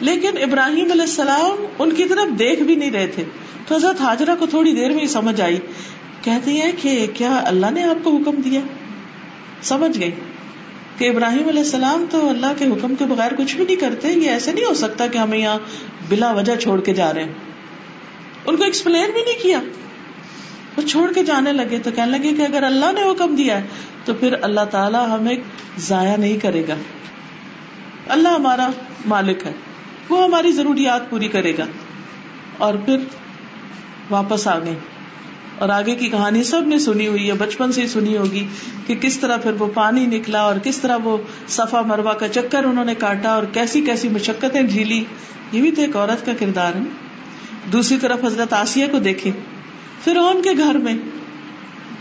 لیکن 0.00 0.42
ابراہیم 0.42 0.92
علیہ 0.92 1.02
السلام 1.02 1.66
ان 1.78 1.90
کی 1.90 2.04
طرف 2.04 2.38
دیکھ 2.38 2.62
بھی 2.62 2.74
نہیں 2.74 2.90
رہے 2.90 3.06
تھے۔ 3.06 3.24
تو 3.68 3.76
حضرت 3.76 4.00
حاجرہ 4.00 4.36
کو 4.38 4.46
تھوڑی 4.46 4.72
دیر 4.72 4.90
میں 4.90 5.00
ہی 5.00 5.06
سمجھ 5.06 5.40
آئی۔ 5.40 5.58
کہتی 6.22 6.60
ہیں 6.60 6.72
کہ 6.82 7.06
کیا 7.14 7.42
اللہ 7.44 7.70
نے 7.70 7.84
آپ 7.84 8.04
کو 8.04 8.16
حکم 8.16 8.34
دیا؟ 8.34 8.60
سمجھ 9.62 10.00
گئی۔ 10.00 10.10
کہ 10.98 11.08
ابراہیم 11.08 11.48
علیہ 11.48 11.60
السلام 11.60 12.04
تو 12.10 12.28
اللہ 12.28 12.46
کے 12.58 12.64
حکم 12.64 12.94
کے 12.94 13.04
بغیر 13.04 13.32
کچھ 13.38 13.56
بھی 13.56 13.64
نہیں 13.64 13.76
کرتے، 13.76 14.08
یہ 14.08 14.30
ایسے 14.30 14.52
نہیں 14.52 14.64
ہو 14.64 14.74
سکتا 14.74 15.06
کہ 15.06 15.18
ہمیں 15.18 15.38
یہاں 15.38 15.58
بلا 16.08 16.32
وجہ 16.32 16.56
چھوڑ 16.56 16.80
کے 16.80 16.94
جا 16.94 17.14
رہے 17.14 17.24
ہیں۔ 17.24 17.32
ان 18.44 18.56
کو 18.56 18.64
ایکسپلین 18.64 19.10
بھی 19.10 19.24
نہیں 19.24 19.42
کیا۔ 19.42 19.60
وہ 20.76 20.82
چھوڑ 20.82 21.12
کے 21.12 21.24
جانے 21.24 21.52
لگے 21.52 21.78
تو 21.78 21.90
کہنے 21.90 22.18
لگے 22.18 22.36
کہ 22.36 22.42
اگر 22.42 22.62
اللہ 22.62 22.92
نے 22.92 23.02
حکم 23.02 23.34
دیا 23.34 23.60
ہے 23.60 23.66
تو 24.04 24.14
پھر 24.14 24.34
اللہ 24.42 24.64
تعالیٰ 24.70 25.18
ہمیں 25.18 25.36
ضائع 25.78 26.16
نہیں 26.16 26.38
کرے 26.38 26.68
گا۔ 26.68 26.74
اللہ 28.08 28.28
ہمارا 28.28 28.68
مالک 29.06 29.46
ہے، 29.46 29.52
وہ 30.08 30.24
ہماری 30.24 30.52
ضروریات 30.52 31.10
پوری 31.10 31.28
کرے 31.28 31.52
گا۔ 31.58 31.64
اور 32.58 32.74
پھر 32.74 32.98
واپس 34.10 34.48
آ 34.48 34.58
گئے۔ 34.58 34.74
اور 35.58 35.68
آگے 35.68 35.94
کی 35.94 36.08
کہانی 36.08 36.44
سب 36.44 36.62
نے 36.66 36.78
سنی 36.78 37.06
ہوئی 37.06 37.28
ہے، 37.28 37.32
بچپن 37.32 37.72
سے 37.72 37.82
ہی 37.82 37.86
سنی 37.86 38.16
ہوگی 38.16 38.46
کہ 38.86 38.94
کس 38.94 39.18
طرح 39.18 39.36
پھر 39.36 39.52
وہ 39.52 39.66
پانی 39.74 40.06
نکلا 40.06 40.40
اور 40.40 40.54
کس 40.62 40.78
طرح 40.78 40.96
وہ 41.04 41.16
صفا 41.48 41.80
مروا 41.80 42.14
کا 42.14 42.28
چکر 42.28 42.64
انہوں 42.64 42.84
نے 42.84 42.94
کاٹا 42.94 43.30
اور 43.30 43.42
کیسی 43.42 43.80
کیسی 43.80 44.08
مشقتیں 44.08 44.62
جھیلی۔ 44.62 45.04
یہ 45.52 45.60
بھی 45.60 45.72
تو 45.72 45.82
ایک 45.82 45.96
عورت 45.96 46.26
کا 46.26 46.32
کردار 46.38 46.74
ہے۔ 46.74 46.80
دوسری 47.72 47.96
طرف 47.96 48.24
حضرت 48.24 48.52
آسیہ 48.52 48.86
کو 48.90 48.98
دیکھے 48.98 49.30
پھر 50.04 50.16
ان 50.16 50.42
کے 50.42 50.50
گھر 50.58 50.74
میں 50.74 50.94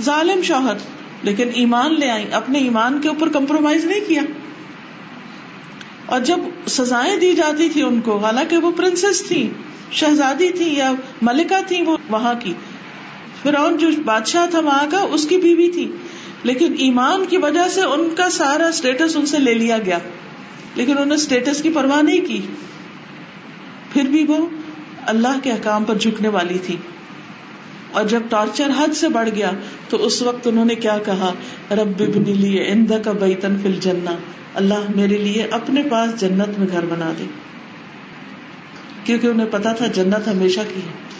ظالم 0.02 0.42
شوہر، 0.42 0.78
لیکن 1.24 1.50
ایمان 1.54 2.00
لے 2.00 2.10
آئی 2.10 2.26
اپنے 2.32 2.60
ایمان 2.60 3.02
کے 3.02 3.08
اوپر 3.08 3.30
کمپرومائز 3.30 3.86
نہیں 3.86 4.00
کیا۔ 4.08 4.22
اور 6.06 6.20
جب 6.20 6.38
سزائیں 6.68 7.18
دی 7.18 7.34
جاتی 7.34 7.70
تھی 7.70 7.82
ان 7.82 8.02
کو، 8.02 8.18
حالانکہ 8.18 8.58
وہ 8.58 8.72
پرنسس 8.72 9.24
تھی 9.28 9.50
شہزادی 9.92 10.52
تھی 10.52 10.78
یا 10.78 10.92
ملکہ 11.22 11.68
تھی 11.68 11.82
وہ 11.82 11.98
وہاں 12.10 12.34
کی۔ 12.40 12.54
فرعون 13.44 13.78
جو 13.78 13.88
بادشاہ 14.06 14.46
تھا 14.50 14.60
وہاں 14.60 14.86
کا، 14.92 15.00
اس 15.00 15.26
کی 15.28 15.38
بیوی 15.38 15.70
تھی۔ 15.70 15.92
لیکن 16.44 16.76
ایمان 16.78 17.26
کی 17.26 17.38
وجہ 17.38 17.68
سے 17.68 17.82
ان 17.82 18.10
کا 18.18 18.30
سارا 18.30 18.68
اسٹیٹس 18.68 19.16
ان 19.16 19.26
سے 19.26 19.40
لے 19.40 19.54
لیا 19.54 19.78
گیا۔ 19.78 19.98
لیکن 20.76 20.92
انہوں 20.92 21.06
نے 21.06 21.16
اسٹیٹس 21.16 21.62
کی 21.62 21.70
پرواہ 21.70 22.02
نہیں 22.02 22.22
کی۔ 22.22 22.42
پھر 23.94 24.04
بھی 24.04 24.26
وہ 24.28 24.48
اللہ 25.06 25.40
کے 25.44 25.52
حکام 25.52 25.84
پر 25.84 25.98
جھکنے 25.98 26.28
والی 26.28 26.60
تھی۔ 26.64 26.76
اور 27.92 28.04
جب 28.04 28.20
ٹارچر 28.30 28.70
حد 28.78 28.94
سے 28.94 29.10
بڑھ 29.10 29.30
گیا، 29.36 29.52
تو 29.90 30.06
اس 30.06 30.22
وقت 30.22 30.48
انہوں 30.48 30.66
نے 30.66 30.76
کیا 30.76 30.98
کہا، 31.06 31.34
رب 31.72 31.92
ابن 32.00 32.32
لیے 32.32 32.64
اند 32.64 32.92
کا 33.06 33.12
بیتن 33.12 33.56
فل 33.64 33.72
جنا 33.72 34.16
اللہ 34.56 34.92
میرے 34.96 35.18
لیے 35.18 35.48
اپنے 35.52 35.82
پاس 35.92 36.20
جنت 36.20 36.60
میں 36.60 36.68
گھر 36.72 36.86
بنا 36.86 37.14
دے۔ 37.20 37.24
کیونکہ 39.04 39.28
انہیں 39.28 39.48
پتا 39.52 39.72
تھا 39.72 39.88
جنت 39.88 40.28
ہمیشہ 40.28 40.60
کی 40.70 40.76
ہے۔ 40.76 41.12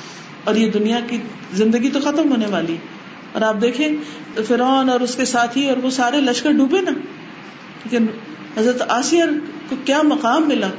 اور 0.44 0.56
یہ 0.56 0.72
دنیا 0.72 1.00
کی 1.08 1.18
زندگی 1.54 1.90
تو 1.90 2.00
ختم 2.00 2.32
ہونے 2.32 2.46
والی۔ 2.46 2.78
اور 3.32 3.42
آپ 3.42 3.56
دیکھیں 3.62 3.90
فرعون 4.48 4.90
اور 4.90 5.00
اس 5.00 5.16
کے 5.16 5.26
ساتھی 5.26 5.70
اور 5.70 5.78
وہ 5.78 5.90
سارے 5.90 6.22
لشکر 6.22 6.52
ڈوبے 6.52 6.82
نا۔ 6.82 6.92
لیکن 7.84 8.06
حضرت 8.58 8.82
آسیہ 8.88 9.24
کو 9.70 9.76
کیا 9.86 10.02
مقام 10.02 10.48
ملا 10.48 10.70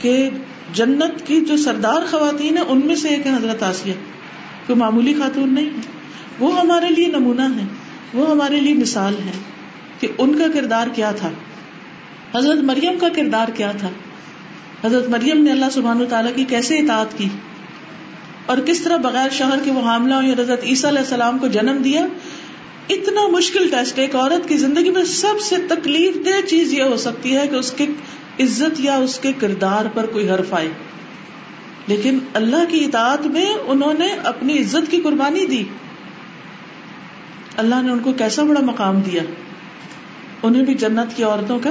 کہ 0.00 0.30
جنت 0.72 1.26
کی 1.26 1.40
جو 1.40 1.56
سردار 1.56 2.02
خواتین 2.10 2.56
ہیں، 2.56 2.64
ان 2.64 2.80
میں 2.84 2.94
سے 2.94 3.08
ایک 3.08 3.26
ہے 3.26 3.34
حضرت 3.34 3.62
آسیہ 3.62 3.92
کوئی 4.66 4.78
معمولی 4.78 5.14
خاتون 5.14 5.54
نہیں 5.54 5.70
وہ 6.38 6.60
ہمارے 6.60 6.88
لیے 6.88 7.06
نمونہ 7.06 7.42
ہے 7.42 7.64
وہ 8.14 8.30
ہمارے 8.30 8.60
لیے 8.60 8.74
مثال 8.74 9.14
ہے 9.14 9.32
کہ 10.00 10.08
ان 10.18 10.38
کا 10.38 10.44
کردار 10.54 10.86
کیا 10.92 11.10
تھا۔ 11.10 11.30
حضرت 12.34 12.58
مریم 12.58 12.98
کا 12.98 13.08
کردار 13.08 13.48
کیا 13.48 13.72
تھا۔ 13.72 13.88
حضرت 14.84 15.08
مریم 15.08 15.42
نے 15.42 15.50
اللہ 15.50 15.64
سبحان 15.72 16.04
تعالیٰ 16.08 16.34
کی 16.34 16.44
کیسے 16.44 16.78
اطاعت 16.78 17.18
کی؟ 17.18 17.28
اور 18.46 18.58
کس 18.58 18.80
طرح 18.80 18.96
بغیر 18.96 19.28
شوہر 19.30 19.58
کے 19.64 19.70
وہ 19.70 19.80
حاملہ 19.80 20.14
ہوئی 20.14 20.32
حضرت 20.32 20.64
عیسیٰ 20.64 20.90
علیہ 20.90 21.00
السلام 21.00 21.38
کو 21.38 21.46
جنم 21.46 21.76
دیا، 21.76 22.06
اتنا 22.88 23.26
مشکل 23.26 23.68
ٹیسٹ 23.68 23.98
ایک 23.98 24.16
عورت 24.16 24.48
کی 24.48 24.56
زندگی 24.56 24.90
میں 24.90 25.04
سب 25.04 25.40
سے 25.40 25.56
تکلیف 25.68 26.14
دہ 26.24 26.46
چیز 26.46 26.72
یہ 26.72 26.82
ہو 26.82 26.96
سکتی 26.96 27.36
ہے 27.36 27.46
کہ 27.46 27.56
اس 27.56 27.70
کے 27.70 27.86
عزت 28.40 28.80
یا 28.80 28.96
اس 28.96 29.18
کے 29.18 29.32
کردار 29.32 29.84
پر 29.94 30.06
کوئی 30.06 30.30
حرف 30.30 30.54
آئے۔ 30.54 30.68
لیکن 31.86 32.18
اللہ 32.34 32.64
کی 32.68 32.84
اطاعت 32.84 33.26
میں 33.26 33.46
انہوں 33.66 33.94
نے 33.98 34.06
اپنی 34.24 34.58
عزت 34.58 34.90
کی 34.90 35.00
قربانی 35.00 35.46
دی۔ 35.46 35.64
اللہ 37.56 37.74
نے 37.82 37.92
ان 37.92 37.98
کو 37.98 38.12
کیسا 38.12 38.42
بڑا 38.42 38.60
مقام 38.60 39.00
دیا؟ 39.00 39.22
انہیں 40.42 40.62
بھی 40.62 40.74
جنت 40.74 41.16
کی 41.16 41.24
عورتوں 41.24 41.58
کا 41.58 41.70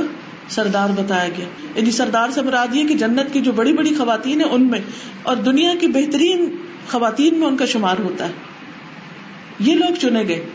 سردار 0.50 0.90
بتایا 0.96 1.30
گیا۔ 1.38 1.46
یعنی 1.76 1.92
سردار 1.92 2.30
سے 2.30 2.42
مراد 2.42 2.76
یہ 2.76 2.88
کہ 2.88 2.94
جنت 2.94 3.34
کی 3.34 3.42
جو 3.42 3.52
بڑی 3.52 3.74
بڑی 3.74 3.96
خواتین 3.96 4.42
ہیں 4.42 4.50
ان 4.50 4.68
میں، 4.68 4.80
اور 5.24 5.36
دنیا 5.36 5.74
کی 5.80 5.88
بہترین 5.88 6.56
خواتین 6.90 7.40
میں 7.40 7.48
ان 7.48 7.58
کا 7.58 7.66
شمار 7.66 7.96
ہوتا 8.00 8.28
ہے۔ 8.28 8.32
یہ 9.60 9.76
لوگ 9.76 9.96
چنے 10.02 10.24
گئے۔ 10.28 10.46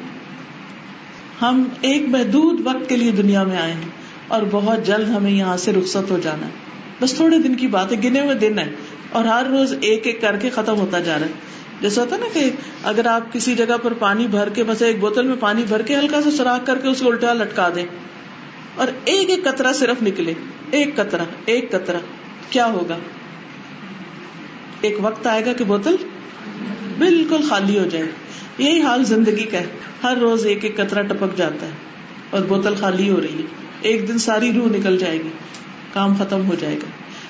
ہم 1.42 1.64
ایک 1.80 2.08
محدود 2.08 2.60
وقت 2.64 2.88
کے 2.88 2.96
لیے 2.96 3.10
دنیا 3.10 3.42
میں 3.42 3.56
آئے 3.56 3.72
ہیں، 3.72 3.88
اور 4.28 4.42
بہت 4.50 4.86
جلد 4.86 5.08
ہمیں 5.08 5.30
یہاں 5.30 5.56
سے 5.56 5.72
رخصت 5.72 6.10
ہو 6.10 6.18
جانا 6.18 6.46
ہے۔ 6.46 6.50
بس 7.00 7.14
تھوڑے 7.14 7.38
دن 7.38 7.54
کی 7.54 7.66
بات 7.66 7.92
ہے، 7.92 7.96
گنے 8.04 8.20
ہوئے 8.20 8.34
دن 8.34 8.58
ہے 8.58 8.70
اور 9.10 9.24
ہر 9.24 9.46
روز 9.46 9.74
ایک 9.80 10.06
ایک 10.06 10.20
کر 10.20 10.36
کے 10.36 10.50
ختم 10.50 10.80
ہوتا 10.80 10.98
جا 10.98 11.18
رہا 11.18 11.26
ہے۔ 11.26 11.32
جیسا 11.80 12.00
ہوتا 12.00 12.16
نا 12.16 12.26
کہ 12.32 12.50
اگر 12.82 13.06
آپ 13.06 13.32
کسی 13.32 13.54
جگہ 13.54 13.76
پر 13.82 13.92
پانی 13.92 14.26
بھر 14.26 14.48
کے، 14.48 14.64
بس 14.64 14.82
ایک 14.82 15.00
بوتل 15.00 15.26
میں 15.26 15.36
پانی 15.40 15.62
بھر 15.68 15.82
کے 15.82 15.96
ہلکا 15.96 16.22
سا 16.22 16.30
سوراخ 16.30 16.66
کر 16.66 16.78
کے 16.78 16.88
اس 16.88 17.00
کو 17.00 17.10
الٹا 17.10 17.32
لٹکا 17.32 17.68
دیں۔ 17.74 17.84
اور 18.78 18.88
ایک 19.04 19.30
ایک 19.30 19.44
کترا 19.44 19.72
صرف 19.72 20.02
نکلے۔ 20.02 20.34
ایک 20.70 20.96
کترا 20.96 21.24
ایک 21.46 21.72
کترا 21.72 21.98
کیا 22.50 22.66
ہوگا؟ 22.66 22.98
ایک 24.80 24.96
وقت 25.00 25.26
آئے 25.26 25.46
گا 25.46 25.52
کہ 25.52 25.64
بوتل 25.64 25.96
بالکل 26.98 27.48
خالی 27.48 27.78
ہو 27.78 27.84
جائے۔ 27.84 28.04
یہی 28.58 28.82
حال 28.82 29.04
زندگی 29.04 29.44
کا 29.44 29.58
ہے۔ 29.58 29.66
ہر 30.02 30.16
روز 30.16 30.46
ایک 30.46 30.64
ایک 30.64 30.76
کترا 30.76 31.02
ٹپک 31.02 31.36
جاتا 31.36 31.66
ہے 31.66 31.72
اور 32.30 32.40
بوتل 32.40 32.74
خالی 32.74 33.10
ہو 33.10 33.20
رہی 33.20 33.38
ہے۔ 33.38 33.46
ایک 33.80 34.08
دن 34.08 34.18
ساری 34.18 34.52
روح 34.52 34.66
نکل 34.66 34.98
جائے 34.98 35.18
گی۔ 35.24 35.28
کام 35.92 36.14
ختم 36.18 36.46
ہو 36.46 36.54
جائے 36.54 36.74
گا۔ 36.74 36.86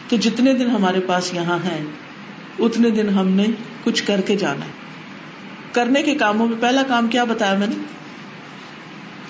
تو 0.08 0.16
جتنے 0.16 0.52
دن 0.52 0.70
ہمارے 0.70 1.00
پاس 1.00 1.34
یہاں 1.34 1.58
ہے 1.64 1.84
اتنے 2.58 2.90
دن 2.90 3.08
ہم 3.08 3.28
نے 3.28 3.44
کچھ 3.84 4.04
کر 4.04 4.20
کے 4.20 4.36
جانا 4.36 4.64
ہے۔ 4.64 4.70
کرنے 5.72 6.02
کے 6.02 6.14
کاموں 6.14 6.48
میں 6.48 6.56
پہلا 6.60 6.82
کام 6.88 7.08
کیا 7.08 7.24
بتایا 7.24 7.54
میں 7.58 7.66
نے؟ 7.66 7.74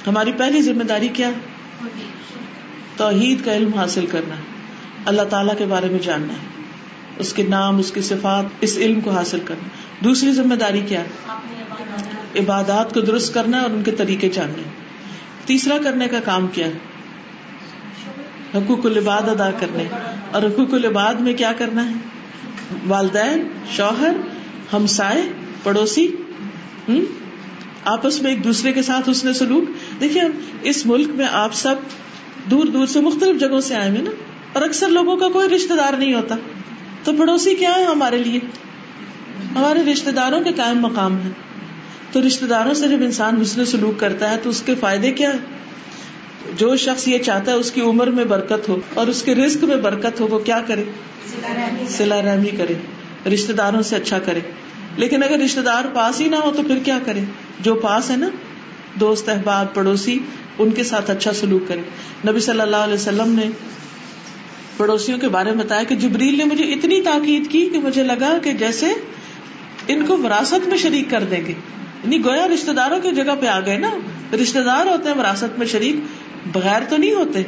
ہماری 0.07 0.33
پہلی 0.33 0.63
ذمہ 0.63 0.83
داری 0.83 1.09
کیا؟ 1.09 1.31
توحید 2.97 3.45
کا 3.45 3.57
علم 3.57 3.75
حاصل 3.75 4.07
کرنا 4.07 4.37
ہے 4.37 4.43
اللہ 5.05 5.23
تعالی 5.23 5.51
کے 5.59 5.64
بارے 5.64 5.88
میں 5.88 5.99
جاننا 5.99 6.33
ہے 6.33 6.62
اس 7.19 7.33
کے 7.33 7.43
نام، 7.43 7.79
اس 7.79 7.93
کی 7.93 8.01
صفات، 8.01 8.45
اس 8.61 8.77
علم 8.77 9.01
کو 9.01 9.11
حاصل 9.11 9.41
کرنا۔ 9.45 9.69
دوسری 10.05 10.33
ذمہ 10.33 10.55
داری 10.55 10.81
کیا؟ 10.81 11.05
عبادات 12.37 12.95
کو 12.95 13.01
درست 13.01 13.35
کرنا 13.35 13.59
اور 13.59 13.71
ان 13.71 13.83
کے 13.83 13.91
طریقے 13.91 14.29
جاننے 14.29 14.62
تیسرا 15.45 15.79
کرنے 15.85 16.09
کا 16.09 16.21
کام 16.21 16.47
کیا؟ 16.47 16.67
حقوق 18.55 18.87
العباد 18.87 19.29
ادا 19.29 19.51
کرنے۔ 19.51 19.85
اور 20.31 20.43
حقوق 20.43 20.75
العباد 20.75 21.14
میں 21.14 21.35
کیا 21.35 21.53
کرنا 21.53 21.88
ہے؟ 21.88 21.95
والدین، 22.87 23.49
شوہر، 23.77 24.17
ہمسائے، 24.73 25.23
پڑوسی۔ 25.62 26.09
آپس 27.85 28.23
میں 28.23 28.31
ایک 28.31 28.45
دوسرے 28.45 28.73
کے 28.73 28.83
ساتھ 28.83 29.09
اس 29.09 29.25
نے 29.25 29.33
سلوک۔ 29.33 29.64
دیکھیے، 30.01 30.23
اس 30.63 30.87
ملک 30.87 31.09
میں 31.09 31.27
آپ 31.33 31.55
سب 31.55 31.75
دور 32.51 32.65
دور 32.65 32.87
سے 32.87 33.01
مختلف 33.01 33.41
جگہوں 33.41 33.61
سے 33.61 33.75
آئے 33.75 33.91
ہوئے 33.91 34.03
نا، 34.03 34.11
اور 34.53 34.63
اکثر 34.63 34.89
لوگوں 34.89 35.17
کا 35.17 35.29
کوئی 35.29 35.49
رشتے 35.49 35.77
دار 35.77 35.93
نہیں 35.93 36.15
ہوتا۔ 36.15 36.35
تو 37.05 37.13
پڑوسی 37.19 37.55
کیا 37.55 37.75
ہے 37.79 37.85
ہمارے 37.85 38.19
لیے؟ 38.19 38.41
ہمارے 39.55 39.93
رشتے 39.93 40.11
داروں 40.11 40.41
کے 40.41 40.51
قائم 40.53 40.79
مقام 40.79 41.17
ہے 41.17 41.29
تو 42.13 42.27
رشتے 42.27 42.47
داروں 42.47 42.75
سے 42.75 42.89
جب 42.89 42.99
انسان 43.01 43.41
حسن 43.41 43.65
سلوک 43.65 44.01
کرتا 44.01 44.31
ہے، 44.31 44.37
تو 44.43 44.51
اس 44.51 44.63
کے 44.63 44.75
فائدے 44.75 45.13
کیا 45.13 45.31
ہے 45.31 45.39
جو 46.57 46.77
شخص 46.77 47.09
یہ 47.09 47.19
چاہتا 47.19 47.53
ہے 47.53 47.57
اس 47.57 47.71
کی 47.71 47.81
عمر 47.81 48.07
میں 48.07 48.25
برکت 48.25 48.69
ہو 48.69 48.77
اور 48.95 49.07
اس 49.07 49.23
کے 49.23 49.35
رزق 49.35 49.65
میں 49.65 49.77
برکت 49.77 50.21
ہو، 50.21 50.27
وہ 50.27 50.39
کیا 50.39 50.61
کرے؟ 50.67 50.85
سلا 51.89 52.23
رحمی 52.23 52.49
کرے۔ 52.49 52.75
رشتے 53.35 53.53
داروں 53.53 53.83
سے 53.83 53.97
اچھا 53.97 54.19
کرے۔ 54.19 54.41
لیکن 54.97 55.23
اگر 55.23 55.39
رشتے 55.39 55.61
دار 55.61 55.85
پاس 55.95 56.21
ہی 56.21 56.29
نہ 56.29 56.37
ہو، 56.37 56.51
تو 56.51 56.63
پھر 56.63 56.79
کیا 56.85 56.99
کرے؟ 57.05 57.21
جو 57.61 57.75
پاس 57.75 58.11
ہے 58.11 58.17
نا 58.17 58.29
دوست 59.01 59.29
احباب 59.29 59.75
پڑوسی، 59.75 60.19
ان 60.59 60.71
کے 60.71 60.85
ساتھ 60.85 61.11
اچھا 61.11 61.33
سلوک 61.33 61.69
کرے 61.69 61.81
نبی 62.29 62.41
صلی 62.41 62.61
اللہ 62.61 62.77
علیہ 62.77 62.95
وسلم 62.95 63.33
نے 63.33 63.49
پڑوسیوں 64.77 65.19
کے 65.19 65.29
بارے 65.29 65.53
میں 65.53 65.65
بتایا 65.65 65.83
کہ 65.83 65.95
جبریل 65.95 66.39
نے 66.39 66.45
مجھے 66.45 66.65
اتنی 66.65 67.03
تاکید 67.03 67.51
کی 67.51 67.69
کہ 67.73 67.79
مجھے 67.79 68.03
لگا 68.03 68.39
کہ 68.43 68.53
جیسے 68.53 68.95
ان 69.89 70.07
کو 70.07 70.19
وراثت 70.19 70.69
میں 70.69 70.77
شریک 70.77 71.11
کر 71.11 71.25
دیں 71.25 71.47
گے۔ 71.47 71.53
یعنی 72.05 72.25
گویا 72.25 72.49
رشتے 72.49 72.73
داروں 72.73 73.01
کی 73.01 73.11
جگہ 73.11 73.35
پہ 73.41 73.47
آ 73.47 73.61
گئے 73.61 73.79
نا۔ 73.79 73.91
رشتے 74.43 74.63
دار 74.63 74.87
ہوتے 74.87 75.09
ہیں، 75.09 75.17
وراثت 75.17 75.59
میں 75.59 75.67
شریک 75.67 75.97
بغیر 76.53 76.83
تو 76.89 76.97
نہیں 76.97 77.15
ہوتے۔ 77.15 77.43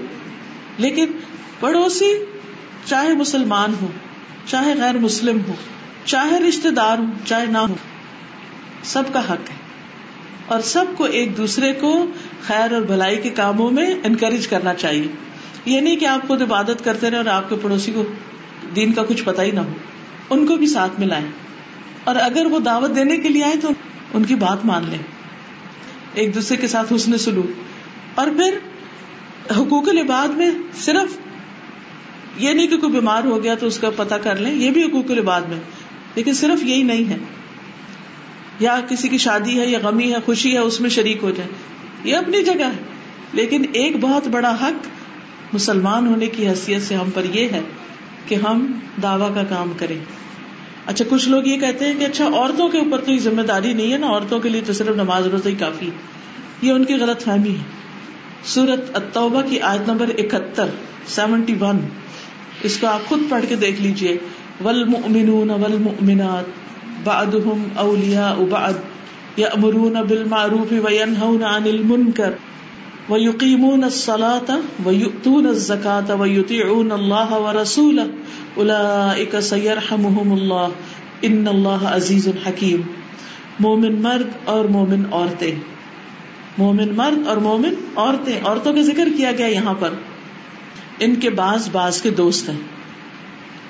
لیکن 0.79 1.07
پڑوسی 1.61 2.25
چاہے 2.85 3.15
مسلمان 3.15 3.75
ہو 3.83 3.87
چاہے 4.47 4.75
غیر 4.79 4.99
مسلم 4.99 5.39
ہو 5.49 5.55
چاہے 6.05 6.49
رشتے 6.49 6.71
دار 6.71 6.99
ہو 6.99 7.05
چاہے 7.27 7.47
نہ 7.47 7.59
ہو 7.59 7.75
سب 8.83 9.03
کا 9.13 9.21
حق 9.21 9.51
ہے۔ 9.51 9.60
اور 10.51 10.61
سب 10.61 10.85
کو 10.97 11.05
ایک 11.05 11.37
دوسرے 11.37 11.73
کو 11.73 12.07
خیر 12.43 12.73
اور 12.73 12.83
بھلائی 12.83 13.17
کے 13.17 13.29
کاموں 13.29 13.71
میں 13.71 13.95
انکریج 14.05 14.49
کرنا 14.49 14.75
چاہیے۔ 14.75 15.07
یہ 15.65 15.81
نہیں 15.81 15.97
کہ 15.97 16.07
آپ 16.07 16.29
خود 16.29 16.43
عبادت 16.43 16.85
کرتے 16.85 17.11
رہے 17.11 17.17
اور 17.17 17.27
آپ 17.27 17.49
کے 17.49 17.57
پڑوسی 17.63 17.93
کو 17.93 18.05
دین 18.77 18.93
کا 18.93 19.03
کچھ 19.03 19.25
پتا 19.25 19.43
ہی 19.43 19.51
نہ 19.51 19.61
ہو۔ 19.61 19.73
ان 20.31 20.47
کو 20.47 20.57
بھی 20.57 20.67
ساتھ 20.67 21.01
ملائیں 21.01 21.27
اور 22.05 22.17
اگر 22.17 22.47
وہ 22.47 22.59
دعوت 22.59 22.97
دینے 22.97 23.17
کے 23.17 23.29
لیے 23.29 23.45
آئے 23.45 23.55
تو 23.63 23.69
ان 24.15 24.25
کی 24.25 24.35
بات 24.35 24.65
مان 24.65 24.85
لیں۔ 24.89 24.99
ایک 26.15 26.35
دوسرے 26.35 26.57
کے 26.57 26.69
ساتھ 26.69 26.93
حسن 26.93 27.19
سلوک۔ 27.19 27.47
اور 28.15 28.27
پھر 28.27 28.59
حقوق 29.57 29.89
العباد 29.89 30.29
میں 30.29 30.51
صرف 30.75 31.19
یہ 32.37 32.51
نہیں 32.51 32.67
کہ 32.67 32.77
کوئی 32.77 32.93
بیمار 32.93 33.25
ہو 33.25 33.43
گیا 33.43 33.55
تو 33.55 33.67
اس 33.67 33.79
کا 33.79 33.91
پتا 33.97 34.19
کر 34.19 34.37
لیں، 34.37 34.55
یہ 34.55 34.71
بھی 34.71 34.83
حقوق 34.83 35.11
العباد 35.11 35.41
میں۔ 35.41 35.61
لیکن 36.15 36.33
صرف 36.33 36.65
یہی 36.65 36.83
نہیں 36.83 37.09
ہے۔ 37.09 37.19
یا 38.61 38.81
کسی 38.89 39.09
کی 39.09 39.19
شادی 39.19 39.61
ہے 39.61 39.67
یا 39.67 39.79
غمی 39.83 40.13
ہے، 40.13 40.17
خوشی 40.27 40.53
ہے، 40.53 40.59
اس 40.59 40.81
میں 40.81 40.91
شریک 40.91 41.19
ہو 41.23 41.31
جائے۔ 41.31 41.49
یہ 42.05 42.17
اپنی 42.17 42.43
جگہ 42.43 42.65
ہے۔ 42.65 42.83
لیکن 43.33 43.65
ایک 43.73 43.97
بہت 44.01 44.29
بڑا 44.29 44.57
حق 44.63 44.87
مسلمان 45.53 46.07
ہونے 46.07 46.27
کی 46.27 46.49
حیثیت 46.49 46.83
سے 46.83 46.95
ہم 46.95 47.11
پر 47.15 47.25
یہ 47.25 47.49
ہے 47.49 47.61
کہ 48.29 48.35
ہم 48.35 48.73
دعوی 49.03 49.35
کا 49.35 49.43
کام 49.43 49.73
کریں۔ 49.77 49.99
اچھا 50.87 51.05
کچھ 51.09 51.29
لوگ 51.29 51.47
یہ 51.47 51.61
کہتے 51.61 51.87
ہیں 51.87 51.95
کہ 51.99 52.05
اچھا 52.05 52.27
عورتوں 52.27 52.69
کے 52.69 52.79
اوپر 52.79 53.01
تو 53.01 53.13
یہ 53.13 53.19
ذمہ 53.19 53.43
داری 53.43 53.73
نہیں 53.73 53.93
ہے 53.93 53.99
نا، 53.99 54.07
عورتوں 54.07 54.41
کے 54.41 54.49
لیے 54.49 54.61
تو 54.67 54.73
صرف 54.73 54.97
نماز 54.97 55.27
روزہ 55.27 55.49
ہی 55.49 55.55
کافی 55.55 55.91
یہ 56.63 56.73
ان 56.73 56.85
کی 56.85 56.95
غلط 56.95 57.23
فہمی 57.23 57.51
ہے۔ 57.51 57.63
سورت 58.45 58.97
التوبہ 58.97 59.43
کی 59.43 59.61
آیت 59.61 59.89
نمبر 59.89 60.09
اکہتر، 60.19 60.67
سیونٹی 61.07 61.55
ون۔ 61.61 61.79
اس 62.63 62.79
کو 62.79 62.87
آپ 62.87 63.09
خود 63.09 63.21
پڑھ 63.29 63.45
کے 63.49 63.57
دیکھ 63.57 63.83
لیجیے 63.83 64.19
والمؤمنون 64.61 65.51
والمؤمنات۔ 65.51 66.70
بعضهم 67.05 67.69
اولیاء 67.77 68.37
بعض 68.51 68.73
یأمرون 69.37 69.95
بالمعروف 70.09 70.73
وینہون 70.73 71.43
عن 71.43 71.67
المنکر 71.67 72.31
وَيُقِيمُونَ 73.09 73.85
الصَّلَاةَ 73.85 74.59
وَيُؤْتُونَ 74.85 75.47
الزَّكَاةَ 75.47 76.21
وَيُطِيعُونَ 76.21 76.93
اللَّهَ 76.93 77.39
وَرَسُولَهُ. 77.39 78.07
أُولَئِكَ 78.57 79.41
سَيَرْحَمُهُمُ 79.41 80.33
اللَّهُ. 80.33 80.69
إِنَّ 81.27 81.49
اللَّهَ 81.49 81.87
عَزِيزٌ 81.87 82.29
حَكِيمٌ. 82.47 82.81
مومن 83.61 84.03
مرد 84.03 84.29
اور 84.45 84.65
مومن 84.65 85.03
عورتیں. 85.11 85.55
مومن 86.59 86.97
مرد 86.97 87.27
اور 87.27 87.37
مومن 87.37 87.75
عورتیں. 87.97 88.41
عورتوں 88.45 88.73
کا 88.73 88.81
ذکر 88.81 89.09
کیا 89.17 89.33
گیا 89.33 89.47
یہاں 89.47 89.75
پر. 89.79 89.91
ان 91.01 91.15
کے 91.15 91.31
بعض 91.31 91.69
بعض 91.73 92.03
کے 92.03 92.11
دوست 92.11 92.49
ہیں. 92.49 92.57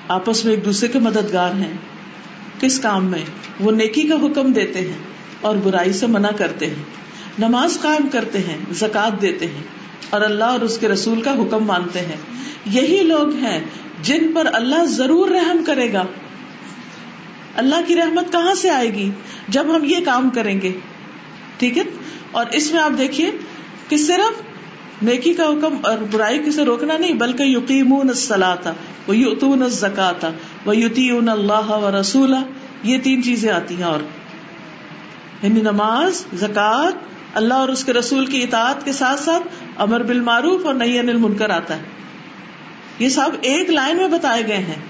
آپس 0.09 0.45
میں 0.45 0.55
ایک 0.55 0.65
دوسرے 0.65 0.89
کے 0.89 0.99
مددگار 0.99 1.51
ہیں. 1.51 1.73
کس 2.61 2.79
کام 2.81 3.11
میں 3.11 3.25
وہ 3.61 3.71
نیکی 3.73 4.03
کا 4.03 4.17
حکم 4.23 4.53
دیتے 4.53 4.81
ہیں 4.81 4.99
اور 5.41 5.57
برائی 5.57 5.93
سے 5.93 6.07
منع 6.07 6.31
کرتے 6.37 6.67
ہیں 6.67 6.83
نماز 7.39 7.79
قائم 7.81 8.09
کرتے 8.09 8.39
ہیں 8.39 8.57
زکات 8.75 9.21
دیتے 9.23 9.47
ہیں 9.47 9.63
اور 10.11 10.21
اللہ 10.21 10.45
اور 10.45 10.61
اس 10.61 10.79
کے 10.79 10.89
رسول 10.89 11.23
کا 11.23 11.33
حکم 11.33 11.65
مانتے 11.65 12.01
ہیں 12.01 12.17
یہی 12.67 13.03
لوگ 13.03 13.35
ہیں 13.35 13.59
جن 14.03 14.33
پر 14.33 14.49
اللہ 14.53 14.85
ضرور 14.85 15.29
رحم 15.29 15.63
کرے 15.67 15.93
گا 15.93 16.05
اللہ 17.57 17.87
کی 17.87 17.97
رحمت 17.97 18.33
کہاں 18.33 18.55
سے 18.55 18.71
آئے 18.71 18.93
گی 18.95 19.11
جب 19.49 19.75
ہم 19.77 19.85
یہ 19.85 20.05
کام 20.05 20.31
کریں 20.31 20.61
گے 20.61 20.73
ٹھیک 21.59 21.79
ہے 21.79 21.83
اور 22.31 22.47
اس 22.53 22.71
میں 22.73 22.81
آپ 22.81 22.99
دیکھیے 22.99 23.31
کہ 23.89 23.97
صرف 23.97 24.43
نیکی 25.03 25.35
کا 25.35 25.45
حکم 25.45 25.77
اور 25.83 25.99
برائی 26.11 26.39
کسے 26.39 26.65
روکنا 26.65 26.97
نہیں، 26.97 27.13
بلکہ 27.13 27.43
یقین 27.43 28.13
سلا 28.15 28.55
تھا 28.55 28.75
وہ 29.07 29.17
یوتون 29.17 29.69
زکا 29.69 30.13
تھا 30.13 30.33
وہ 30.65 30.75
اللہ 31.31 31.71
و 31.71 32.01
رسول 32.01 32.35
یہ 32.83 32.99
تین 33.03 33.23
چیزیں 33.23 33.53
آتی 33.53 33.77
ہیں 33.77 33.85
اور۔ 33.85 34.01
یعنی 35.43 35.61
نماز 35.61 36.25
زکات 36.35 36.93
اللہ 37.35 37.55
اور 37.55 37.69
اس 37.69 37.85
کے 37.85 37.93
رسول 37.93 38.27
کی 38.27 38.43
اطاعت 38.43 38.85
کے 38.85 38.93
ساتھ 38.93 39.21
ساتھ 39.21 39.43
امر 39.77 40.03
بالمعروف 40.03 40.67
اور 40.67 40.75
نئی 40.75 40.99
انل 40.99 41.17
منکر 41.17 41.51
آتا 41.51 41.77
ہے۔ 41.77 41.83
یہ 42.99 43.09
سب 43.09 43.31
ایک 43.41 43.71
لائن 43.71 43.97
میں 43.97 44.09
بتائے 44.09 44.47
گئے 44.47 44.59
ہیں۔ 44.59 44.83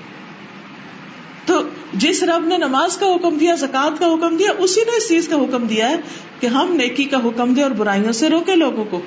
تو 1.47 1.63
جس 1.93 2.23
رب 2.23 2.47
نے 2.47 2.57
نماز 2.57 2.97
کا 2.97 3.07
حکم 3.07 3.37
دیا 3.37 3.55
زکات 3.55 3.99
کا 4.01 4.07
حکم 4.07 4.37
دیا، 4.37 4.51
اسی 4.59 4.81
نے 4.81 4.97
اس 4.97 5.09
چیز 5.09 5.29
کا 5.29 5.37
حکم 5.37 5.67
دیا 5.67 5.89
ہے 5.89 5.97
کہ 6.41 6.47
ہم 6.47 6.77
نیکی 6.77 7.05
کا 7.05 7.17
حکم 7.25 7.55
دیں 7.55 7.63
اور 7.63 7.71
برائیوں 7.71 8.13
سے 8.13 8.31
روکے 8.31 8.57
لوگوں 8.57 8.85
کو۔ 8.91 9.01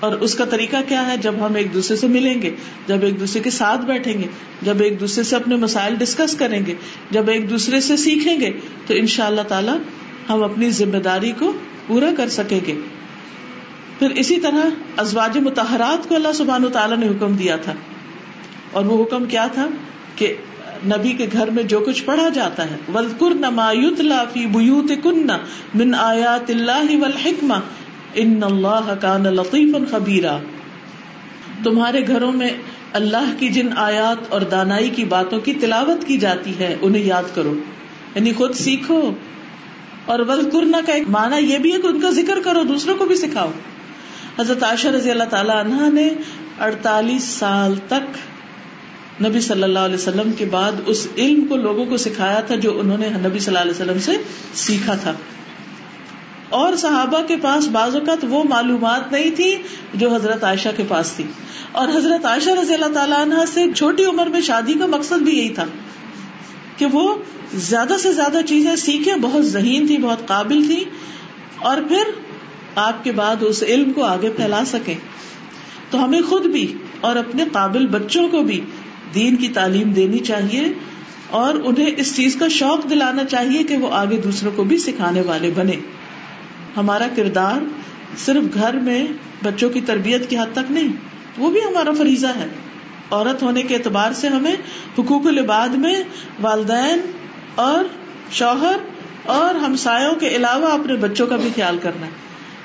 اور 0.00 0.12
اس 0.12 0.34
کا 0.34 0.44
طریقہ 0.44 0.76
کیا 0.88 1.06
ہے؟ 1.06 1.16
جب 1.16 1.34
ہم 1.40 1.54
ایک 1.54 1.74
دوسرے 1.74 1.96
سے 1.96 2.06
ملیں 2.06 2.42
گے، 2.42 2.54
جب 2.86 2.96
ایک 3.02 3.20
دوسرے 3.20 3.42
کے 3.42 3.50
ساتھ 3.50 3.80
بیٹھیں 3.80 4.14
گے، 4.14 4.26
جب 4.62 4.82
ایک 4.82 5.00
دوسرے 5.00 5.24
سے 5.24 5.36
اپنے 5.36 5.56
مسائل 5.56 5.94
ڈسکس 5.94 6.34
کریں 6.34 6.66
گے، 6.66 6.74
جب 7.10 7.28
ایک 7.28 7.50
دوسرے 7.50 7.80
سے 7.80 7.96
سیکھیں 7.96 8.40
گے، 8.40 8.50
تو 8.86 8.94
ان 8.94 9.06
شاء 9.06 9.26
اللہ 9.26 9.42
تعالی 9.48 9.72
ہم 10.28 10.42
اپنی 10.42 10.70
ذمہ 10.70 10.98
داری 10.98 11.32
کو 11.38 11.52
پورا 11.86 12.10
کر 12.16 12.28
سکیں 12.28 12.60
گے۔ 12.66 12.74
پھر 13.98 14.10
اسی 14.10 14.40
طرح 14.40 14.68
ازواج 14.96 15.38
متحرات 15.38 16.08
کو 16.08 16.14
اللہ 16.14 16.32
سبحان 16.34 16.64
و 16.64 16.68
تعالیٰ 16.68 16.96
نے 16.96 17.06
حکم 17.06 17.36
دیا 17.36 17.56
تھا۔ 17.56 17.72
اور 18.72 18.84
وہ 18.84 19.04
حکم 19.04 19.24
کیا 19.24 19.46
تھا 19.46 19.66
کہ 20.16 20.34
نبی 20.86 21.12
کے 21.12 21.26
گھر 21.32 21.50
میں 21.50 21.62
جو 21.62 21.80
کچھ 21.80 22.04
پڑھا 22.04 22.28
جاتا 22.28 22.70
ہے 22.70 22.76
ولکر 22.94 23.34
نمایت 23.34 24.00
لافی 24.00 24.46
بوت 24.46 24.92
کن 25.02 25.26
من 25.74 25.94
آیات 25.94 26.50
اللہ 26.50 26.96
والحکمہ 27.00 27.54
ان 28.16 28.40
اللہ 28.42 28.94
کان 29.00 29.22
لطیف 29.22 29.90
خبیرہ 29.90 30.38
تمہارے 31.64 32.06
گھروں 32.06 32.32
میں 32.32 32.50
اللہ 32.92 33.34
کی 33.38 33.48
جن 33.48 33.68
آیات 33.76 34.32
اور 34.32 34.40
دانائی 34.40 34.88
کی 34.88 35.04
باتوں 35.04 35.40
کی 35.40 35.52
تلاوت 35.52 36.06
کی 36.06 36.18
جاتی 36.18 36.58
ہے، 36.58 36.76
انہیں 36.82 37.04
یاد 37.04 37.22
کرو۔ 37.34 37.54
یعنی 38.14 38.32
خود 38.32 38.54
سیکھو۔ 38.54 39.12
اور 40.04 40.18
ولکرنا 40.18 40.80
کا 40.86 40.92
ایک 40.92 41.08
مانا 41.08 41.36
یہ 41.36 41.58
بھی 41.58 41.72
ہے 41.72 41.80
کہ 41.80 41.86
ان 41.86 42.00
کا 42.00 42.10
ذکر 42.10 42.38
کرو، 42.44 42.62
دوسروں 42.62 42.96
کو 42.96 43.04
بھی 43.04 43.16
سکھاؤ۔ 43.16 43.50
حضرت 44.38 44.62
عائشہ 44.62 44.88
رضی 44.88 45.10
اللہ 45.10 45.24
تعالیٰ 45.24 45.56
عنہ 45.56 45.92
نے 45.92 46.08
اڑتالیس 46.60 47.24
سال 47.24 47.74
تک 47.88 48.18
نبی 49.22 49.40
صلی 49.40 49.62
اللہ 49.62 49.78
علیہ 49.78 49.94
وسلم 49.94 50.32
کے 50.32 50.44
بعد 50.44 50.72
اس 50.86 51.08
علم 51.18 51.46
کو 51.46 51.56
لوگوں 51.56 51.84
کو 51.84 51.96
سکھایا 51.96 52.40
تھا 52.40 52.54
جو 52.54 52.80
انہوں 52.80 52.98
نے 52.98 53.08
نبی 53.08 53.38
صلی 53.38 53.56
اللہ 53.56 53.58
علیہ 53.58 53.70
وسلم 53.70 53.98
سے 53.98 54.12
سیکھا 54.54 54.94
تھا۔ 54.94 55.12
اور 56.48 56.76
صحابہ 56.76 57.22
کے 57.26 57.36
پاس 57.36 57.68
بعض 57.68 57.94
اوقات 57.94 58.24
وہ 58.28 58.44
معلومات 58.44 59.12
نہیں 59.12 59.30
تھی 59.30 59.56
جو 59.94 60.14
حضرت 60.14 60.44
عائشہ 60.44 60.68
کے 60.76 60.82
پاس 60.88 61.12
تھی۔ 61.12 61.24
اور 61.72 61.88
حضرت 61.88 62.24
عائشہ 62.24 62.50
رضی 62.50 62.74
اللہ 62.74 62.94
تعالیٰ 62.94 63.18
عنہ 63.18 63.34
سے 63.54 63.64
چھوٹی 63.76 64.04
عمر 64.04 64.26
میں 64.26 64.40
شادی 64.40 64.74
کا 64.74 64.86
مقصد 64.86 65.22
بھی 65.22 65.38
یہی 65.38 65.48
تھا 65.48 65.64
کہ 66.76 66.86
وہ 66.86 67.14
زیادہ 67.54 67.94
سے 67.98 68.12
زیادہ 68.12 68.38
چیزیں 68.46 68.76
سیکھیں، 68.76 69.14
بہت 69.16 69.46
ذہین 69.46 69.86
تھی، 69.86 69.96
بہت 69.96 70.26
قابل 70.26 70.66
تھی 70.66 70.84
اور 71.58 71.76
پھر 71.88 72.02
آپ 72.74 73.04
کے 73.04 73.12
بعد 73.12 73.36
اس 73.40 73.62
علم 73.62 73.92
کو 73.92 74.04
آگے 74.04 74.30
پھیلا 74.30 74.64
سکیں۔ 74.66 74.94
تو 75.90 76.04
ہمیں 76.04 76.20
خود 76.22 76.46
بھی 76.46 76.72
اور 77.00 77.16
اپنے 77.16 77.44
قابل 77.52 77.86
بچوں 77.86 78.28
کو 78.28 78.40
بھی 78.40 78.60
دین 79.14 79.36
کی 79.36 79.48
تعلیم 79.48 79.90
دینی 79.90 80.18
چاہیے 80.18 80.64
اور 81.30 81.54
انہیں 81.54 81.90
اس 81.96 82.16
چیز 82.16 82.36
کا 82.36 82.48
شوق 82.48 82.90
دلانا 82.90 83.24
چاہیے 83.24 83.62
کہ 83.62 83.76
وہ 83.76 83.88
آگے 83.92 84.16
دوسروں 84.16 84.52
کو 84.56 84.64
بھی 84.64 84.78
سکھانے 84.78 85.20
والے 85.20 85.50
بنے 85.54 85.76
ہمارا 86.76 87.06
کردار 87.16 87.64
صرف 88.18 88.54
گھر 88.54 88.74
میں 88.74 89.06
بچوں 89.42 89.70
کی 89.70 89.80
تربیت 89.80 90.30
کی 90.30 90.38
حد 90.38 90.52
تک 90.52 90.70
نہیں، 90.70 90.88
وہ 91.38 91.50
بھی 91.50 91.60
ہمارا 91.60 91.90
فریضہ 91.98 92.26
ہے۔ 92.26 92.46
عورت 93.10 93.42
ہونے 93.42 93.62
کے 93.62 93.74
اعتبار 93.74 94.12
سے 94.12 94.28
ہمیں 94.28 94.56
حقوق 94.98 95.26
العباد 95.26 95.68
میں 95.68 96.02
والدین 96.40 97.00
اور 97.54 97.84
شوہر 98.30 98.76
اور 99.22 99.54
ہمسایوں 99.54 100.14
کے 100.14 100.28
علاوہ 100.28 100.66
اپنے 100.66 100.94
بچوں 100.94 101.26
کا 101.26 101.36
بھی 101.36 101.48
خیال 101.54 101.78
کرنا۔ 101.82 102.06
ہے 102.06 102.10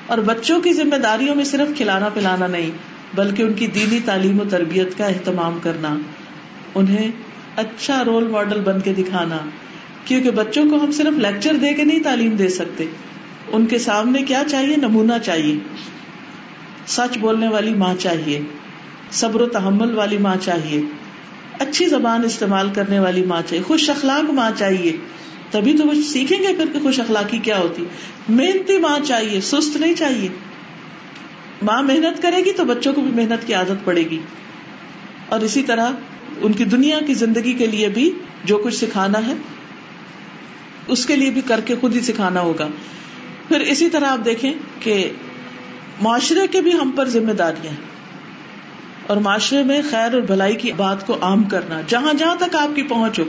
اور 0.06 0.18
بچوں 0.18 0.60
کی 0.60 0.72
ذمہ 0.72 0.96
داریوں 0.96 1.34
میں 1.34 1.44
صرف 1.44 1.76
کھلانا 1.76 2.08
پلانا 2.08 2.46
نہیں، 2.46 2.70
بلکہ 3.14 3.42
ان 3.42 3.52
کی 3.52 3.66
دینی 3.66 3.98
تعلیم 4.04 4.40
و 4.40 4.44
تربیت 4.50 4.98
کا 4.98 5.06
اہتمام 5.06 5.58
کرنا۔ 5.62 5.96
انہیں 6.74 7.10
اچھا 7.56 8.04
رول 8.04 8.28
ماڈل 8.28 8.60
بن 8.60 8.80
کے 8.80 8.92
دکھانا، 8.92 9.36
کیونکہ 10.04 10.30
بچوں 10.30 10.64
کو 10.70 10.84
ہم 10.84 10.92
صرف 10.92 11.18
لیکچر 11.18 11.56
دے 11.56 11.74
کے 11.74 11.84
نہیں 11.84 12.02
تعلیم 12.02 12.36
دے 12.36 12.48
سکتے۔ 12.48 12.86
ان 13.48 13.66
کے 13.66 13.78
سامنے 13.78 14.22
کیا 14.22 14.42
چاہیے؟ 14.50 14.76
نمونہ 14.76 15.12
چاہیے۔ 15.24 15.58
سچ 16.86 17.18
بولنے 17.18 17.48
والی 17.48 17.74
ماں 17.74 17.94
چاہیے۔ 17.98 18.40
صبر 19.10 19.40
و 19.40 19.46
تحمل 19.46 19.94
والی 19.94 20.18
ماں 20.18 20.36
چاہیے۔ 20.40 20.82
اچھی 21.58 21.86
زبان 21.86 22.24
استعمال 22.24 22.70
کرنے 22.74 22.98
والی 22.98 23.24
ماں 23.24 23.42
چاہیے۔ 23.48 23.62
خوش 23.62 23.90
اخلاق 23.90 24.30
ماں 24.30 24.50
چاہیے۔ 24.58 24.96
تبھی 25.50 25.78
تو 25.78 25.84
وہ 25.86 25.94
سیکھیں 25.94 26.42
گے 26.42 26.48
پھر 26.56 26.64
کہ 26.72 26.78
خوش 26.80 27.00
اخلاقی 27.00 27.38
کیا 27.38 27.58
ہوتی۔ 27.58 27.84
محنتی 28.28 28.78
ماں 28.78 28.98
چاہیے، 29.04 29.40
سست 29.40 29.76
نہیں 29.76 29.94
چاہیے۔ 29.94 30.28
ماں 31.62 31.82
محنت 31.82 32.22
کرے 32.22 32.44
گی 32.44 32.52
تو 32.52 32.64
بچوں 32.64 32.92
کو 32.92 33.00
بھی 33.00 33.10
محنت 33.10 33.46
کی 33.46 33.54
عادت 33.54 33.84
پڑے 33.84 34.02
گی۔ 34.10 34.18
اور 35.28 35.40
اسی 35.40 35.62
طرح 35.62 35.90
ان 36.40 36.52
کی 36.52 36.64
دنیا 36.64 37.00
کی 37.06 37.14
زندگی 37.14 37.52
کے 37.52 37.66
لیے 37.66 37.88
بھی 37.88 38.12
جو 38.44 38.58
کچھ 38.58 38.74
سکھانا 38.74 39.26
ہے، 39.26 39.32
اس 40.88 41.06
کے 41.06 41.16
لیے 41.16 41.30
بھی 41.30 41.40
کر 41.40 41.60
کے 41.60 41.74
خود 41.80 41.96
ہی 41.96 42.00
سکھانا 42.00 42.40
ہوگا۔ 42.40 42.68
پھر 43.52 43.60
اسی 43.60 43.90
طرح 43.90 44.06
آپ 44.06 44.24
دیکھیں 44.24 44.52
کہ 44.80 45.12
معاشرے 46.00 46.46
کے 46.46 46.60
بھی 46.60 46.72
ہم 46.74 46.90
پر 46.90 47.08
ذمہ 47.08 47.32
داریاں 47.32 47.72
ہیں۔ 47.72 47.80
اور 49.06 49.16
معاشرے 49.16 49.62
میں 49.62 49.82
خیر 49.90 50.14
اور 50.14 50.22
بھلائی 50.22 50.56
کی 50.56 50.72
بات 50.72 51.06
کو 51.06 51.16
عام 51.20 51.44
کرنا، 51.44 51.80
جہاں 51.86 52.12
جہاں 52.14 52.34
تک 52.38 52.56
آپ 52.56 52.76
کی 52.76 52.82
پہنچ 52.82 53.18
ہو۔ 53.18 53.24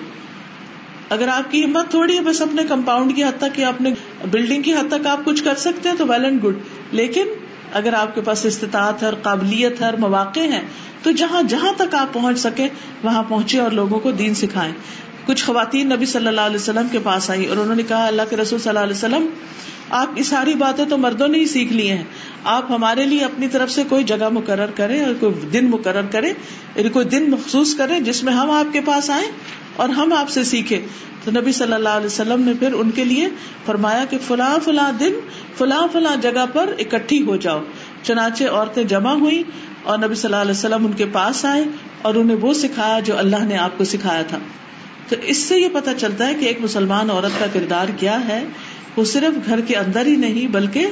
اگر 1.09 1.27
آپ 1.27 1.51
کی 1.51 1.65
ہمت 1.65 1.89
تھوڑی 1.89 2.15
ہے، 2.15 2.21
بس 2.21 2.41
اپنے 2.41 2.63
کمپاؤنڈ 2.63 3.15
کی 3.15 3.23
حد 3.23 3.39
تک 3.39 3.59
یا 3.59 3.67
اپنے 3.67 3.93
بلڈنگ 4.31 4.61
کی 4.61 4.73
حد 4.73 4.89
تک 4.89 5.07
آپ 5.07 5.25
کچھ 5.25 5.43
کر 5.43 5.55
سکتے 5.55 5.89
ہیں 5.89 5.95
تو 5.95 6.07
ویل 6.07 6.25
اینڈ 6.25 6.43
گڈ 6.43 6.55
لیکن 6.91 7.27
اگر 7.73 7.93
آپ 7.93 8.15
کے 8.15 8.21
پاس 8.21 8.45
استطاعت 8.45 9.03
ہے 9.03 9.09
قابلیت 9.21 9.81
ہے 9.81 9.89
مواقع 9.99 10.39
ہیں، 10.39 10.61
تو 11.03 11.11
جہاں 11.11 11.41
جہاں 11.43 11.73
تک 11.77 11.95
آپ 11.95 12.13
پہنچ 12.13 12.39
سکے 12.39 12.67
وہاں 13.03 13.23
پہنچے 13.29 13.59
اور 13.59 13.71
لوگوں 13.71 13.99
کو 13.99 14.11
دین 14.11 14.33
سکھائے 14.33 14.71
کچھ 15.25 15.45
خواتین 15.45 15.89
نبی 15.89 16.05
صلی 16.05 16.27
اللہ 16.27 16.41
علیہ 16.41 16.55
وسلم 16.55 16.87
کے 16.91 16.99
پاس 17.03 17.29
آئی 17.29 17.45
اور 17.45 17.57
انہوں 17.57 17.75
نے 17.75 17.83
کہا، 17.83 18.07
اللہ 18.07 18.21
کے 18.29 18.37
رسول 18.37 18.59
صلی 18.59 18.69
اللہ 18.69 18.79
علیہ 18.79 18.95
وسلم 18.95 19.25
آپ 19.93 20.15
کی 20.15 20.23
ساری 20.23 20.55
باتیں 20.55 20.85
تو 20.85 20.97
مردوں 20.97 21.27
نے 21.27 21.37
ہی 21.37 21.45
سیکھ 21.45 21.73
لی 21.73 21.91
ہیں۔ 21.91 22.03
آپ 22.43 22.71
ہمارے 22.71 23.05
لیے 23.05 23.25
اپنی 23.25 23.47
طرف 23.47 23.71
سے 23.71 23.83
کوئی 23.89 24.03
جگہ 24.03 24.29
مقرر 24.29 24.71
کرے 24.75 25.03
اور 25.03 25.13
کوئی 25.19 25.33
دن 25.49 25.69
مقرر 25.69 26.05
کرے 26.11 26.33
یعنی 26.75 26.89
کوئی 26.89 27.05
دن 27.05 27.31
مخصوص 27.31 27.75
کرے 27.75 27.99
جس 27.99 28.23
میں 28.23 28.33
ہم 28.33 28.51
آپ 28.51 28.73
کے 28.73 28.81
پاس 28.81 29.09
آئیں 29.09 29.27
اور 29.75 29.89
ہم 29.89 30.13
آپ 30.13 30.29
سے 30.29 30.43
سیکھے 30.43 30.81
تو 31.23 31.31
نبی 31.31 31.51
صلی 31.51 31.73
اللہ 31.73 31.89
علیہ 31.89 32.05
وسلم 32.05 32.41
نے 32.41 32.53
پھر 32.59 32.73
ان 32.73 32.91
کے 32.91 33.03
لیے 33.03 33.27
فرمایا 33.65 34.05
کہ 34.09 34.17
فلاں 34.27 34.59
فلاں 34.63 34.91
دن، 34.99 35.13
فلاں 35.57 35.87
فلاں 35.91 36.15
جگہ 36.15 36.45
پر 36.53 36.73
اکٹھی 36.79 37.25
ہو 37.25 37.35
جاؤ۔ 37.35 37.61
چنانچہ 38.03 38.43
عورتیں 38.43 38.83
جمع 38.83 39.13
ہوئی 39.13 39.43
اور 39.83 39.97
نبی 39.97 40.15
صلی 40.15 40.31
اللہ 40.31 40.41
علیہ 40.41 40.51
وسلم 40.51 40.85
ان 40.85 40.91
کے 40.91 41.05
پاس 41.11 41.45
آئے 41.45 41.63
اور 42.01 42.15
انہیں 42.15 42.37
وہ 42.37 42.53
سکھایا 42.53 42.99
جو 42.99 43.17
اللہ 43.17 43.43
نے 43.43 43.57
آپ 43.57 43.77
کو 43.77 43.83
سکھایا 43.83 44.21
تھا۔ 44.21 44.37
تو 45.09 45.15
اس 45.23 45.37
سے 45.37 45.59
یہ 45.59 45.67
پتا 45.73 45.93
چلتا 45.93 46.27
ہے 46.27 46.33
کہ 46.33 46.45
ایک 46.45 46.61
مسلمان 46.61 47.09
عورت 47.09 47.39
کا 47.39 47.45
کردار 47.53 47.87
کیا 47.97 48.27
ہے۔ 48.27 48.43
وہ 48.95 49.03
صرف 49.03 49.45
گھر 49.45 49.61
کے 49.61 49.75
اندر 49.75 50.05
ہی 50.05 50.15
نہیں، 50.15 50.47
بلکہ 50.47 50.87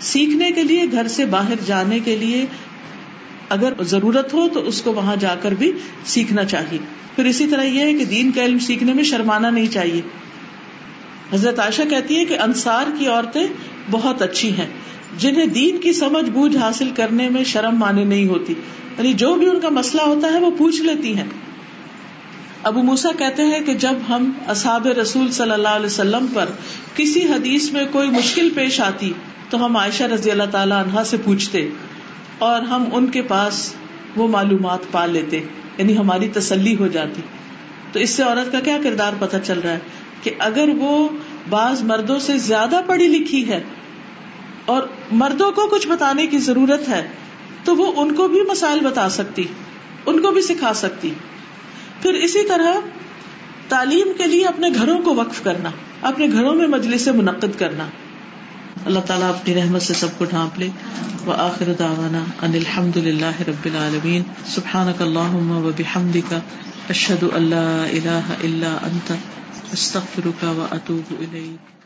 سیکھنے 0.00 0.50
کے 0.50 0.62
لیے، 0.62 0.82
گھر 0.92 1.08
سے 1.08 1.24
باہر 1.24 1.54
جانے 1.66 1.98
کے 1.98 2.16
لیے 2.16 2.46
اگر 3.48 3.72
ضرورت 3.82 4.34
ہو 4.34 4.48
تو 4.48 4.66
اس 4.66 4.82
کو 4.82 4.92
وہاں 4.92 5.16
جا 5.16 5.34
کر 5.42 5.54
بھی 5.54 5.72
سیکھنا 6.04 6.44
چاہیے۔ 6.44 6.78
پھر 7.16 7.24
اسی 7.24 7.46
طرح 7.46 7.62
یہ 7.62 7.80
ہے 7.80 7.94
کہ 7.94 8.04
دین 8.04 8.32
کا 8.32 8.44
علم 8.44 8.58
سیکھنے 8.58 8.92
میں 8.92 9.04
شرمانا 9.04 9.50
نہیں 9.50 9.66
چاہیے۔ 9.66 10.00
حضرت 11.32 11.58
عائشہ 11.58 11.82
کہتی 11.90 12.16
ہے 12.16 12.24
کہ 12.24 12.38
انصار 12.38 12.84
کی 12.98 13.06
عورتیں 13.06 13.46
بہت 13.90 14.22
اچھی 14.22 14.52
ہیں، 14.52 14.66
جنہیں 15.18 15.46
دین 15.46 15.78
کی 15.78 15.92
سمجھ 15.92 16.30
بوجھ 16.30 16.56
حاصل 16.56 16.90
کرنے 16.96 17.28
میں 17.28 17.44
شرم 17.44 17.78
مانے 17.78 18.04
نہیں 18.04 18.26
ہوتی۔ 18.26 18.54
یعنی 18.98 19.12
جو 19.12 19.34
بھی 19.34 19.48
ان 19.48 19.60
کا 19.60 19.68
مسئلہ 19.68 20.02
ہوتا 20.02 20.32
ہے 20.32 20.40
وہ 20.40 20.50
پوچھ 20.58 20.82
لیتی 20.82 21.16
ہیں۔ 21.16 21.26
ابو 22.62 22.82
موسا 22.82 23.08
کہتے 23.18 23.42
ہیں 23.42 23.60
کہ 23.60 23.74
جب 23.74 23.92
ہم 24.08 24.30
اصحاب 24.48 24.86
رسول 24.86 25.30
صلی 25.30 25.50
اللہ 25.50 25.68
علیہ 25.68 25.86
وسلم 25.86 26.26
پر 26.34 26.46
کسی 26.96 27.24
حدیث 27.24 27.72
میں 27.72 27.84
کوئی 27.92 28.10
مشکل 28.10 28.50
پیش 28.50 28.80
آتی 28.80 29.12
تو 29.50 29.64
ہم 29.64 29.76
عائشہ 29.76 30.02
رضی 30.02 30.30
اللہ 30.30 30.50
تعالی 30.50 30.72
عنہا 30.72 31.04
سے 31.04 31.16
پوچھتے 31.24 31.68
اور 32.38 32.62
ہم 32.62 32.84
ان 32.92 33.06
کے 33.06 33.22
پاس 33.22 33.74
وہ 34.16 34.28
معلومات 34.28 34.78
پا 34.90 35.06
لیتے 35.06 35.40
یعنی 35.78 35.96
ہماری 35.98 36.28
تسلی 36.28 36.76
ہو 36.76 36.86
جاتی۔ 36.86 37.22
تو 37.92 37.98
اس 37.98 38.10
سے 38.10 38.22
عورت 38.22 38.52
کا 38.52 38.60
کیا 38.60 38.78
کردار 38.82 39.12
پتہ 39.18 39.36
چل 39.44 39.60
رہا 39.60 39.72
ہے 39.72 39.78
کہ 40.22 40.30
اگر 40.38 40.68
وہ 40.78 41.08
بعض 41.48 41.82
مردوں 41.82 42.18
سے 42.18 42.38
زیادہ 42.38 42.80
پڑھی 42.86 43.08
لکھی 43.08 43.48
ہے 43.48 43.62
اور 44.64 44.82
مردوں 45.12 45.52
کو 45.52 45.66
کچھ 45.66 45.88
بتانے 45.88 46.26
کی 46.26 46.38
ضرورت 46.38 46.88
ہے 46.88 47.08
تو 47.64 47.76
وہ 47.76 47.92
ان 47.96 48.14
کو 48.14 48.28
بھی 48.28 48.40
مسائل 48.50 48.80
بتا 48.80 49.08
سکتی، 49.08 49.44
ان 50.06 50.20
کو 50.20 50.30
بھی 50.30 50.42
سکھا 50.42 50.74
سکتی۔ 50.74 51.10
پھر 52.02 52.14
اسی 52.14 52.48
طرح 52.48 52.74
تعلیم 53.68 54.08
کے 54.18 54.26
لیے 54.26 54.46
اپنے 54.46 54.68
گھروں 54.74 54.98
کو 54.98 55.14
وقف 55.14 55.42
کرنا، 55.42 55.70
اپنے 56.02 56.26
گھروں 56.32 56.54
میں 56.54 56.66
مجلس 56.66 57.02
سے 57.02 57.12
منعقد 57.12 57.58
کرنا۔ 57.58 57.86
اللہ 58.86 59.00
تعالیٰ 59.00 59.28
اپنی 59.28 59.54
رحمت 59.54 59.82
سے 59.82 59.94
سب 59.94 60.08
کو 60.18 60.24
ڈھانپ 60.24 60.58
لے۔ 60.58 60.68
وہ 61.24 61.32
آخر 61.32 61.72
داوانا 61.78 62.24
ان 62.42 62.54
الحمد 62.54 62.96
للہ 62.96 63.40
رب 63.48 63.64
العالمین۔ 63.64 64.22
سبحان 64.46 64.92
اللہ 65.00 65.34
و 65.52 65.70
بحمد 65.76 66.16
کا 66.28 66.38
اشد 66.88 67.24
اللہ 67.32 67.54
اللہ 67.54 68.30
اللہ 68.44 68.78
انت، 68.82 69.12
استغفرک 69.72 70.44
و 70.44 70.66
اتوب 70.70 71.14
الیک۔ 71.20 71.79